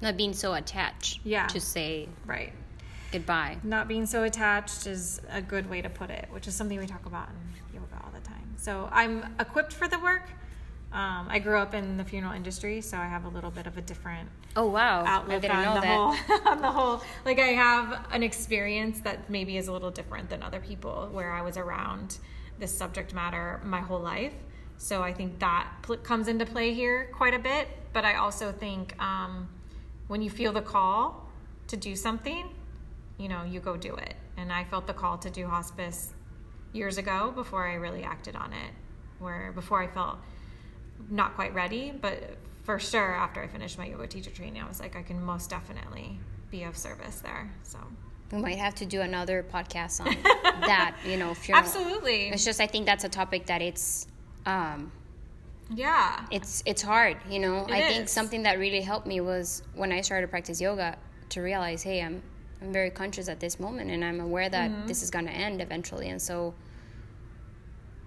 Not 0.00 0.16
being 0.16 0.32
so 0.32 0.54
attached. 0.54 1.20
Yeah. 1.24 1.46
To 1.48 1.60
say 1.60 2.08
right 2.26 2.52
goodbye. 3.12 3.58
Not 3.62 3.86
being 3.86 4.06
so 4.06 4.24
attached 4.24 4.86
is 4.86 5.20
a 5.30 5.42
good 5.42 5.68
way 5.68 5.82
to 5.82 5.90
put 5.90 6.10
it, 6.10 6.26
which 6.30 6.48
is 6.48 6.54
something 6.54 6.78
we 6.78 6.86
talk 6.86 7.06
about 7.06 7.28
in 7.28 7.74
yoga 7.74 8.02
all 8.02 8.10
the 8.10 8.26
time. 8.26 8.54
So 8.56 8.88
I'm 8.90 9.34
equipped 9.38 9.72
for 9.72 9.86
the 9.86 9.98
work. 9.98 10.30
Um, 10.92 11.26
I 11.30 11.38
grew 11.38 11.58
up 11.58 11.72
in 11.72 11.96
the 11.96 12.04
funeral 12.04 12.32
industry, 12.32 12.80
so 12.80 12.98
I 12.98 13.06
have 13.06 13.24
a 13.24 13.28
little 13.28 13.50
bit 13.50 13.66
of 13.66 13.78
a 13.78 13.82
different 13.82 14.28
oh 14.56 14.66
wow 14.66 15.04
outlook 15.06 15.44
on 15.44 15.74
the 15.74 15.80
that. 15.80 15.84
whole 15.86 16.38
on 16.46 16.60
the 16.60 16.70
whole. 16.70 17.02
Like 17.24 17.38
I 17.38 17.48
have 17.48 18.06
an 18.12 18.22
experience 18.22 19.00
that 19.00 19.30
maybe 19.30 19.56
is 19.56 19.68
a 19.68 19.72
little 19.72 19.90
different 19.90 20.28
than 20.28 20.42
other 20.42 20.60
people, 20.60 21.08
where 21.12 21.32
I 21.32 21.40
was 21.40 21.56
around 21.56 22.18
this 22.58 22.76
subject 22.76 23.14
matter 23.14 23.60
my 23.64 23.80
whole 23.80 24.00
life. 24.00 24.34
So 24.78 25.02
I 25.02 25.12
think 25.12 25.38
that 25.38 25.68
pl- 25.82 25.98
comes 25.98 26.28
into 26.28 26.44
play 26.46 26.74
here 26.74 27.10
quite 27.12 27.34
a 27.34 27.38
bit. 27.38 27.68
But 27.92 28.04
I 28.04 28.16
also 28.16 28.52
think 28.52 29.00
um, 29.02 29.48
when 30.08 30.22
you 30.22 30.30
feel 30.30 30.52
the 30.52 30.62
call 30.62 31.28
to 31.68 31.76
do 31.76 31.94
something, 31.94 32.48
you 33.18 33.28
know, 33.28 33.44
you 33.44 33.60
go 33.60 33.76
do 33.76 33.94
it. 33.94 34.14
And 34.36 34.52
I 34.52 34.64
felt 34.64 34.86
the 34.86 34.94
call 34.94 35.18
to 35.18 35.30
do 35.30 35.46
hospice 35.46 36.12
years 36.72 36.98
ago 36.98 37.32
before 37.34 37.68
I 37.68 37.74
really 37.74 38.02
acted 38.02 38.34
on 38.34 38.52
it, 38.52 38.72
where 39.18 39.52
before 39.52 39.82
I 39.82 39.86
felt 39.86 40.18
not 41.10 41.34
quite 41.34 41.54
ready, 41.54 41.92
but 41.92 42.36
for 42.64 42.78
sure 42.78 43.14
after 43.14 43.42
I 43.42 43.46
finished 43.46 43.76
my 43.76 43.86
yoga 43.86 44.06
teacher 44.06 44.30
training, 44.30 44.62
I 44.62 44.68
was 44.68 44.80
like, 44.80 44.96
I 44.96 45.02
can 45.02 45.22
most 45.22 45.50
definitely 45.50 46.18
be 46.50 46.62
of 46.62 46.76
service 46.76 47.20
there. 47.20 47.52
So 47.62 47.78
we 48.32 48.38
might 48.38 48.58
have 48.58 48.74
to 48.76 48.86
do 48.86 49.02
another 49.02 49.44
podcast 49.52 50.00
on 50.00 50.16
that, 50.62 50.96
you 51.06 51.16
know, 51.16 51.34
funeral. 51.34 51.64
Absolutely. 51.64 52.28
It's 52.28 52.44
just 52.44 52.60
I 52.60 52.66
think 52.66 52.86
that's 52.86 53.04
a 53.04 53.08
topic 53.08 53.46
that 53.46 53.62
it's 53.62 54.06
um 54.46 54.90
yeah. 55.74 56.24
It's 56.30 56.62
it's 56.66 56.82
hard, 56.82 57.18
you 57.28 57.38
know. 57.38 57.66
It 57.66 57.72
I 57.72 57.78
is. 57.78 57.94
think 57.94 58.08
something 58.08 58.42
that 58.42 58.58
really 58.58 58.80
helped 58.80 59.06
me 59.06 59.20
was 59.20 59.62
when 59.74 59.92
I 59.92 60.00
started 60.00 60.26
to 60.26 60.30
practice 60.30 60.60
yoga 60.60 60.98
to 61.30 61.40
realize, 61.40 61.82
hey, 61.82 62.02
I'm 62.02 62.22
I'm 62.60 62.72
very 62.72 62.90
conscious 62.90 63.28
at 63.28 63.40
this 63.40 63.58
moment 63.58 63.90
and 63.90 64.04
I'm 64.04 64.20
aware 64.20 64.48
that 64.48 64.70
mm-hmm. 64.70 64.86
this 64.86 65.02
is 65.02 65.10
going 65.10 65.26
to 65.26 65.32
end 65.32 65.60
eventually. 65.60 66.08
And 66.08 66.20
so, 66.20 66.54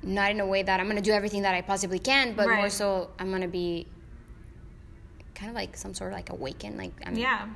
not 0.01 0.31
in 0.31 0.39
a 0.39 0.45
way 0.45 0.63
that 0.63 0.79
I'm 0.79 0.85
going 0.85 0.97
to 0.97 1.01
do 1.01 1.11
everything 1.11 1.41
that 1.41 1.53
I 1.53 1.61
possibly 1.61 1.99
can, 1.99 2.33
but 2.33 2.47
right. 2.47 2.57
more 2.57 2.69
so 2.69 3.09
I'm 3.19 3.29
going 3.29 3.41
to 3.41 3.47
be 3.47 3.87
kind 5.33 5.49
of 5.49 5.55
like 5.55 5.75
some 5.75 5.93
sort 5.93 6.11
of 6.11 6.17
like 6.17 6.29
awakened. 6.29 6.77
Like, 6.77 6.93
I'm, 7.05 7.15
yeah. 7.15 7.47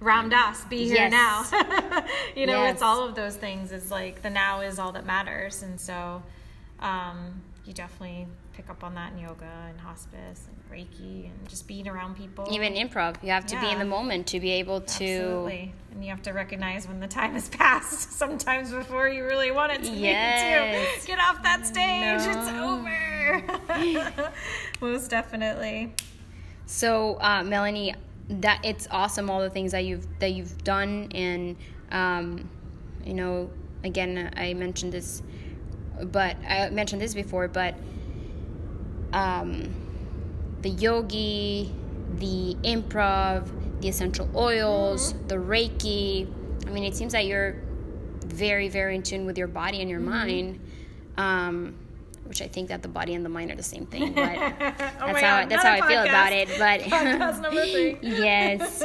Ram 0.00 0.28
Dass, 0.28 0.64
be 0.64 0.84
here 0.84 1.08
yes. 1.08 1.12
now. 1.12 2.04
you 2.36 2.46
know, 2.46 2.64
yes. 2.64 2.74
it's 2.74 2.82
all 2.82 3.06
of 3.06 3.14
those 3.14 3.36
things. 3.36 3.72
it's 3.72 3.90
like 3.90 4.22
the 4.22 4.30
now 4.30 4.60
is 4.60 4.78
all 4.78 4.92
that 4.92 5.06
matters. 5.06 5.62
And 5.62 5.80
so, 5.80 6.22
um, 6.80 7.40
you 7.64 7.72
definitely 7.72 8.26
pick 8.54 8.70
up 8.70 8.84
on 8.84 8.94
that 8.94 9.12
in 9.12 9.18
yoga 9.18 9.48
and 9.68 9.80
hospice 9.80 10.46
and 10.46 10.56
Reiki 10.70 11.26
and 11.26 11.48
just 11.48 11.66
being 11.66 11.88
around 11.88 12.16
people. 12.16 12.46
Even 12.50 12.74
improv, 12.74 13.16
you 13.22 13.30
have 13.30 13.46
to 13.46 13.54
yeah. 13.54 13.62
be 13.62 13.70
in 13.70 13.78
the 13.78 13.84
moment 13.84 14.26
to 14.28 14.40
be 14.40 14.50
able 14.52 14.80
to. 14.80 15.04
Absolutely. 15.04 15.72
And 15.92 16.04
you 16.04 16.10
have 16.10 16.22
to 16.22 16.32
recognize 16.32 16.86
when 16.86 17.00
the 17.00 17.06
time 17.06 17.32
has 17.32 17.48
passed 17.60 18.12
sometimes 18.18 18.70
before 18.70 19.08
you 19.08 19.24
really 19.24 19.50
want 19.50 19.72
it 19.72 19.82
to 19.84 19.90
yes. 19.90 20.96
be 20.96 21.00
too. 21.00 21.06
Get 21.06 21.18
off 21.20 21.42
that 21.42 21.66
stage, 21.66 22.26
no. 22.26 22.38
it's 22.38 22.50
over. 24.10 24.30
Most 24.80 25.10
definitely. 25.10 25.92
So, 26.66 27.18
uh, 27.20 27.42
Melanie, 27.44 27.94
that 28.28 28.64
it's 28.64 28.88
awesome 28.90 29.28
all 29.28 29.40
the 29.40 29.50
things 29.50 29.72
that 29.72 29.84
you've 29.84 30.06
that 30.18 30.32
you've 30.32 30.64
done 30.64 31.10
and 31.14 31.56
um, 31.90 32.48
you 33.04 33.14
know 33.14 33.50
again 33.82 34.32
I 34.36 34.54
mentioned 34.54 34.92
this 34.92 35.22
but 36.02 36.36
I 36.48 36.70
mentioned 36.70 37.00
this 37.00 37.14
before, 37.14 37.48
but 37.48 37.74
um, 39.12 39.72
the 40.62 40.70
yogi, 40.70 41.72
the 42.16 42.56
improv, 42.62 43.48
the 43.80 43.88
essential 43.88 44.28
oils, 44.34 45.12
mm-hmm. 45.12 45.28
the 45.28 45.36
Reiki. 45.36 46.28
I 46.66 46.70
mean, 46.70 46.84
it 46.84 46.96
seems 46.96 47.12
that 47.12 47.26
you're 47.26 47.56
very, 48.24 48.68
very 48.68 48.96
in 48.96 49.02
tune 49.02 49.26
with 49.26 49.38
your 49.38 49.46
body 49.46 49.80
and 49.80 49.90
your 49.90 50.00
mm-hmm. 50.00 50.10
mind. 50.10 50.60
Um, 51.16 51.76
which 52.24 52.42
I 52.42 52.48
think 52.48 52.68
that 52.68 52.82
the 52.82 52.88
body 52.88 53.14
and 53.14 53.24
the 53.24 53.28
mind 53.28 53.50
are 53.50 53.56
the 53.56 53.62
same 53.62 53.86
thing, 53.86 54.12
but 54.14 54.36
oh 54.36 54.54
that's 54.58 55.20
how 55.20 55.40
God, 55.40 55.48
that's 55.48 55.62
how 55.62 55.72
I 55.72 55.88
feel 55.88 56.02
about 56.02 56.32
it. 56.32 56.48
But 56.58 56.80
podcast 56.90 57.40
number 57.40 57.66
three. 57.66 57.98
yes. 58.02 58.84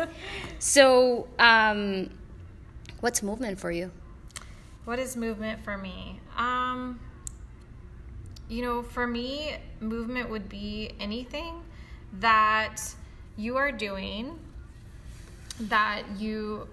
So, 0.59 1.27
um, 1.39 2.09
what's 2.99 3.23
movement 3.23 3.59
for 3.59 3.71
you? 3.71 3.91
What 4.85 4.99
is 4.99 5.15
movement 5.15 5.63
for 5.63 5.77
me? 5.77 6.19
Um, 6.37 6.99
you 8.49 8.63
know, 8.63 8.81
for 8.81 9.05
me, 9.05 9.55
movement 9.79 10.29
would 10.29 10.49
be 10.49 10.91
anything 10.99 11.61
that 12.19 12.77
you 13.37 13.55
are 13.57 13.71
doing 13.71 14.37
that 15.59 16.03
you 16.17 16.67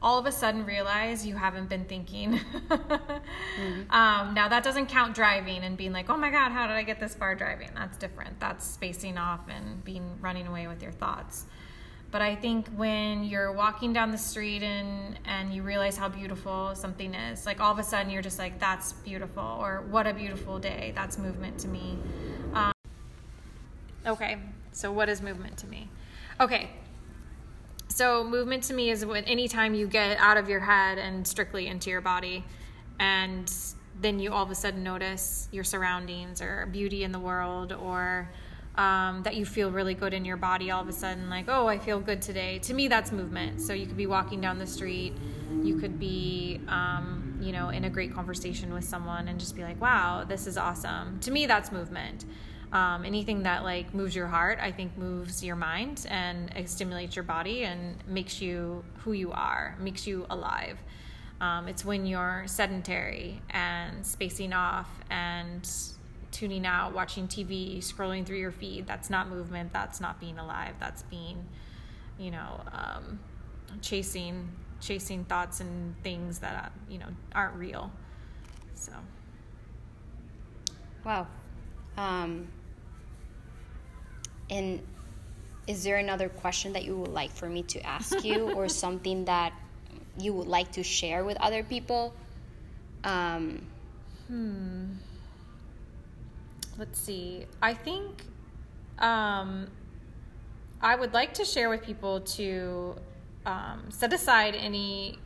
all 0.00 0.18
of 0.18 0.26
a 0.26 0.32
sudden 0.32 0.64
realize 0.64 1.26
you 1.26 1.34
haven't 1.34 1.68
been 1.68 1.84
thinking. 1.84 2.40
mm-hmm. 2.68 3.90
um, 3.90 4.34
now, 4.34 4.48
that 4.48 4.62
doesn't 4.62 4.86
count 4.86 5.14
driving 5.14 5.62
and 5.64 5.76
being 5.76 5.92
like, 5.92 6.08
oh 6.08 6.16
my 6.16 6.30
God, 6.30 6.52
how 6.52 6.66
did 6.66 6.76
I 6.76 6.82
get 6.82 7.00
this 7.00 7.14
far 7.14 7.34
driving? 7.34 7.70
That's 7.74 7.98
different. 7.98 8.38
That's 8.38 8.64
spacing 8.64 9.18
off 9.18 9.40
and 9.48 9.84
being 9.84 10.18
running 10.20 10.46
away 10.46 10.68
with 10.68 10.82
your 10.82 10.92
thoughts. 10.92 11.46
But 12.10 12.22
I 12.22 12.36
think 12.36 12.68
when 12.68 13.24
you're 13.24 13.52
walking 13.52 13.92
down 13.92 14.12
the 14.12 14.18
street 14.18 14.62
and 14.62 15.18
and 15.26 15.52
you 15.52 15.62
realize 15.62 15.98
how 15.98 16.08
beautiful 16.08 16.74
something 16.74 17.12
is, 17.12 17.44
like 17.44 17.60
all 17.60 17.70
of 17.70 17.78
a 17.78 17.82
sudden 17.82 18.10
you're 18.10 18.22
just 18.22 18.38
like, 18.38 18.58
"That's 18.58 18.94
beautiful," 18.94 19.44
or 19.60 19.82
"What 19.90 20.06
a 20.06 20.14
beautiful 20.14 20.58
day." 20.58 20.92
That's 20.94 21.18
movement 21.18 21.58
to 21.58 21.68
me. 21.68 21.98
Um, 22.54 22.72
okay, 24.06 24.38
so 24.72 24.90
what 24.90 25.10
is 25.10 25.20
movement 25.20 25.58
to 25.58 25.66
me? 25.66 25.90
Okay, 26.40 26.70
so 27.98 28.22
movement 28.22 28.62
to 28.62 28.74
me 28.74 28.90
is 28.90 29.04
when 29.04 29.24
anytime 29.24 29.74
you 29.74 29.88
get 29.88 30.18
out 30.18 30.36
of 30.36 30.48
your 30.48 30.60
head 30.60 30.98
and 30.98 31.26
strictly 31.26 31.66
into 31.66 31.90
your 31.90 32.00
body, 32.00 32.44
and 33.00 33.52
then 34.00 34.20
you 34.20 34.32
all 34.32 34.44
of 34.44 34.52
a 34.52 34.54
sudden 34.54 34.84
notice 34.84 35.48
your 35.50 35.64
surroundings 35.64 36.40
or 36.40 36.66
beauty 36.66 37.02
in 37.02 37.10
the 37.10 37.18
world 37.18 37.72
or 37.72 38.30
um, 38.76 39.24
that 39.24 39.34
you 39.34 39.44
feel 39.44 39.72
really 39.72 39.94
good 39.94 40.14
in 40.14 40.24
your 40.24 40.36
body 40.36 40.70
all 40.70 40.80
of 40.80 40.88
a 40.88 40.92
sudden, 40.92 41.28
like, 41.28 41.46
oh, 41.48 41.66
I 41.66 41.76
feel 41.80 41.98
good 41.98 42.22
today. 42.22 42.60
To 42.60 42.72
me, 42.72 42.86
that's 42.86 43.10
movement. 43.10 43.60
So 43.60 43.72
you 43.72 43.86
could 43.86 43.96
be 43.96 44.06
walking 44.06 44.40
down 44.40 44.60
the 44.60 44.66
street, 44.68 45.14
you 45.64 45.76
could 45.76 45.98
be, 45.98 46.60
um, 46.68 47.36
you 47.42 47.50
know, 47.50 47.70
in 47.70 47.82
a 47.82 47.90
great 47.90 48.14
conversation 48.14 48.72
with 48.72 48.84
someone 48.84 49.26
and 49.26 49.40
just 49.40 49.56
be 49.56 49.64
like, 49.64 49.80
wow, 49.80 50.22
this 50.22 50.46
is 50.46 50.56
awesome. 50.56 51.18
To 51.22 51.32
me, 51.32 51.46
that's 51.46 51.72
movement. 51.72 52.26
Um, 52.72 53.04
anything 53.04 53.44
that 53.44 53.64
like 53.64 53.94
moves 53.94 54.14
your 54.14 54.26
heart, 54.26 54.58
I 54.60 54.72
think 54.72 54.96
moves 54.98 55.42
your 55.42 55.56
mind 55.56 56.06
and 56.08 56.52
stimulates 56.66 57.16
your 57.16 57.22
body 57.22 57.64
and 57.64 57.96
makes 58.06 58.42
you 58.42 58.84
who 58.98 59.12
you 59.12 59.32
are, 59.32 59.76
makes 59.80 60.06
you 60.06 60.26
alive. 60.28 60.78
Um, 61.40 61.68
it's 61.68 61.84
when 61.84 62.04
you're 62.04 62.44
sedentary 62.46 63.40
and 63.50 64.04
spacing 64.04 64.52
off 64.52 64.88
and 65.08 65.68
tuning 66.30 66.66
out, 66.66 66.92
watching 66.92 67.26
TV, 67.26 67.78
scrolling 67.78 68.26
through 68.26 68.38
your 68.38 68.52
feed. 68.52 68.86
That's 68.86 69.08
not 69.08 69.28
movement. 69.28 69.72
That's 69.72 70.00
not 70.00 70.20
being 70.20 70.38
alive. 70.38 70.74
That's 70.78 71.02
being, 71.04 71.44
you 72.18 72.30
know, 72.30 72.60
um, 72.72 73.20
chasing 73.80 74.48
chasing 74.80 75.24
thoughts 75.24 75.60
and 75.60 76.00
things 76.02 76.38
that 76.38 76.64
uh, 76.64 76.68
you 76.88 76.98
know 76.98 77.08
aren't 77.34 77.54
real. 77.54 77.90
So. 78.74 78.92
Wow. 81.04 81.26
Um, 81.96 82.48
and 84.50 84.80
is 85.66 85.84
there 85.84 85.96
another 85.96 86.28
question 86.28 86.72
that 86.72 86.84
you 86.84 86.96
would 86.96 87.12
like 87.12 87.30
for 87.32 87.48
me 87.48 87.62
to 87.64 87.80
ask 87.86 88.24
you, 88.24 88.50
or 88.56 88.68
something 88.68 89.24
that 89.26 89.52
you 90.18 90.32
would 90.32 90.48
like 90.48 90.72
to 90.72 90.82
share 90.82 91.24
with 91.24 91.36
other 91.40 91.62
people? 91.62 92.14
Um, 93.04 93.62
hmm 94.26 94.86
let's 96.78 97.00
see. 97.00 97.44
I 97.60 97.74
think 97.74 98.22
um, 98.98 99.66
I 100.80 100.94
would 100.94 101.12
like 101.12 101.34
to 101.34 101.44
share 101.44 101.68
with 101.68 101.82
people 101.82 102.20
to 102.20 102.96
um, 103.44 103.86
set 103.90 104.12
aside 104.12 104.54
any 104.54 105.18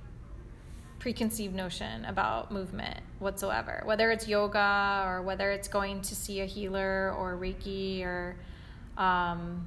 preconceived 0.98 1.54
notion 1.54 2.04
about 2.06 2.50
movement 2.50 3.00
whatsoever, 3.18 3.82
whether 3.84 4.10
it's 4.10 4.26
yoga 4.26 5.04
or 5.06 5.22
whether 5.22 5.50
it's 5.50 5.68
going 5.68 6.00
to 6.00 6.14
see 6.14 6.40
a 6.40 6.46
healer 6.46 7.14
or 7.18 7.36
Reiki 7.36 8.02
or, 8.04 8.36
um, 8.96 9.66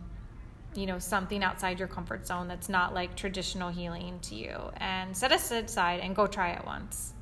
you 0.76 0.86
know, 0.86 1.00
something 1.00 1.44
outside 1.44 1.80
your 1.80 1.88
comfort 1.88 2.28
zone 2.28 2.48
that's 2.48 2.70
not 2.70 2.94
like 2.94 3.16
traditional 3.16 3.70
healing 3.70 4.20
to 4.24 4.36
you. 4.36 4.58
And 4.78 5.16
set 5.16 5.32
it 5.32 5.52
aside 5.52 6.02
and 6.02 6.16
go 6.16 6.28
try 6.28 6.52
it 6.52 6.66
once. 6.66 7.14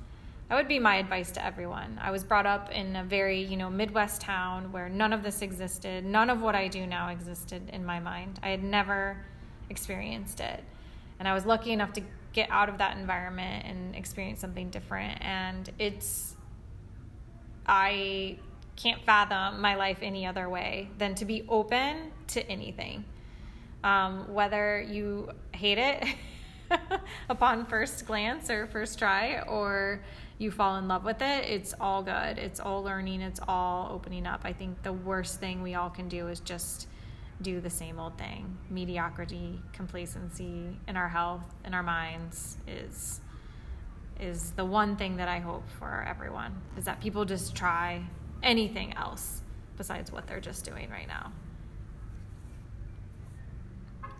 That 0.49 0.55
would 0.55 0.67
be 0.67 0.79
my 0.79 0.97
advice 0.97 1.31
to 1.31 1.45
everyone. 1.45 1.99
I 2.01 2.11
was 2.11 2.23
brought 2.23 2.45
up 2.45 2.71
in 2.71 2.95
a 2.95 3.03
very, 3.03 3.41
you 3.41 3.57
know, 3.57 3.69
Midwest 3.69 4.21
town 4.21 4.71
where 4.71 4.89
none 4.89 5.13
of 5.13 5.23
this 5.23 5.41
existed. 5.41 6.05
None 6.05 6.29
of 6.29 6.41
what 6.41 6.53
I 6.55 6.67
do 6.67 6.85
now 6.85 7.09
existed 7.09 7.69
in 7.71 7.85
my 7.85 7.99
mind. 7.99 8.39
I 8.43 8.49
had 8.49 8.63
never 8.63 9.17
experienced 9.69 10.39
it. 10.39 10.63
And 11.19 11.27
I 11.27 11.33
was 11.33 11.45
lucky 11.45 11.71
enough 11.71 11.93
to 11.93 12.01
get 12.33 12.49
out 12.49 12.69
of 12.69 12.79
that 12.79 12.97
environment 12.97 13.65
and 13.65 13.95
experience 13.95 14.41
something 14.41 14.69
different. 14.69 15.23
And 15.23 15.69
it's, 15.79 16.35
I 17.65 18.37
can't 18.75 19.01
fathom 19.03 19.61
my 19.61 19.75
life 19.75 19.99
any 20.01 20.25
other 20.25 20.49
way 20.49 20.89
than 20.97 21.15
to 21.15 21.25
be 21.25 21.45
open 21.47 22.11
to 22.27 22.45
anything. 22.49 23.05
Um, 23.83 24.33
whether 24.33 24.81
you 24.81 25.29
hate 25.51 25.77
it 25.77 26.03
upon 27.29 27.65
first 27.65 28.05
glance 28.05 28.49
or 28.49 28.67
first 28.67 28.97
try, 28.97 29.41
or 29.41 30.01
you 30.37 30.51
fall 30.51 30.77
in 30.77 30.87
love 30.87 31.03
with 31.03 31.21
it, 31.21 31.45
it's 31.45 31.73
all 31.79 32.01
good. 32.01 32.37
It's 32.37 32.59
all 32.59 32.83
learning, 32.83 33.21
it's 33.21 33.39
all 33.47 33.91
opening 33.91 34.25
up. 34.25 34.41
I 34.43 34.53
think 34.53 34.81
the 34.83 34.93
worst 34.93 35.39
thing 35.39 35.61
we 35.61 35.75
all 35.75 35.89
can 35.89 36.07
do 36.07 36.27
is 36.27 36.39
just 36.39 36.87
do 37.41 37.59
the 37.59 37.69
same 37.69 37.99
old 37.99 38.17
thing. 38.17 38.57
Mediocrity, 38.69 39.59
complacency 39.73 40.77
in 40.87 40.95
our 40.95 41.09
health, 41.09 41.43
in 41.65 41.73
our 41.73 41.83
minds 41.83 42.57
is 42.67 43.21
is 44.19 44.51
the 44.51 44.63
one 44.63 44.95
thing 44.95 45.17
that 45.17 45.27
I 45.27 45.39
hope 45.39 45.67
for 45.79 46.05
everyone 46.07 46.53
is 46.77 46.85
that 46.85 47.01
people 47.01 47.25
just 47.25 47.55
try 47.55 48.03
anything 48.43 48.93
else 48.95 49.41
besides 49.77 50.11
what 50.11 50.27
they're 50.27 50.39
just 50.39 50.65
doing 50.65 50.89
right 50.89 51.07
now. 51.07 51.31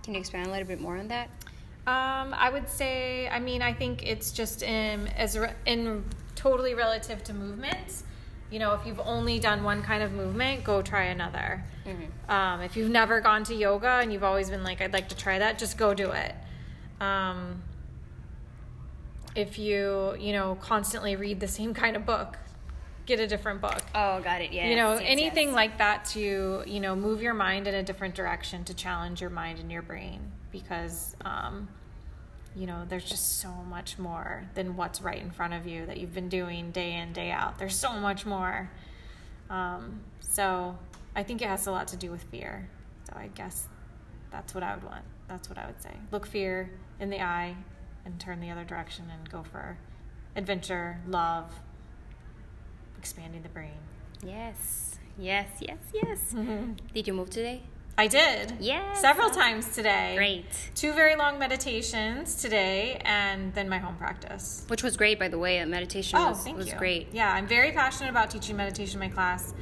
Can 0.04 0.14
you 0.16 0.20
expand 0.20 0.48
a 0.48 0.52
little 0.52 0.68
bit 0.68 0.82
more 0.82 0.98
on 0.98 1.08
that? 1.10 1.30
Um, 1.86 2.34
I 2.34 2.50
would 2.52 2.68
say, 2.68 3.28
I 3.28 3.40
mean, 3.40 3.62
I 3.62 3.74
think 3.74 4.06
it's 4.06 4.32
just 4.32 4.64
in 4.64 5.08
as 5.10 5.38
re- 5.38 5.54
in 5.66 6.04
totally 6.36 6.74
relative 6.74 7.24
to 7.26 7.34
movements 7.34 8.04
you 8.54 8.60
know, 8.60 8.76
if 8.76 8.86
you've 8.86 9.02
only 9.04 9.40
done 9.40 9.64
one 9.64 9.82
kind 9.82 10.04
of 10.04 10.12
movement, 10.12 10.64
go 10.64 10.84
try 10.84 11.06
another. 11.06 11.64
Mm-hmm. 11.88 12.32
Um, 12.32 12.62
if 12.62 12.78
you've 12.78 12.92
never 12.92 13.20
gone 13.20 13.44
to 13.46 13.56
yoga 13.56 13.98
and 14.00 14.14
you've 14.14 14.24
always 14.24 14.52
been 14.52 14.64
like, 14.64 14.80
I'd 14.80 14.94
like 14.94 15.10
to 15.10 15.18
try 15.18 15.40
that, 15.40 15.58
just 15.58 15.76
go 15.76 15.96
do 15.96 16.12
it. 16.12 16.36
Um, 17.02 17.64
if 19.36 19.58
you, 19.58 20.16
you 20.20 20.34
know, 20.34 20.56
constantly 20.62 21.16
read 21.16 21.40
the 21.40 21.48
same 21.48 21.74
kind 21.84 21.96
of 21.96 22.06
book, 22.06 22.38
get 23.06 23.20
a 23.20 23.28
different 23.28 23.62
book. 23.62 23.82
Oh, 23.94 24.22
got 24.22 24.42
it. 24.42 24.52
Yeah. 24.52 24.70
You 24.70 24.76
know, 24.76 24.94
yes, 24.94 25.04
anything 25.06 25.48
yes. 25.48 25.56
like 25.56 25.78
that 25.78 26.06
to, 26.06 26.64
you 26.66 26.80
know, 26.80 26.96
move 26.96 27.22
your 27.22 27.34
mind 27.34 27.68
in 27.68 27.76
a 27.76 27.84
different 27.84 28.16
direction 28.16 28.64
to 28.66 28.74
challenge 28.74 29.22
your 29.22 29.30
mind 29.30 29.60
and 29.60 29.72
your 29.72 29.82
brain 29.82 30.32
because, 30.52 31.16
um, 31.26 31.68
you 32.56 32.68
know, 32.68 32.86
there's 32.88 33.06
just 33.06 33.40
so 33.40 33.50
much 33.50 33.98
more 33.98 34.46
than 34.54 34.76
what's 34.76 35.02
right 35.02 35.22
in 35.22 35.32
front 35.32 35.54
of 35.54 35.68
you 35.68 35.86
that 35.86 35.98
you've 35.98 36.14
been 36.14 36.30
doing 36.30 36.72
day 36.72 36.94
in, 36.94 37.12
day 37.14 37.32
out. 37.32 37.58
There's 37.58 37.76
so 37.76 37.94
much 37.94 38.26
more. 38.26 38.70
Um, 39.50 40.02
so 40.22 40.78
I 41.16 41.24
think 41.24 41.42
it 41.42 41.48
has 41.48 41.68
a 41.68 41.72
lot 41.72 41.88
to 41.90 41.98
do 41.98 42.12
with 42.12 42.24
fear. 42.24 42.70
So 43.10 43.18
I 43.18 43.28
guess 43.36 43.68
that's 44.32 44.54
what 44.54 44.64
I 44.64 44.76
would 44.76 44.84
want. 44.84 45.04
That's 45.28 45.50
what 45.50 45.58
I 45.58 45.66
would 45.66 45.82
say. 45.82 45.92
Look 46.12 46.26
fear 46.26 46.72
in 47.00 47.10
the 47.10 47.22
eye 47.22 47.56
and 48.06 48.20
turn 48.20 48.40
the 48.40 48.52
other 48.52 48.64
direction 48.64 49.06
and 49.12 49.30
go 49.30 49.44
for 49.44 49.78
adventure, 50.36 51.00
love, 51.08 51.52
expanding 53.04 53.42
the 53.42 53.50
brain. 53.50 53.82
Yes, 54.26 54.96
yes, 55.20 55.50
yes, 55.60 55.78
yes. 55.94 56.20
Mm-hmm. 56.34 56.76
Did 56.94 57.06
you 57.06 57.14
move 57.14 57.30
today? 57.30 57.64
I 57.98 58.08
did. 58.08 58.54
Yes. 58.62 59.02
Several 59.02 59.30
times 59.30 59.76
today. 59.76 60.14
Great. 60.16 60.46
Two 60.74 60.94
very 60.94 61.18
long 61.18 61.38
meditations 61.38 62.42
today 62.42 63.02
and 63.04 63.54
then 63.54 63.68
my 63.68 63.78
home 63.78 63.98
practice. 63.98 64.64
Which 64.70 64.84
was 64.84 64.96
great, 64.96 65.20
by 65.20 65.28
the 65.28 65.38
way. 65.38 65.64
Meditation 65.66 66.18
oh, 66.18 66.30
was, 66.30 66.48
was 66.54 66.74
great. 66.76 67.10
Yeah, 67.12 67.32
I'm 67.32 67.46
very 67.46 67.74
passionate 67.74 68.10
about 68.10 68.32
teaching 68.32 68.56
meditation 68.56 69.02
in 69.02 69.10
my 69.10 69.14
class. 69.14 69.54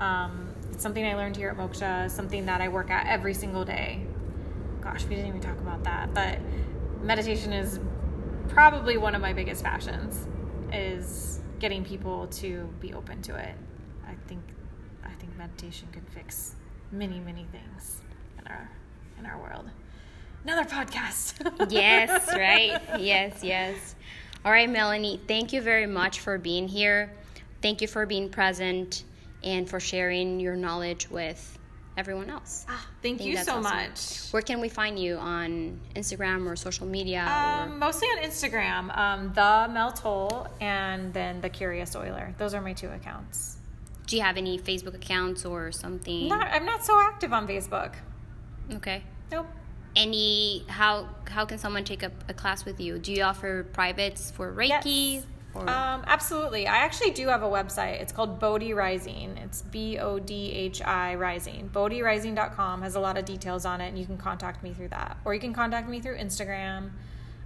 Um, 0.00 0.52
it's 0.72 0.82
something 0.82 1.06
I 1.06 1.14
learned 1.14 1.36
here 1.36 1.50
at 1.50 1.56
Moksha, 1.56 2.10
something 2.10 2.46
that 2.46 2.60
I 2.60 2.68
work 2.68 2.90
at 2.90 3.06
every 3.06 3.32
single 3.32 3.64
day. 3.64 4.02
Gosh, 4.82 5.04
we 5.04 5.14
didn't 5.14 5.28
even 5.28 5.40
talk 5.40 5.58
about 5.60 5.84
that. 5.84 6.12
But 6.12 6.40
meditation 7.00 7.52
is 7.52 7.78
probably 8.48 8.98
one 8.98 9.14
of 9.14 9.22
my 9.22 9.32
biggest 9.32 9.62
passions 9.62 10.26
is 10.72 11.40
getting 11.58 11.84
people 11.84 12.26
to 12.28 12.68
be 12.80 12.94
open 12.94 13.22
to 13.22 13.36
it. 13.36 13.54
I 14.06 14.14
think 14.26 14.42
I 15.04 15.10
think 15.14 15.36
meditation 15.36 15.88
could 15.92 16.06
fix 16.08 16.54
many, 16.92 17.18
many 17.20 17.46
things 17.52 18.00
in 18.38 18.46
our 18.46 18.70
in 19.18 19.26
our 19.26 19.38
world. 19.38 19.70
Another 20.44 20.68
podcast. 20.68 21.70
yes, 21.70 22.28
right. 22.32 22.80
Yes, 23.00 23.42
yes. 23.42 23.94
All 24.44 24.52
right, 24.52 24.70
Melanie, 24.70 25.20
thank 25.26 25.52
you 25.52 25.60
very 25.60 25.86
much 25.86 26.20
for 26.20 26.38
being 26.38 26.68
here. 26.68 27.12
Thank 27.60 27.82
you 27.82 27.88
for 27.88 28.06
being 28.06 28.30
present 28.30 29.04
and 29.42 29.68
for 29.68 29.80
sharing 29.80 30.38
your 30.38 30.54
knowledge 30.56 31.10
with 31.10 31.57
everyone 31.98 32.30
else. 32.30 32.64
Ah, 32.68 32.86
thank 33.02 33.22
you 33.22 33.36
so 33.36 33.56
awesome. 33.56 33.62
much. 33.62 34.30
Where 34.30 34.42
can 34.42 34.60
we 34.60 34.70
find 34.70 34.98
you 34.98 35.16
on 35.16 35.80
Instagram 35.94 36.46
or 36.46 36.56
social 36.56 36.86
media? 36.86 37.26
Um, 37.26 37.72
or? 37.72 37.76
Mostly 37.76 38.08
on 38.08 38.22
Instagram, 38.22 38.96
um, 38.96 39.32
the 39.34 39.68
Mel 39.70 39.92
Toll 39.92 40.46
and 40.60 41.12
then 41.12 41.42
the 41.42 41.50
Curious 41.50 41.94
Oiler. 41.94 42.34
Those 42.38 42.54
are 42.54 42.62
my 42.62 42.72
two 42.72 42.88
accounts 42.88 43.58
do 44.08 44.16
you 44.16 44.22
have 44.22 44.36
any 44.36 44.58
Facebook 44.58 44.94
accounts 44.94 45.44
or 45.44 45.70
something? 45.70 46.28
Not, 46.28 46.48
I'm 46.48 46.64
not 46.64 46.84
so 46.84 46.98
active 46.98 47.32
on 47.32 47.46
Facebook. 47.46 47.92
Okay. 48.72 49.02
Nope. 49.30 49.46
Any 49.94 50.64
how 50.68 51.08
how 51.28 51.44
can 51.44 51.58
someone 51.58 51.84
take 51.84 52.02
a, 52.02 52.10
a 52.28 52.34
class 52.34 52.64
with 52.64 52.80
you? 52.80 52.98
Do 52.98 53.12
you 53.12 53.22
offer 53.22 53.64
privates 53.72 54.30
for 54.30 54.52
Reiki? 54.52 55.14
Yes. 55.14 55.26
Um, 55.66 56.04
absolutely. 56.06 56.66
I 56.66 56.78
actually 56.78 57.10
do 57.10 57.28
have 57.28 57.42
a 57.42 57.48
website. 57.48 58.00
It's 58.00 58.12
called 58.12 58.38
Bodhi 58.38 58.74
Rising. 58.74 59.36
It's 59.38 59.62
B 59.62 59.98
O 59.98 60.18
D 60.18 60.52
H 60.52 60.82
I 60.82 61.14
Rising. 61.14 61.70
BodhiRising.com 61.72 62.82
has 62.82 62.94
a 62.94 63.00
lot 63.00 63.16
of 63.16 63.24
details 63.24 63.64
on 63.64 63.80
it, 63.80 63.88
and 63.88 63.98
you 63.98 64.06
can 64.06 64.18
contact 64.18 64.62
me 64.62 64.72
through 64.72 64.88
that. 64.88 65.16
Or 65.24 65.34
you 65.34 65.40
can 65.40 65.52
contact 65.52 65.88
me 65.88 66.00
through 66.00 66.18
Instagram. 66.18 66.90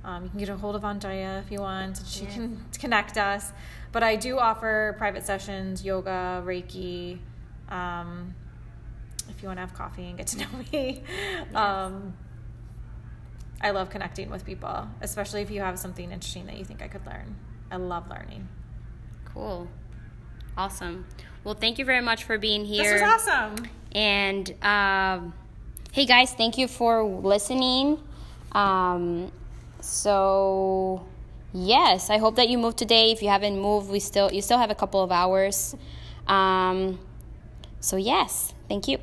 Um, 0.05 0.25
you 0.25 0.31
can 0.31 0.39
get 0.41 0.49
a 0.49 0.57
hold 0.57 0.75
of 0.75 0.85
Andrea 0.85 1.43
if 1.45 1.53
you 1.53 1.61
want. 1.61 2.01
She 2.07 2.25
yeah. 2.25 2.33
can 2.33 2.65
connect 2.79 3.17
us. 3.17 3.53
But 3.93 4.03
I 4.03 4.17
do 4.17 4.39
offer 4.39 4.95
private 4.99 5.25
sessions, 5.25 5.85
yoga, 5.85 6.43
Reiki. 6.45 7.19
Um, 7.69 8.35
if 9.29 9.43
you 9.43 9.49
want 9.49 9.59
to 9.59 9.61
have 9.63 9.75
coffee 9.75 10.07
and 10.07 10.19
get 10.19 10.27
to 10.29 10.39
know 10.41 10.47
me. 10.73 11.03
Yes. 11.09 11.55
Um, 11.55 12.15
I 13.61 13.71
love 13.71 13.91
connecting 13.91 14.29
with 14.29 14.45
people, 14.45 14.89
especially 15.01 15.43
if 15.43 15.51
you 15.51 15.61
have 15.61 15.79
something 15.79 16.11
interesting 16.11 16.47
that 16.47 16.59
you 16.59 16.65
think 16.65 16.83
I 16.83 16.89
could 16.89 17.07
learn. 17.07 17.37
I 17.73 17.77
love 17.77 18.09
learning. 18.11 18.49
Cool. 19.25 19.67
Awesome. 20.59 21.07
Well, 21.43 21.55
thank 21.55 21.79
you 21.79 21.87
very 21.87 22.03
much 22.03 22.25
for 22.25 22.37
being 22.37 22.67
here. 22.67 22.83
This 22.85 23.01
was 23.01 23.27
awesome. 23.27 23.67
And 23.93 24.55
um, 24.63 25.33
hey, 25.91 26.05
guys, 26.05 26.35
thank 26.35 26.59
you 26.59 26.69
for 26.69 27.03
listening. 27.03 27.99
Um, 28.53 29.33
so 29.81 31.07
yes, 31.55 32.11
I 32.11 32.19
hope 32.19 32.37
that 32.37 32.51
you 32.51 32.59
move 32.59 32.77
today. 32.77 33.11
If 33.11 33.23
you 33.23 33.31
haven't 33.31 33.59
moved, 33.59 33.91
we 33.91 34.01
still 34.01 34.31
you 34.31 34.43
still 34.43 34.59
have 34.59 34.71
a 34.71 34.75
couple 34.75 35.03
of 35.03 35.11
hours. 35.11 35.75
Um, 36.27 36.99
so 37.81 37.97
yes, 37.97 38.53
thank 38.69 38.87
you. 38.87 38.99